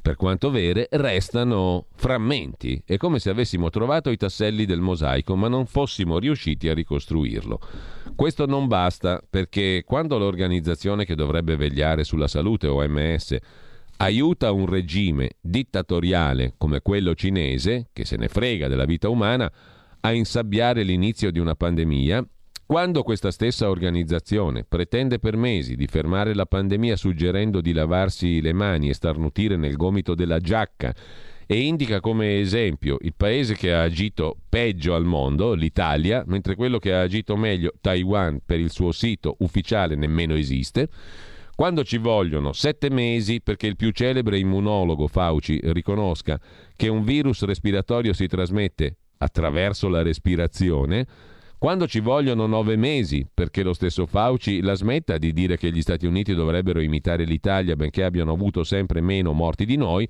[0.05, 2.83] per quanto vere, restano frammenti.
[2.85, 7.59] È come se avessimo trovato i tasselli del mosaico, ma non fossimo riusciti a ricostruirlo.
[8.15, 13.39] Questo non basta perché quando l'organizzazione che dovrebbe vegliare sulla salute, OMS,
[13.97, 19.51] aiuta un regime dittatoriale come quello cinese, che se ne frega della vita umana,
[20.01, 22.23] a insabbiare l'inizio di una pandemia,
[22.67, 28.55] quando questa stessa organizzazione pretende per mesi di fermare la pandemia suggerendo di lavarsi le
[28.55, 30.95] mani e starnutire nel gomito della giacca
[31.47, 36.79] e indica come esempio il paese che ha agito peggio al mondo, l'Italia, mentre quello
[36.79, 40.89] che ha agito meglio, Taiwan, per il suo sito ufficiale nemmeno esiste,
[41.55, 46.41] quando ci vogliono sette mesi perché il più celebre immunologo Fauci riconosca
[46.75, 51.07] che un virus respiratorio si trasmette attraverso la respirazione,
[51.65, 55.81] quando ci vogliono nove mesi perché lo stesso Fauci la smetta di dire che gli
[55.81, 60.07] Stati Uniti dovrebbero imitare l'Italia benché abbiano avuto sempre meno morti di noi,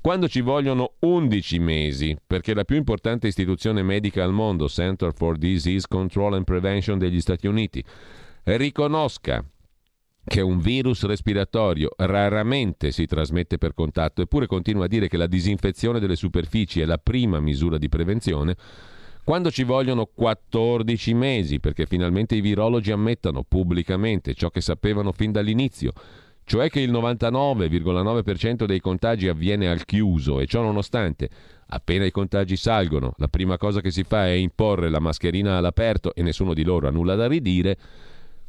[0.00, 5.36] quando ci vogliono 11 mesi perché la più importante istituzione medica al mondo, Center for
[5.36, 7.82] Disease Control and Prevention degli Stati Uniti,
[8.44, 9.44] riconosca
[10.24, 15.26] che un virus respiratorio raramente si trasmette per contatto, eppure continua a dire che la
[15.26, 18.54] disinfezione delle superfici è la prima misura di prevenzione,
[19.24, 25.32] quando ci vogliono 14 mesi perché finalmente i virologi ammettano pubblicamente ciò che sapevano fin
[25.32, 25.92] dall'inizio,
[26.44, 31.30] cioè che il 99,9% dei contagi avviene al chiuso e ciò nonostante,
[31.68, 36.14] appena i contagi salgono, la prima cosa che si fa è imporre la mascherina all'aperto
[36.14, 37.78] e nessuno di loro ha nulla da ridire,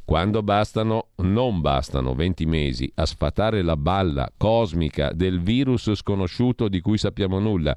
[0.04, 6.80] quando bastano, non bastano 20 mesi a sfatare la balla cosmica del virus sconosciuto di
[6.80, 7.76] cui sappiamo nulla,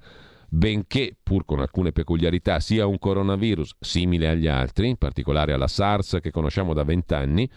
[0.49, 6.17] benché, pur con alcune peculiarità, sia un coronavirus simile agli altri, in particolare alla SARS
[6.21, 7.49] che conosciamo da vent'anni,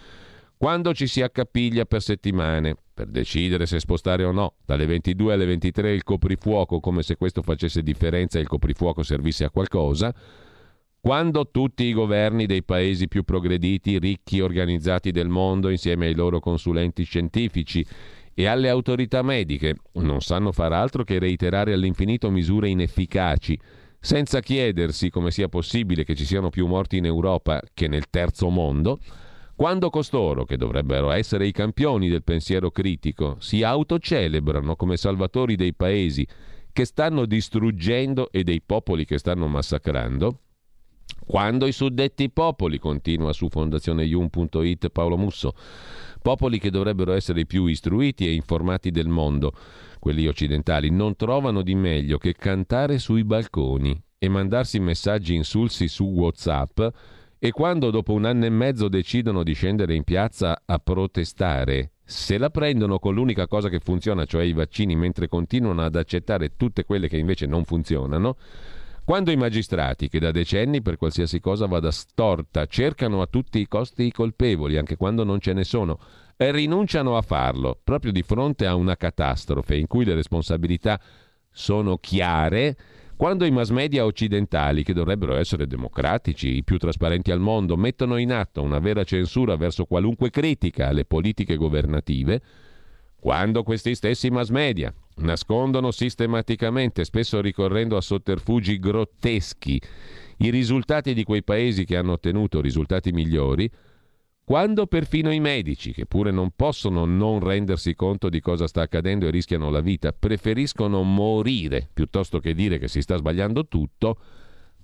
[0.56, 5.47] quando ci si accapiglia per settimane per decidere se spostare o no dalle 22 alle
[5.47, 10.14] 23 il coprifuoco come se questo facesse differenza e il coprifuoco servisse a qualcosa,
[11.01, 16.39] quando tutti i governi dei paesi più progrediti, ricchi, organizzati del mondo, insieme ai loro
[16.39, 17.85] consulenti scientifici
[18.34, 23.59] e alle autorità mediche non sanno far altro che reiterare all'infinito misure inefficaci,
[24.00, 28.48] senza chiedersi come sia possibile che ci siano più morti in Europa che nel terzo
[28.48, 28.98] mondo,
[29.54, 35.74] quando costoro, che dovrebbero essere i campioni del pensiero critico, si autocelebrano come salvatori dei
[35.74, 36.26] paesi
[36.72, 40.38] che stanno distruggendo e dei popoli che stanno massacrando,
[41.24, 45.54] quando i suddetti popoli, continua su fondazioneium.it Paolo Musso,
[46.22, 49.52] Popoli che dovrebbero essere i più istruiti e informati del mondo,
[49.98, 56.04] quelli occidentali, non trovano di meglio che cantare sui balconi e mandarsi messaggi insulsi su
[56.04, 56.80] WhatsApp
[57.40, 62.38] e quando dopo un anno e mezzo decidono di scendere in piazza a protestare, se
[62.38, 66.84] la prendono con l'unica cosa che funziona, cioè i vaccini, mentre continuano ad accettare tutte
[66.84, 68.36] quelle che invece non funzionano,
[69.04, 73.66] quando i magistrati, che da decenni per qualsiasi cosa vada storta, cercano a tutti i
[73.66, 75.98] costi i colpevoli, anche quando non ce ne sono,
[76.36, 81.00] e rinunciano a farlo, proprio di fronte a una catastrofe in cui le responsabilità
[81.50, 82.76] sono chiare,
[83.16, 88.16] quando i mass media occidentali, che dovrebbero essere democratici, i più trasparenti al mondo, mettono
[88.16, 92.42] in atto una vera censura verso qualunque critica alle politiche governative,
[93.22, 99.80] quando questi stessi mass media nascondono sistematicamente, spesso ricorrendo a sotterfugi grotteschi,
[100.38, 103.70] i risultati di quei paesi che hanno ottenuto risultati migliori,
[104.42, 109.28] quando perfino i medici, che pure non possono non rendersi conto di cosa sta accadendo
[109.28, 114.18] e rischiano la vita, preferiscono morire piuttosto che dire che si sta sbagliando tutto,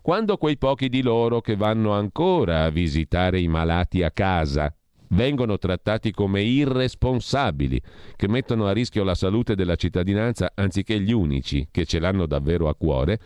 [0.00, 4.72] quando quei pochi di loro che vanno ancora a visitare i malati a casa
[5.10, 7.80] vengono trattati come irresponsabili,
[8.16, 12.68] che mettono a rischio la salute della cittadinanza anziché gli unici che ce l'hanno davvero
[12.68, 13.20] a cuore,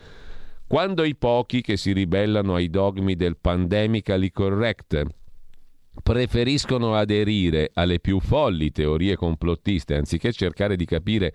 [0.67, 5.05] quando i pochi che si ribellano ai dogmi del pandemically correct
[6.01, 11.33] preferiscono aderire alle più folli teorie complottiste anziché cercare di capire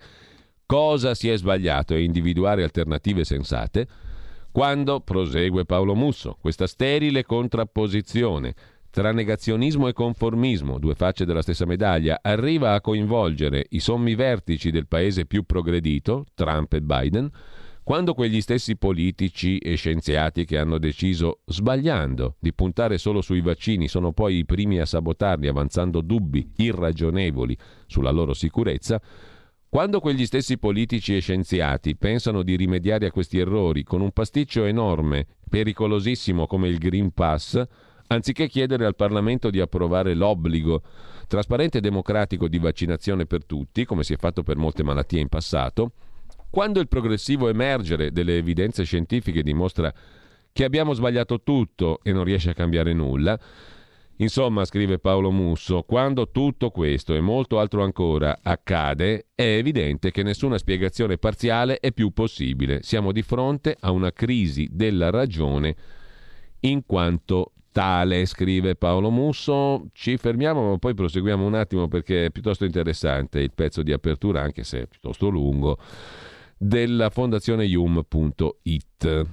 [0.65, 3.87] cosa si è sbagliato e individuare alternative sensate,
[4.51, 8.53] quando, prosegue Paolo Musso, questa sterile contrapposizione
[8.91, 14.71] tra negazionismo e conformismo, due facce della stessa medaglia, arriva a coinvolgere i sommi vertici
[14.71, 17.29] del paese più progredito, Trump e Biden,
[17.83, 23.87] quando quegli stessi politici e scienziati che hanno deciso, sbagliando, di puntare solo sui vaccini
[23.87, 27.57] sono poi i primi a sabotarli avanzando dubbi irragionevoli
[27.87, 29.01] sulla loro sicurezza,
[29.67, 34.65] quando quegli stessi politici e scienziati pensano di rimediare a questi errori con un pasticcio
[34.65, 37.63] enorme, pericolosissimo come il Green Pass,
[38.11, 40.81] anziché chiedere al Parlamento di approvare l'obbligo
[41.27, 45.29] trasparente e democratico di vaccinazione per tutti, come si è fatto per molte malattie in
[45.29, 45.91] passato,
[46.49, 49.93] quando il progressivo emergere delle evidenze scientifiche dimostra
[50.51, 53.39] che abbiamo sbagliato tutto e non riesce a cambiare nulla,
[54.21, 60.23] Insomma, scrive Paolo Musso, quando tutto questo e molto altro ancora accade, è evidente che
[60.23, 62.83] nessuna spiegazione parziale è più possibile.
[62.83, 65.73] Siamo di fronte a una crisi della ragione
[66.61, 69.85] in quanto tale, scrive Paolo Musso.
[69.93, 74.41] Ci fermiamo, ma poi proseguiamo un attimo perché è piuttosto interessante il pezzo di apertura,
[74.41, 75.77] anche se è piuttosto lungo,
[76.57, 79.27] della fondazione yum.it.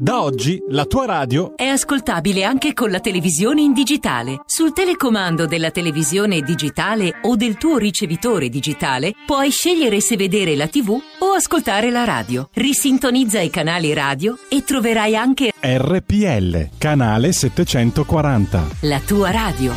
[0.00, 4.42] Da oggi la tua radio è ascoltabile anche con la televisione in digitale.
[4.46, 10.68] Sul telecomando della televisione digitale o del tuo ricevitore digitale puoi scegliere se vedere la
[10.68, 12.48] TV o ascoltare la radio.
[12.52, 18.68] Risintonizza i canali radio e troverai anche RPL, canale 740.
[18.82, 19.72] La tua radio.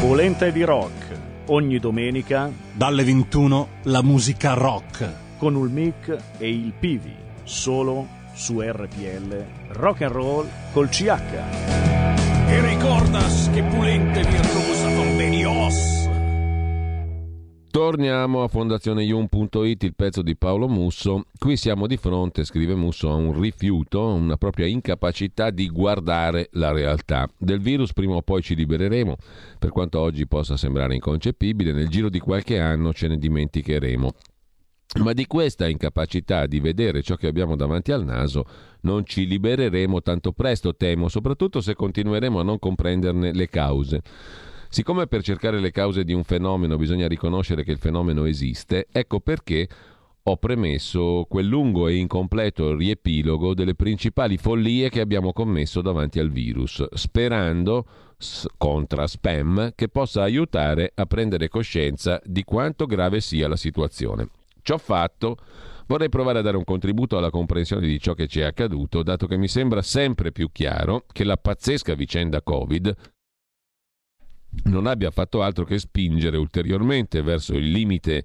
[0.00, 1.18] Volente di rock.
[1.48, 7.14] Ogni domenica dalle 21 la musica rock con il mic e il Pivi,
[7.44, 11.08] solo su RPL Rock and Roll col CH.
[12.46, 16.08] E ricordas che pulente virtuosa convenios.
[17.70, 21.24] Torniamo a fondazioneium.it, il pezzo di Paolo Musso.
[21.38, 26.70] Qui siamo di fronte, scrive Musso, a un rifiuto, una propria incapacità di guardare la
[26.70, 27.26] realtà.
[27.38, 29.16] Del virus prima o poi ci libereremo,
[29.58, 34.10] per quanto oggi possa sembrare inconcepibile, nel giro di qualche anno ce ne dimenticheremo.
[34.98, 38.44] Ma di questa incapacità di vedere ciò che abbiamo davanti al naso
[38.80, 44.02] non ci libereremo tanto presto, temo, soprattutto se continueremo a non comprenderne le cause.
[44.68, 49.20] Siccome per cercare le cause di un fenomeno bisogna riconoscere che il fenomeno esiste, ecco
[49.20, 49.68] perché
[50.24, 56.30] ho premesso quel lungo e incompleto riepilogo delle principali follie che abbiamo commesso davanti al
[56.30, 57.86] virus, sperando,
[58.56, 64.28] contra spam, che possa aiutare a prendere coscienza di quanto grave sia la situazione.
[64.62, 65.36] Ciò fatto,
[65.86, 69.26] vorrei provare a dare un contributo alla comprensione di ciò che ci è accaduto, dato
[69.26, 72.96] che mi sembra sempre più chiaro che la pazzesca vicenda Covid
[74.64, 78.24] non abbia fatto altro che spingere ulteriormente verso il limite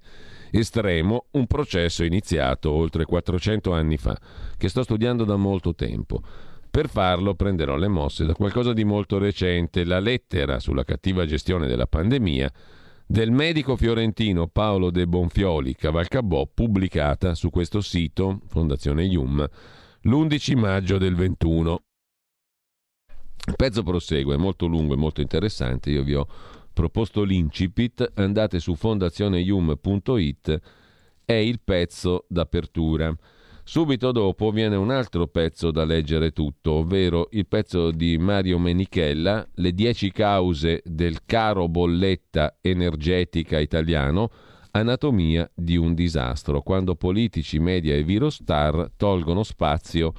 [0.50, 4.18] estremo un processo iniziato oltre 400 anni fa,
[4.56, 6.20] che sto studiando da molto tempo.
[6.68, 11.66] Per farlo prenderò le mosse da qualcosa di molto recente, la lettera sulla cattiva gestione
[11.66, 12.50] della pandemia
[13.06, 19.48] del medico fiorentino Paolo De Bonfioli Cavalcabò pubblicata su questo sito, Fondazione Ium,
[20.02, 21.82] l'11 maggio del 21.
[23.46, 26.26] Il pezzo prosegue, è molto lungo e molto interessante, io vi ho
[26.72, 30.60] proposto l'incipit, andate su fondazioneium.it,
[31.24, 33.16] è il pezzo d'apertura.
[33.68, 39.44] Subito dopo viene un altro pezzo da leggere tutto, ovvero il pezzo di Mario Menichella,
[39.54, 44.30] Le dieci cause del caro bolletta energetica italiano,
[44.70, 50.12] anatomia di un disastro, quando politici, media e virostar tolgono spazio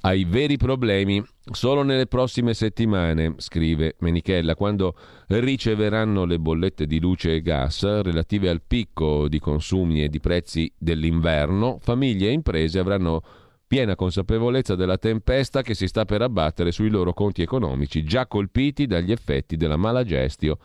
[0.00, 4.94] ai veri problemi solo nelle prossime settimane, scrive Menichella, quando
[5.28, 10.72] riceveranno le bollette di luce e gas relative al picco di consumi e di prezzi
[10.76, 13.22] dell'inverno, famiglie e imprese avranno
[13.66, 18.86] piena consapevolezza della tempesta che si sta per abbattere sui loro conti economici già colpiti
[18.86, 20.58] dagli effetti della mala gestio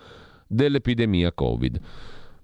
[0.47, 1.79] dell'epidemia Covid.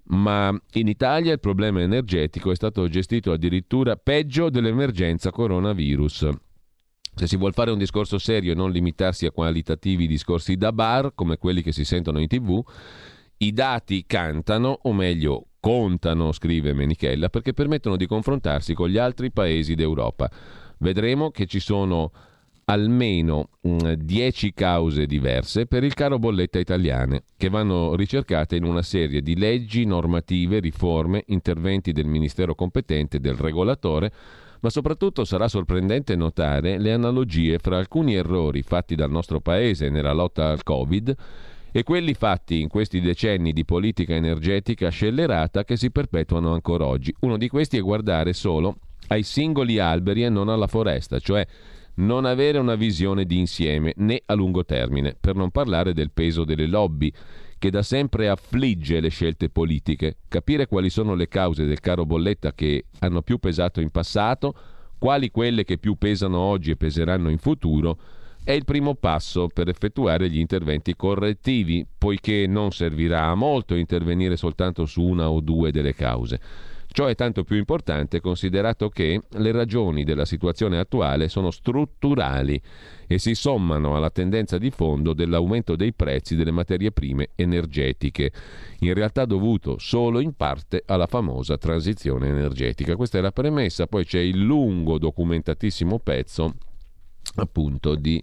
[0.04, 6.28] Ma in Italia il problema energetico è stato gestito addirittura peggio dell'emergenza coronavirus.
[7.14, 11.12] Se si vuole fare un discorso serio e non limitarsi a qualitativi discorsi da bar,
[11.14, 12.62] come quelli che si sentono in tv,
[13.38, 19.30] i dati cantano, o meglio contano, scrive Menichella, perché permettono di confrontarsi con gli altri
[19.30, 20.30] paesi d'Europa.
[20.78, 22.10] Vedremo che ci sono
[22.64, 28.82] almeno 10 mm, cause diverse per il caro bolletta italiane, che vanno ricercate in una
[28.82, 34.12] serie di leggi, normative, riforme, interventi del Ministero competente, del regolatore,
[34.62, 40.12] ma soprattutto sarà sorprendente notare le analogie fra alcuni errori fatti dal nostro Paese nella
[40.12, 41.14] lotta al Covid
[41.72, 47.12] e quelli fatti in questi decenni di politica energetica scellerata che si perpetuano ancora oggi.
[47.20, 48.76] Uno di questi è guardare solo
[49.08, 51.44] ai singoli alberi e non alla foresta, cioè
[51.94, 56.44] non avere una visione di insieme né a lungo termine, per non parlare del peso
[56.44, 57.12] delle lobby
[57.62, 62.52] che da sempre affligge le scelte politiche, capire quali sono le cause del caro bolletta
[62.54, 64.52] che hanno più pesato in passato,
[64.98, 67.96] quali quelle che più pesano oggi e peseranno in futuro,
[68.42, 74.36] è il primo passo per effettuare gli interventi correttivi, poiché non servirà a molto intervenire
[74.36, 76.40] soltanto su una o due delle cause.
[76.92, 82.60] Ciò è tanto più importante considerato che le ragioni della situazione attuale sono strutturali
[83.06, 88.30] e si sommano alla tendenza di fondo dell'aumento dei prezzi delle materie prime energetiche,
[88.80, 92.94] in realtà dovuto solo in parte alla famosa transizione energetica.
[92.94, 96.54] Questa è la premessa, poi c'è il lungo documentatissimo pezzo
[97.36, 98.22] appunto di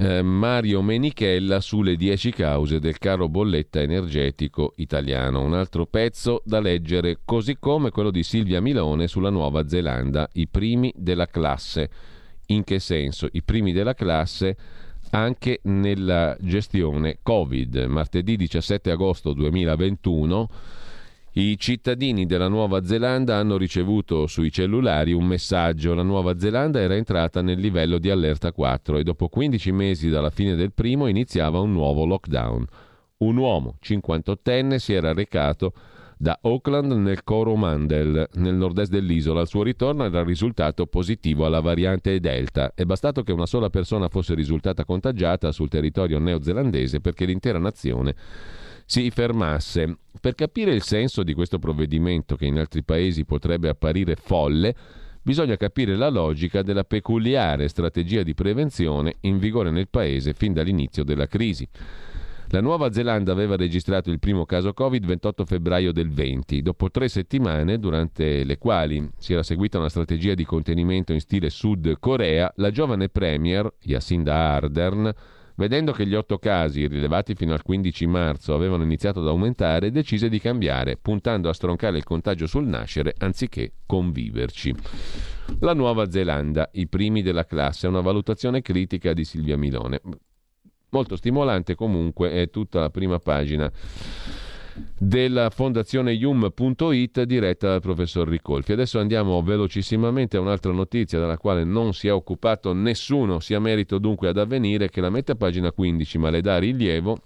[0.00, 5.42] eh, Mario Menichella sulle 10 cause del caro bolletta energetico italiano.
[5.42, 10.48] Un altro pezzo da leggere, così come quello di Silvia Milone sulla Nuova Zelanda, i
[10.48, 11.90] primi della classe.
[12.46, 13.28] In che senso?
[13.30, 14.56] I primi della classe
[15.10, 17.76] anche nella gestione Covid.
[17.86, 20.48] Martedì 17 agosto 2021
[21.40, 25.94] i cittadini della Nuova Zelanda hanno ricevuto sui cellulari un messaggio.
[25.94, 30.28] La Nuova Zelanda era entrata nel livello di allerta 4 e dopo 15 mesi dalla
[30.28, 32.66] fine del primo iniziava un nuovo lockdown.
[33.18, 35.72] Un uomo 58enne si era recato
[36.18, 39.40] da Auckland nel Coromandel, nel nord-est dell'isola.
[39.40, 42.72] Al suo ritorno era risultato positivo alla variante Delta.
[42.74, 48.14] È bastato che una sola persona fosse risultata contagiata sul territorio neozelandese perché l'intera nazione
[48.90, 49.98] si fermasse.
[50.20, 54.74] Per capire il senso di questo provvedimento, che in altri paesi potrebbe apparire folle,
[55.22, 61.04] bisogna capire la logica della peculiare strategia di prevenzione in vigore nel paese fin dall'inizio
[61.04, 61.68] della crisi.
[62.48, 66.90] La Nuova Zelanda aveva registrato il primo caso Covid il 28 febbraio del 20, dopo
[66.90, 71.96] tre settimane durante le quali si era seguita una strategia di contenimento in stile Sud
[72.00, 75.14] Corea, la giovane premier Jacinda Ardern
[75.60, 80.30] Vedendo che gli otto casi rilevati fino al 15 marzo avevano iniziato ad aumentare, decise
[80.30, 84.74] di cambiare, puntando a stroncare il contagio sul nascere anziché conviverci.
[85.58, 90.00] La Nuova Zelanda, i primi della classe, una valutazione critica di Silvia Milone.
[90.88, 93.70] Molto stimolante comunque è tutta la prima pagina
[94.98, 98.72] della fondazione yum.it diretta dal professor Ricolfi.
[98.72, 103.98] Adesso andiamo velocissimamente a un'altra notizia della quale non si è occupato nessuno, sia merito
[103.98, 107.18] dunque ad avvenire che la mette a pagina 15 ma le dà rilievo.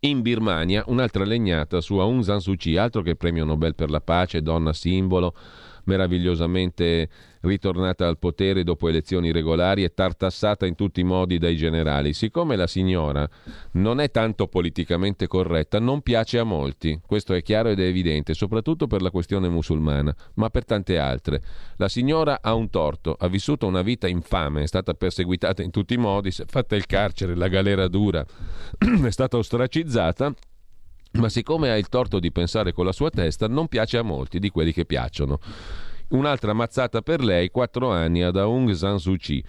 [0.00, 4.00] In Birmania un'altra legnata su Aung San Suu Kyi, altro che premio Nobel per la
[4.00, 5.34] pace, donna simbolo,
[5.84, 7.08] meravigliosamente
[7.40, 12.12] ritornata al potere dopo elezioni regolari e tartassata in tutti i modi dai generali.
[12.12, 13.28] Siccome la signora
[13.72, 17.00] non è tanto politicamente corretta, non piace a molti.
[17.06, 21.42] Questo è chiaro ed è evidente, soprattutto per la questione musulmana, ma per tante altre.
[21.76, 25.94] La signora ha un torto, ha vissuto una vita infame, è stata perseguitata in tutti
[25.94, 28.24] i modi, si è fatta il carcere, la galera dura,
[29.04, 30.34] è stata ostracizzata
[31.18, 34.38] ma siccome ha il torto di pensare con la sua testa, non piace a molti
[34.38, 35.38] di quelli che piacciono.
[36.08, 39.44] Un'altra mazzata per lei, quattro anni ad Aung San Suu Kyi.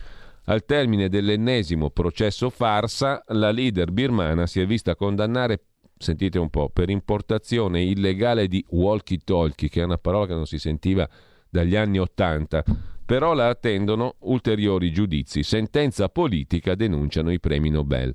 [0.45, 5.63] Al termine dell'ennesimo processo farsa, la leader birmana si è vista condannare,
[5.97, 10.59] sentite un po', per importazione illegale di walkie-talkie, che è una parola che non si
[10.59, 11.09] sentiva
[11.49, 12.63] dagli anni Ottanta.
[13.05, 15.41] Però la attendono ulteriori giudizi.
[15.41, 18.11] Sentenza politica denunciano i premi Nobel.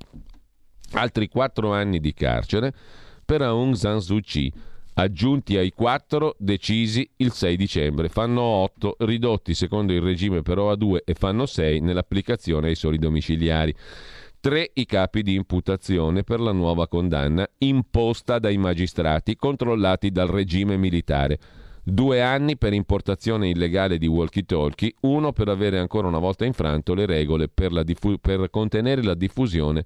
[0.93, 2.73] Altri quattro anni di carcere
[3.31, 4.51] per Aung San Suu Kyi,
[4.95, 8.09] aggiunti ai quattro decisi il 6 dicembre.
[8.09, 12.97] Fanno 8, ridotti secondo il regime però a 2 e fanno 6 nell'applicazione ai soli
[12.97, 13.73] domiciliari.
[14.37, 20.75] Tre i capi di imputazione per la nuova condanna imposta dai magistrati controllati dal regime
[20.75, 21.39] militare.
[21.81, 27.05] Due anni per importazione illegale di walkie-talkie, uno per avere ancora una volta infranto le
[27.05, 29.85] regole per, diffu- per contenere la diffusione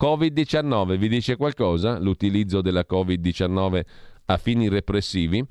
[0.00, 1.98] Covid-19 vi dice qualcosa?
[1.98, 3.82] L'utilizzo della Covid-19
[4.26, 5.44] a fini repressivi?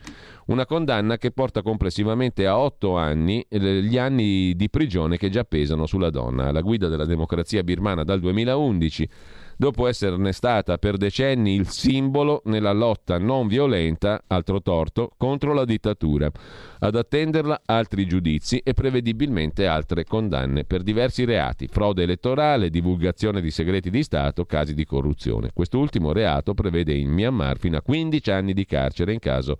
[0.47, 5.85] Una condanna che porta complessivamente a otto anni gli anni di prigione che già pesano
[5.85, 6.47] sulla donna.
[6.47, 9.09] Alla guida della democrazia birmana dal 2011
[9.57, 15.65] dopo esserne stata per decenni il simbolo nella lotta non violenta, altro torto, contro la
[15.65, 16.31] dittatura.
[16.79, 23.51] Ad attenderla altri giudizi e prevedibilmente altre condanne per diversi reati, frode elettorale, divulgazione di
[23.51, 25.51] segreti di Stato, casi di corruzione.
[25.53, 29.57] Quest'ultimo reato prevede in Myanmar fino a 15 anni di carcere in caso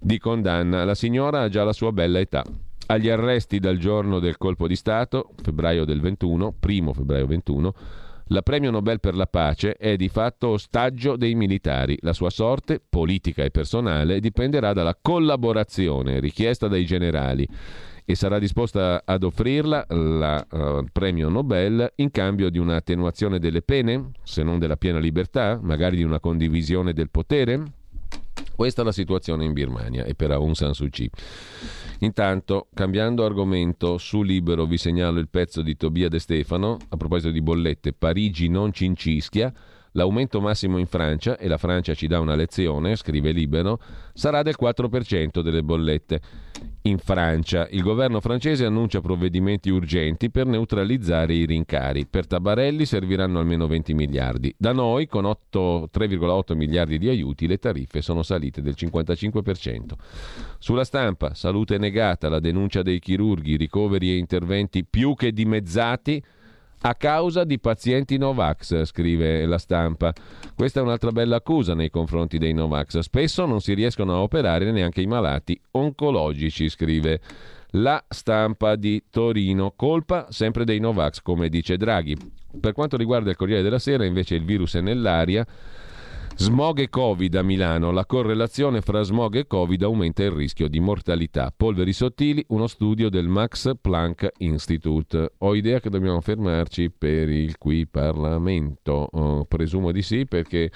[0.00, 0.84] di condanna.
[0.84, 2.44] La signora ha già la sua bella età.
[2.86, 7.74] Agli arresti dal giorno del colpo di Stato, febbraio del 21, primo febbraio 21,
[8.28, 11.98] la premio Nobel per la pace è di fatto ostaggio dei militari.
[12.00, 17.46] La sua sorte, politica e personale, dipenderà dalla collaborazione richiesta dai generali
[18.06, 24.10] e sarà disposta ad offrirla il uh, premio Nobel in cambio di un'attenuazione delle pene,
[24.22, 27.62] se non della piena libertà, magari di una condivisione del potere?
[28.54, 31.10] Questa è la situazione in Birmania e per Aung San Suu Kyi.
[32.00, 37.30] Intanto, cambiando argomento, su Libero vi segnalo il pezzo di Tobia De Stefano, a proposito
[37.30, 39.52] di bollette, Parigi non cincischia,
[39.96, 43.78] L'aumento massimo in Francia, e la Francia ci dà una lezione, scrive Libero,
[44.12, 46.20] sarà del 4% delle bollette.
[46.82, 52.06] In Francia, il governo francese annuncia provvedimenti urgenti per neutralizzare i rincari.
[52.06, 54.52] Per Tabarelli serviranno almeno 20 miliardi.
[54.58, 59.92] Da noi, con 8, 3,8 miliardi di aiuti, le tariffe sono salite del 55%.
[60.58, 66.20] Sulla stampa, salute negata, la denuncia dei chirurghi, ricoveri e interventi più che dimezzati
[66.86, 70.12] a causa di pazienti Novax, scrive la stampa.
[70.54, 72.98] Questa è un'altra bella accusa nei confronti dei Novax.
[72.98, 77.20] Spesso non si riescono a operare neanche i malati oncologici, scrive
[77.70, 79.72] la stampa di Torino.
[79.74, 82.16] Colpa sempre dei Novax, come dice Draghi.
[82.60, 85.46] Per quanto riguarda il Corriere della Sera, invece, il virus è nell'aria.
[86.36, 87.92] Smog e Covid a Milano.
[87.92, 91.52] La correlazione fra smog e Covid aumenta il rischio di mortalità.
[91.56, 95.34] Polveri sottili, uno studio del Max Planck Institute.
[95.38, 99.08] Ho idea che dobbiamo fermarci per il qui Parlamento.
[99.12, 100.70] Oh, presumo di sì perché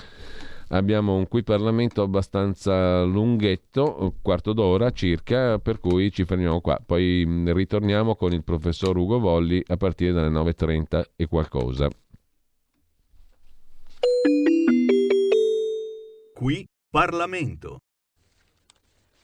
[0.69, 6.81] abbiamo un qui Parlamento abbastanza lunghetto, un quarto d'ora circa, per cui ci fermiamo qua.
[6.85, 11.89] Poi mm, ritorniamo con il professor Ugo Volli a partire dalle 9.30 e qualcosa.
[16.39, 17.81] Qui Parlamento.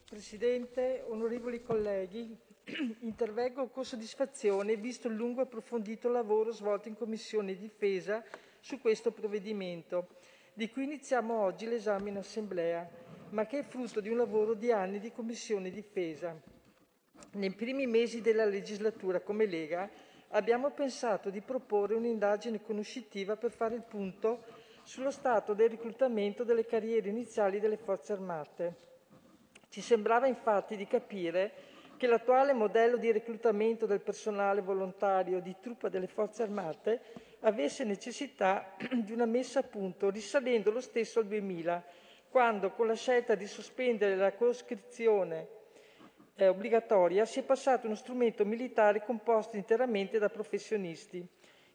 [0.04, 2.36] Presidente, onorevoli colleghi,
[3.06, 8.20] intervengo con soddisfazione visto il lungo e approfondito lavoro svolto in Commissione Difesa
[8.58, 10.08] su questo provvedimento,
[10.54, 12.90] di cui iniziamo oggi l'esame in Assemblea,
[13.28, 16.36] ma che è frutto di un lavoro di anni di Commissione Difesa.
[17.34, 19.88] Nei primi mesi della legislatura, come Lega,
[20.30, 26.66] abbiamo pensato di proporre un'indagine conoscitiva per fare il punto sullo stato del reclutamento delle
[26.66, 28.74] carriere iniziali delle forze armate.
[29.68, 31.52] Ci sembrava infatti di capire
[31.96, 37.00] che l'attuale modello di reclutamento del personale volontario di truppa delle forze armate
[37.40, 41.84] avesse necessità di una messa a punto, risalendo lo stesso al 2000,
[42.28, 45.48] quando con la scelta di sospendere la coscrizione
[46.36, 51.26] eh, obbligatoria si è passato uno strumento militare composto interamente da professionisti.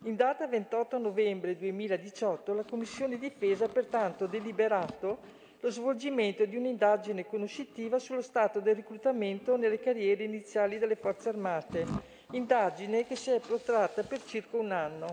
[0.06, 5.18] In data 28 novembre 2018 la Commissione Difesa ha pertanto deliberato
[5.60, 11.86] lo svolgimento di un'indagine conoscitiva sullo stato del reclutamento nelle carriere iniziali delle Forze Armate,
[12.32, 15.08] indagine che si è protratta per circa un anno.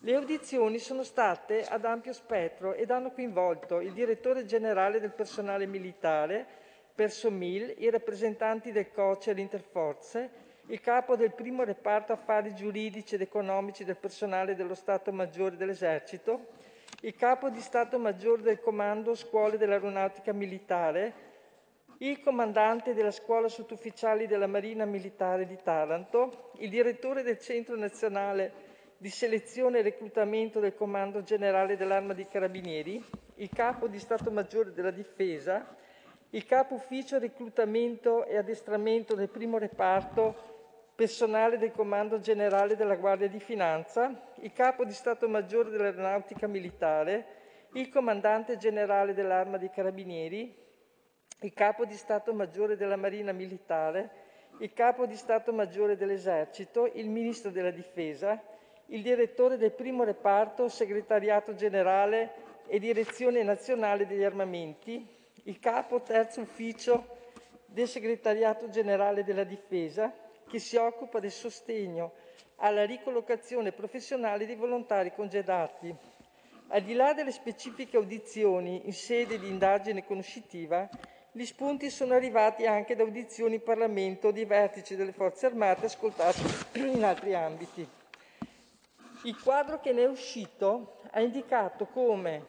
[0.00, 5.64] Le audizioni sono state ad ampio spettro ed hanno coinvolto il direttore generale del personale
[5.64, 6.46] militare,
[6.94, 10.30] Persomil, i rappresentanti del COCE e l'Interforze,
[10.70, 16.46] il capo del primo reparto affari giuridici ed economici del personale dello Stato Maggiore dell'Esercito,
[17.00, 21.28] il capo di Stato Maggiore del Comando Scuole dell'Aeronautica Militare,
[21.98, 28.68] il comandante della Scuola Sottufficiali della Marina Militare di Taranto, il direttore del Centro Nazionale
[28.96, 33.04] di Selezione e Reclutamento del Comando Generale dell'Arma dei Carabinieri,
[33.36, 35.66] il capo di Stato Maggiore della Difesa,
[36.30, 40.58] il capo ufficio reclutamento e addestramento del primo reparto
[41.00, 47.24] personale del Comando Generale della Guardia di Finanza, il Capo di Stato Maggiore dell'Aeronautica Militare,
[47.72, 50.54] il Comandante Generale dell'Arma dei Carabinieri,
[51.40, 54.10] il Capo di Stato Maggiore della Marina Militare,
[54.58, 58.38] il Capo di Stato Maggiore dell'Esercito, il Ministro della Difesa,
[58.88, 62.34] il Direttore del Primo Reparto, Segretariato Generale
[62.66, 65.08] e Direzione Nazionale degli Armamenti,
[65.44, 67.16] il Capo Terzo Ufficio
[67.64, 72.12] del Segretariato Generale della Difesa, che si occupa del sostegno
[72.56, 75.94] alla ricollocazione professionale dei volontari congedati.
[76.68, 80.88] Al di là delle specifiche audizioni in sede di indagine conoscitiva,
[81.32, 86.42] gli spunti sono arrivati anche da audizioni in Parlamento di vertici delle Forze Armate ascoltati
[86.80, 87.88] in altri ambiti.
[89.24, 92.46] Il quadro che ne è uscito ha indicato come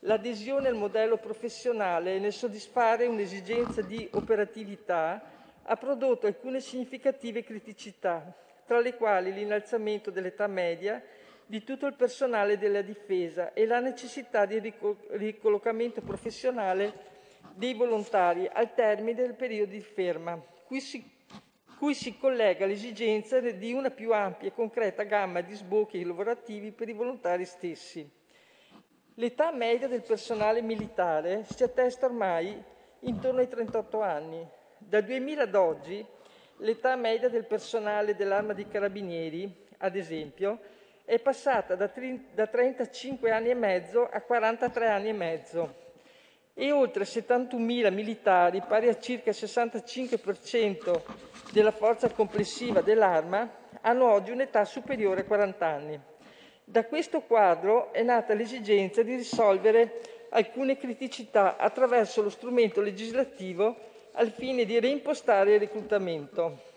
[0.00, 5.31] l'adesione al modello professionale nel soddisfare un'esigenza di operatività
[5.64, 8.34] ha prodotto alcune significative criticità,
[8.66, 11.02] tra le quali l'innalzamento dell'età media
[11.46, 14.72] di tutto il personale della difesa e la necessità di
[15.10, 17.10] ricollocamento professionale
[17.54, 21.04] dei volontari al termine del periodo di ferma, cui si,
[21.78, 26.88] cui si collega l'esigenza di una più ampia e concreta gamma di sbocchi lavorativi per
[26.88, 28.08] i volontari stessi.
[29.16, 32.62] L'età media del personale militare si attesta ormai
[33.00, 34.48] intorno ai 38 anni,
[34.88, 36.04] dal 2000 ad oggi
[36.58, 40.58] l'età media del personale dell'Arma dei Carabinieri, ad esempio,
[41.04, 45.80] è passata da, 35 anni e mezzo a 43 anni e mezzo
[46.54, 51.00] e oltre 71.000 militari, pari a circa il 65%
[51.50, 53.50] della forza complessiva dell'Arma,
[53.80, 56.00] hanno oggi un'età superiore a 40 anni.
[56.64, 60.00] Da questo quadro è nata l'esigenza di risolvere
[60.30, 66.70] alcune criticità attraverso lo strumento legislativo al fine di reimpostare il reclutamento.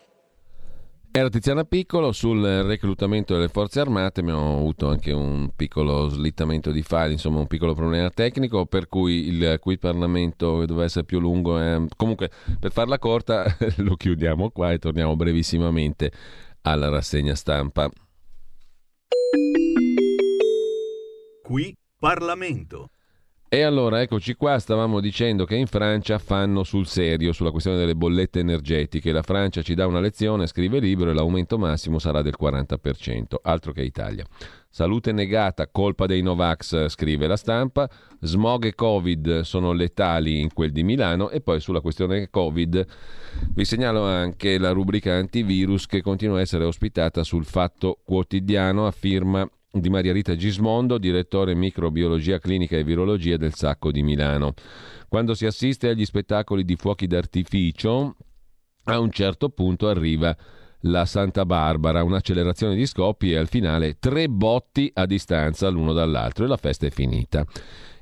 [1.17, 6.81] Era Tiziana Piccolo sul reclutamento delle forze armate, abbiamo avuto anche un piccolo slittamento di
[6.81, 11.57] file, insomma un piccolo problema tecnico per cui il qui Parlamento doveva essere più lungo.
[11.57, 11.87] Eh.
[11.95, 12.29] Comunque
[12.59, 13.45] per farla corta
[13.77, 16.11] lo chiudiamo qua e torniamo brevissimamente
[16.63, 17.89] alla rassegna stampa.
[21.43, 22.89] Qui Parlamento.
[23.47, 27.95] E allora eccoci qua, stavamo dicendo che in Francia fanno sul serio sulla questione delle
[27.95, 29.11] bollette energetiche.
[29.11, 33.71] La Francia ci dà una lezione, scrive libro e l'aumento massimo sarà del 40%, altro
[33.71, 34.25] che Italia.
[34.67, 37.87] Salute negata, colpa dei Novax, scrive la stampa.
[38.19, 41.29] Smog e Covid sono letali in quel di Milano.
[41.29, 42.85] E poi sulla questione Covid
[43.53, 48.91] vi segnalo anche la rubrica antivirus che continua a essere ospitata sul Fatto Quotidiano a
[48.91, 49.47] firma
[49.79, 54.53] di Maria Rita Gismondo, direttore microbiologia clinica e virologia del Sacco di Milano.
[55.09, 58.15] Quando si assiste agli spettacoli di fuochi d'artificio,
[58.85, 60.35] a un certo punto arriva
[60.87, 66.45] la Santa Barbara, un'accelerazione di scoppi e al finale tre botti a distanza l'uno dall'altro
[66.45, 67.45] e la festa è finita.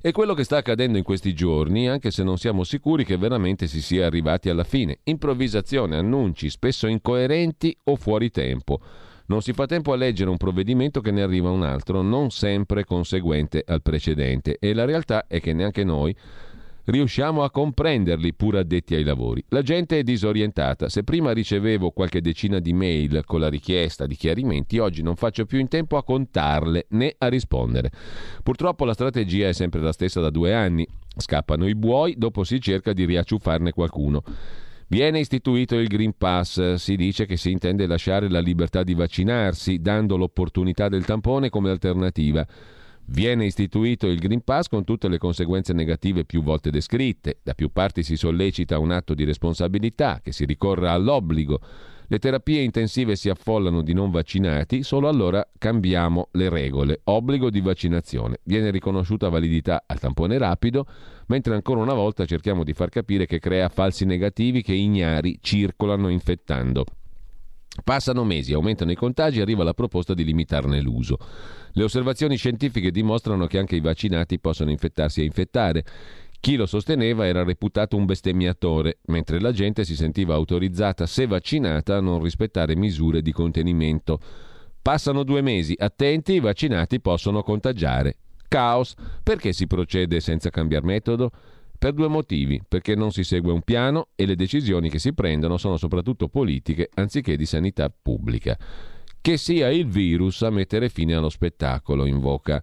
[0.01, 3.67] E quello che sta accadendo in questi giorni, anche se non siamo sicuri che veramente
[3.67, 4.99] si sia arrivati alla fine.
[5.03, 8.81] Improvvisazione, annunci spesso incoerenti o fuori tempo
[9.25, 12.83] non si fa tempo a leggere un provvedimento che ne arriva un altro, non sempre
[12.83, 14.57] conseguente al precedente.
[14.59, 16.15] E la realtà è che neanche noi
[16.85, 19.43] riusciamo a comprenderli pur addetti ai lavori.
[19.49, 20.89] La gente è disorientata.
[20.89, 25.45] Se prima ricevevo qualche decina di mail con la richiesta di chiarimenti, oggi non faccio
[25.45, 27.91] più in tempo a contarle né a rispondere.
[28.43, 30.85] Purtroppo la strategia è sempre la stessa da due anni.
[31.15, 34.23] Scappano i buoi, dopo si cerca di riacciuffarne qualcuno.
[34.93, 39.79] Viene istituito il Green Pass, si dice che si intende lasciare la libertà di vaccinarsi,
[39.79, 42.45] dando l'opportunità del tampone come alternativa.
[43.05, 47.39] Viene istituito il Green Pass con tutte le conseguenze negative più volte descritte.
[47.41, 51.59] Da più parti si sollecita un atto di responsabilità, che si ricorra all'obbligo
[52.13, 57.01] le terapie intensive si affollano di non vaccinati, solo allora cambiamo le regole.
[57.05, 58.37] Obbligo di vaccinazione.
[58.43, 60.85] Viene riconosciuta validità al tampone rapido,
[61.25, 66.07] mentre ancora una volta cerchiamo di far capire che crea falsi negativi che ignari circolano
[66.09, 66.85] infettando.
[67.83, 71.17] Passano mesi, aumentano i contagi e arriva la proposta di limitarne l'uso.
[71.71, 75.83] Le osservazioni scientifiche dimostrano che anche i vaccinati possono infettarsi e infettare.
[76.43, 81.95] Chi lo sosteneva era reputato un bestemmiatore, mentre la gente si sentiva autorizzata, se vaccinata,
[81.95, 84.19] a non rispettare misure di contenimento.
[84.81, 88.17] Passano due mesi, attenti, i vaccinati possono contagiare.
[88.49, 88.93] Caos.
[89.23, 91.31] Perché si procede senza cambiare metodo?
[91.79, 95.55] Per due motivi, perché non si segue un piano e le decisioni che si prendono
[95.55, 98.57] sono soprattutto politiche anziché di sanità pubblica.
[99.21, 102.61] Che sia il virus a mettere fine allo spettacolo, invoca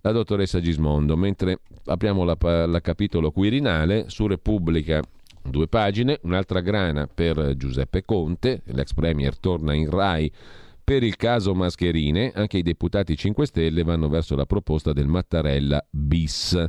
[0.00, 2.36] la dottoressa Gismondo, mentre apriamo la,
[2.66, 5.02] la capitolo Quirinale su Repubblica
[5.42, 10.30] due pagine, un'altra grana per Giuseppe Conte, l'ex premier torna in RAI
[10.84, 15.84] per il caso Mascherine, anche i deputati 5 Stelle vanno verso la proposta del Mattarella
[15.88, 16.64] bis.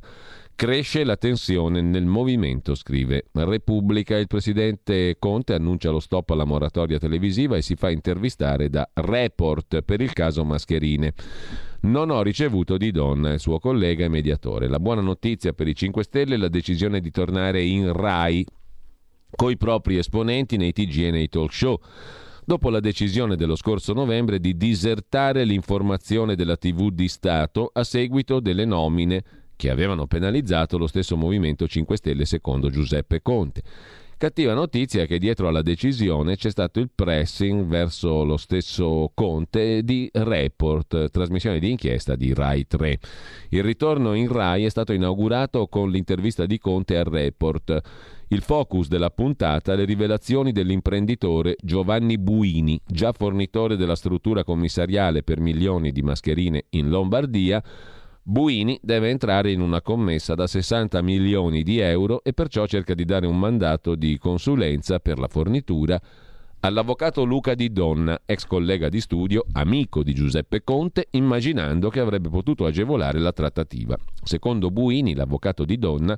[0.56, 4.16] Cresce la tensione nel movimento, scrive Repubblica.
[4.18, 9.82] Il presidente Conte annuncia lo stop alla moratoria televisiva e si fa intervistare da Report
[9.82, 11.12] per il caso Mascherine.
[11.84, 14.70] Non ho ricevuto di Donna, il suo collega e mediatore.
[14.70, 18.46] La buona notizia per i 5 Stelle è la decisione di tornare in RAI
[19.36, 21.78] coi propri esponenti nei TG e nei talk show
[22.46, 28.40] dopo la decisione dello scorso novembre di disertare l'informazione della TV di Stato a seguito
[28.40, 29.24] delle nomine
[29.58, 33.62] che avevano penalizzato lo stesso Movimento 5 Stelle secondo Giuseppe Conte.
[34.24, 39.84] Cattiva notizia è che dietro alla decisione c'è stato il pressing verso lo stesso Conte
[39.84, 43.00] di Report, trasmissione di inchiesta di Rai 3.
[43.50, 47.82] Il ritorno in Rai è stato inaugurato con l'intervista di Conte a Report.
[48.30, 55.42] Il focus della puntata le rivelazioni dell'imprenditore Giovanni Buini, già fornitore della struttura commissariale per
[55.42, 57.62] milioni di mascherine in Lombardia,
[58.26, 63.04] Buini deve entrare in una commessa da 60 milioni di euro e perciò cerca di
[63.04, 66.00] dare un mandato di consulenza per la fornitura
[66.62, 72.30] all'avvocato Luca Di Donna, ex collega di studio, amico di Giuseppe Conte, immaginando che avrebbe
[72.30, 73.98] potuto agevolare la trattativa.
[74.24, 76.18] Secondo Buini, l'avvocato Di Donna,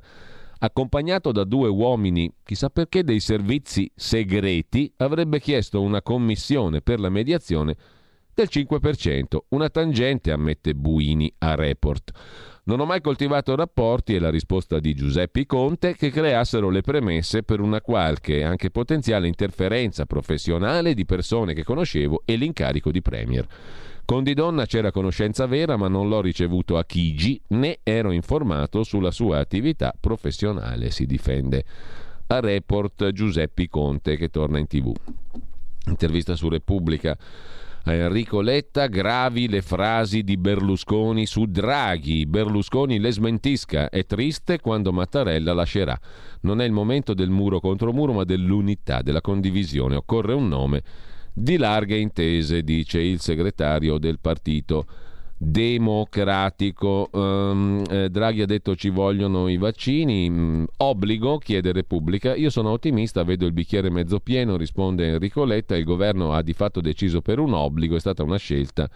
[0.58, 7.08] accompagnato da due uomini, chissà perché dei servizi segreti, avrebbe chiesto una commissione per la
[7.08, 7.76] mediazione
[8.36, 12.12] del 5%, una tangente, ammette Buini a Report.
[12.64, 17.44] Non ho mai coltivato rapporti, è la risposta di Giuseppe Conte, che creassero le premesse
[17.44, 23.46] per una qualche, anche potenziale interferenza professionale di persone che conoscevo e l'incarico di Premier.
[24.04, 28.82] Con Di Donna c'era conoscenza vera, ma non l'ho ricevuto a Chigi, né ero informato
[28.82, 31.64] sulla sua attività professionale, si difende.
[32.26, 34.92] A report Giuseppe Conte che torna in tv.
[35.86, 37.16] Intervista su Repubblica
[37.88, 42.26] a Enrico Letta, gravi le frasi di Berlusconi su Draghi.
[42.26, 45.96] Berlusconi le smentisca, è triste quando Mattarella lascerà.
[46.40, 49.94] Non è il momento del muro contro muro, ma dell'unità, della condivisione.
[49.94, 50.82] Occorre un nome
[51.32, 54.86] di larghe intese, dice il segretario del partito
[55.36, 57.08] democratico.
[57.12, 62.34] Um, eh, Draghi ha detto ci vogliono i vaccini, mm, obbligo, chiede Repubblica.
[62.34, 65.76] Io sono ottimista, vedo il bicchiere mezzo pieno, risponde Enrico Letta.
[65.76, 68.88] Il governo ha di fatto deciso per un obbligo, è stata una scelta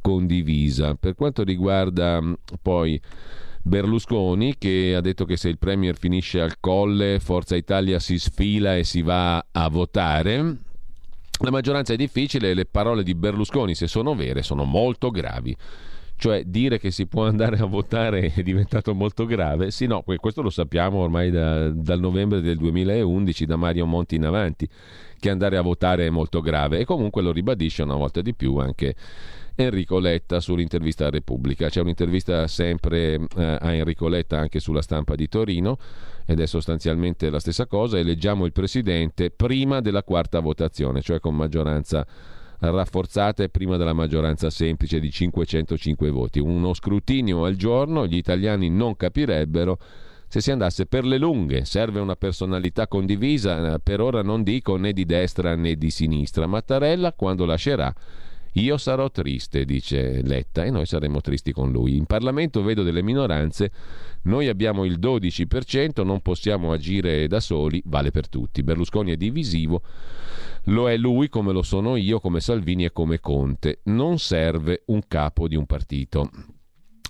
[0.00, 0.94] condivisa.
[0.94, 3.00] Per quanto riguarda mm, poi
[3.62, 8.76] Berlusconi che ha detto che se il Premier finisce al colle Forza Italia si sfila
[8.76, 10.68] e si va a votare
[11.40, 15.56] la maggioranza è difficile e le parole di Berlusconi, se sono vere, sono molto gravi.
[16.16, 19.70] Cioè dire che si può andare a votare è diventato molto grave?
[19.70, 24.26] Sì, no, questo lo sappiamo ormai da, dal novembre del 2011, da Mario Monti in
[24.26, 24.68] avanti,
[25.18, 28.56] che andare a votare è molto grave e comunque lo ribadisce una volta di più
[28.56, 28.94] anche
[29.54, 31.70] Enrico Letta sull'intervista a Repubblica.
[31.70, 35.78] C'è un'intervista sempre eh, a Enrico Letta anche sulla stampa di Torino
[36.26, 37.98] ed è sostanzialmente la stessa cosa.
[37.98, 42.06] Eleggiamo il Presidente prima della quarta votazione, cioè con maggioranza
[42.60, 46.38] rafforzata e prima della maggioranza semplice di 505 voti.
[46.38, 49.78] Uno scrutinio al giorno, gli italiani non capirebbero
[50.28, 51.64] se si andasse per le lunghe.
[51.64, 56.46] Serve una personalità condivisa, per ora non dico né di destra né di sinistra.
[56.46, 57.92] Mattarella, quando lascerà,
[58.54, 61.96] io sarò triste, dice Letta, e noi saremo tristi con lui.
[61.96, 63.70] In Parlamento vedo delle minoranze,
[64.22, 68.62] noi abbiamo il 12%, non possiamo agire da soli, vale per tutti.
[68.62, 69.82] Berlusconi è divisivo,
[70.64, 73.80] lo è lui come lo sono io, come Salvini e come Conte.
[73.84, 76.30] Non serve un capo di un partito.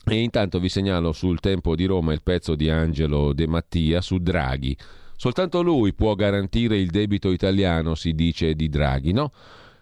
[0.04, 4.18] E intanto vi segnalo sul Tempo di Roma il pezzo di Angelo De Mattia su
[4.18, 4.76] Draghi.
[5.16, 9.32] Soltanto lui può garantire il debito italiano, si dice di Draghi, no?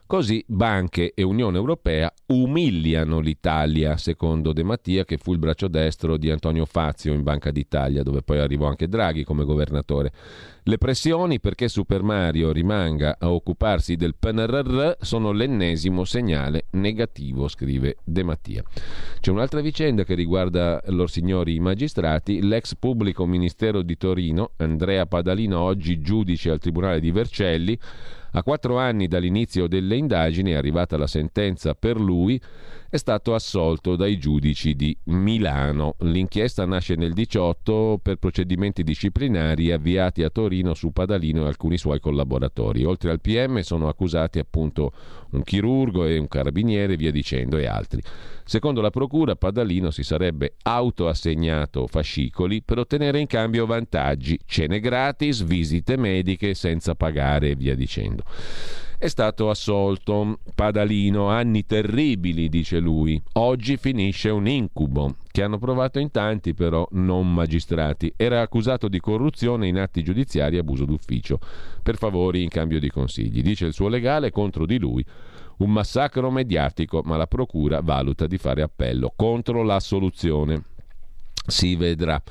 [0.09, 6.17] Così banche e Unione Europea umiliano l'Italia, secondo De Mattia, che fu il braccio destro
[6.17, 10.11] di Antonio Fazio in Banca d'Italia, dove poi arrivò anche Draghi come governatore.
[10.69, 17.97] Le pressioni perché Super Mario rimanga a occuparsi del PNRR sono l'ennesimo segnale negativo, scrive
[18.05, 18.63] De Mattia.
[19.19, 22.43] C'è un'altra vicenda che riguarda lor signori magistrati.
[22.43, 27.79] L'ex pubblico ministero di Torino, Andrea Padalino, oggi giudice al Tribunale di Vercelli,
[28.33, 32.39] a quattro anni dall'inizio delle indagini è arrivata la sentenza per lui,
[32.91, 35.97] è stato assolto dai giudici di Milano.
[36.01, 42.01] L'inchiesta nasce nel 18 per procedimenti disciplinari avviati a Torino su Padalino e alcuni suoi
[42.01, 42.85] collaboratori.
[42.85, 44.93] Oltre al PM sono accusati appunto
[45.33, 48.01] un chirurgo e un carabiniere, via dicendo, e altri.
[48.45, 55.45] Secondo la procura, Padalino si sarebbe autoassegnato fascicoli per ottenere in cambio vantaggi, cene gratis,
[55.45, 58.25] visite mediche senza pagare e via dicendo.
[59.01, 63.23] È stato assolto Padalino, anni terribili, dice lui.
[63.35, 68.13] Oggi finisce un incubo, che hanno provato in tanti però non magistrati.
[68.17, 71.39] Era accusato di corruzione in atti giudiziari e abuso d'ufficio,
[71.81, 73.41] per favori in cambio di consigli.
[73.41, 75.05] Dice il suo legale contro di lui
[75.59, 80.65] un massacro mediatico, ma la Procura valuta di fare appello contro la soluzione.
[81.49, 82.23] Si vedrà.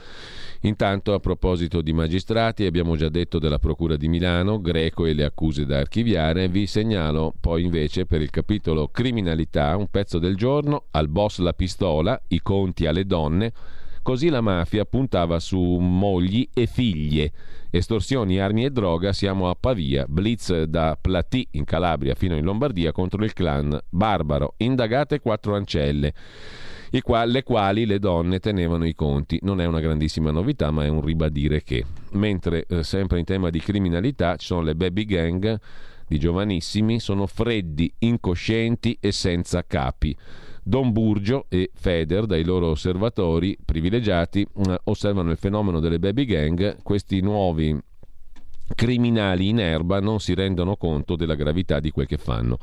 [0.61, 5.23] Intanto, a proposito di magistrati, abbiamo già detto della Procura di Milano, Greco e le
[5.23, 6.47] accuse da archiviare.
[6.47, 11.53] Vi segnalo poi invece per il capitolo criminalità un pezzo del giorno, al boss la
[11.53, 13.53] pistola, i conti alle donne.
[14.03, 17.31] Così la mafia puntava su mogli e figlie.
[17.69, 22.93] Estorsioni, armi e droga, siamo a Pavia, blitz da Platì in Calabria fino in Lombardia
[22.93, 26.13] contro il clan barbaro, indagate quattro ancelle.
[27.01, 29.39] Quali, le quali le donne tenevano i conti.
[29.43, 31.85] Non è una grandissima novità, ma è un ribadire che.
[32.11, 35.59] Mentre eh, sempre in tema di criminalità ci sono le baby gang
[36.07, 40.15] di giovanissimi, sono freddi, incoscienti e senza capi.
[40.63, 46.81] Don Burgio e Feder, dai loro osservatori privilegiati, eh, osservano il fenomeno delle baby gang.
[46.81, 47.77] Questi nuovi
[48.75, 52.57] criminali in erba non si rendono conto della gravità di quel che fanno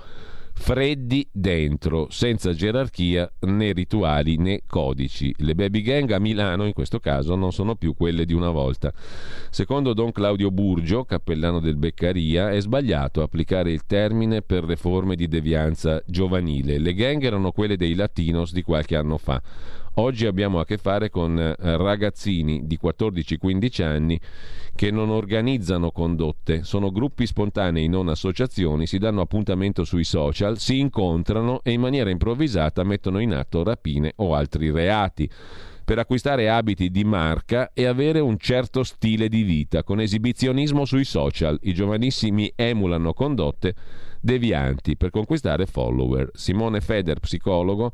[0.55, 5.35] freddi dentro, senza gerarchia né rituali né codici.
[5.39, 8.93] Le baby gang a Milano in questo caso non sono più quelle di una volta.
[9.51, 15.17] Secondo Don Claudio Burgio, cappellano del Beccaria, è sbagliato applicare il termine per le forme
[15.17, 16.79] di devianza giovanile.
[16.79, 19.43] Le gang erano quelle dei latinos di qualche anno fa.
[19.97, 24.21] Oggi abbiamo a che fare con eh, ragazzini di 14-15 anni
[24.75, 30.79] che non organizzano condotte, sono gruppi spontanei, non associazioni, si danno appuntamento sui social, si
[30.79, 35.31] incontrano e in maniera improvvisata mettono in atto rapine o altri reati
[35.85, 41.05] per acquistare abiti di marca e avere un certo stile di vita, con esibizionismo sui
[41.05, 41.59] social.
[41.63, 43.75] I giovanissimi emulano condotte
[44.25, 46.31] devianti per conquistare follower.
[46.33, 47.93] Simone Feder, psicologo,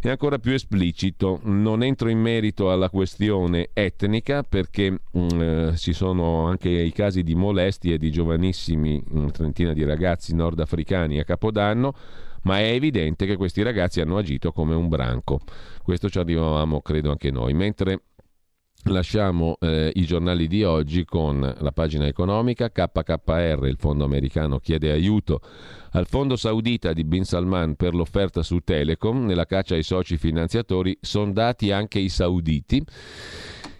[0.00, 1.40] è ancora più esplicito.
[1.42, 6.92] Non entro in merito alla questione etnica perché mh, mm, eh, ci sono anche i
[6.92, 11.94] casi di molestie di giovanissimi, una trentina di ragazzi nordafricani a Capodanno
[12.42, 15.40] ma è evidente che questi ragazzi hanno agito come un branco.
[15.82, 17.54] Questo ci arrivavamo, credo, anche noi.
[17.54, 18.02] Mentre
[18.88, 22.70] Lasciamo eh, i giornali di oggi con la pagina economica.
[22.70, 25.40] KKR, il fondo americano, chiede aiuto
[25.92, 29.24] al fondo saudita di Bin Salman per l'offerta su Telecom.
[29.24, 32.80] Nella caccia ai soci finanziatori sondati anche i sauditi.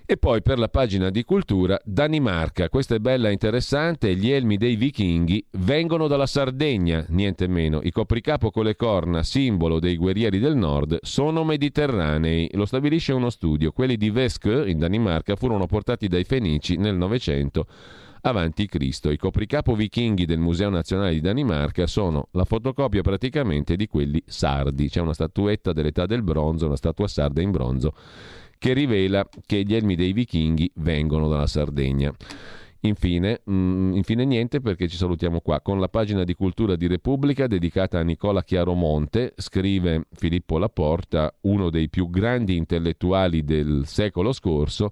[0.09, 4.57] E poi per la pagina di cultura, Danimarca, questa è bella e interessante, gli elmi
[4.57, 7.81] dei vichinghi vengono dalla Sardegna, niente meno.
[7.83, 12.49] I copricapo con le corna, simbolo dei guerrieri del nord, sono mediterranei.
[12.53, 13.73] Lo stabilisce uno studio.
[13.73, 17.66] Quelli di Veske, in Danimarca, furono portati dai Fenici nel Novecento
[18.23, 19.11] avanti Cristo.
[19.11, 24.89] I copricapo vichinghi del Museo Nazionale di Danimarca sono la fotocopia praticamente di quelli sardi.
[24.89, 27.93] C'è una statuetta dell'età del bronzo, una statua sarda in bronzo
[28.67, 32.13] che rivela che gli elmi dei vichinghi vengono dalla Sardegna.
[32.81, 36.89] Infine, mh, mm, infine, niente perché ci salutiamo qua con la pagina di cultura di
[36.89, 44.33] Repubblica dedicata a Nicola Chiaromonte, scrive Filippo Laporta, uno dei più grandi intellettuali del secolo
[44.33, 44.91] scorso,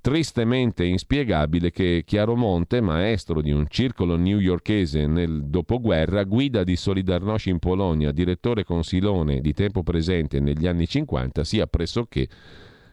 [0.00, 7.60] tristemente inspiegabile che Chiaromonte, maestro di un circolo newyorkese nel dopoguerra, guida di Solidarnosc in
[7.60, 12.28] Polonia, direttore consilone di tempo presente negli anni 50, sia pressoché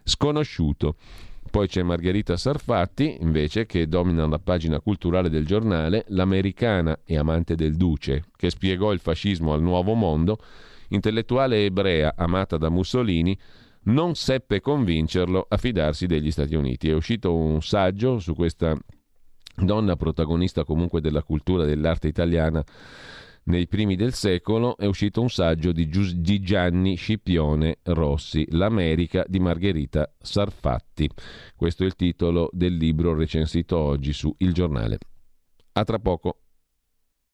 [0.04, 0.96] sconosciuto.
[1.50, 7.56] Poi c'è Margherita Sarfatti, invece, che domina la pagina culturale del giornale, l'americana e amante
[7.56, 10.38] del duce, che spiegò il fascismo al nuovo mondo,
[10.90, 13.38] intellettuale ebrea amata da Mussolini,
[13.84, 16.90] non seppe convincerlo a fidarsi degli Stati Uniti.
[16.90, 18.78] È uscito un saggio su questa
[19.56, 22.64] donna protagonista comunque della cultura e dell'arte italiana
[23.44, 25.90] nei primi del secolo è uscito un saggio di,
[26.42, 31.10] Gianni Scipione Rossi, L'America di Margherita Sarfatti.
[31.56, 35.00] Questo è il titolo del libro recensito oggi su Il Giornale.
[35.74, 36.38] A tra poco.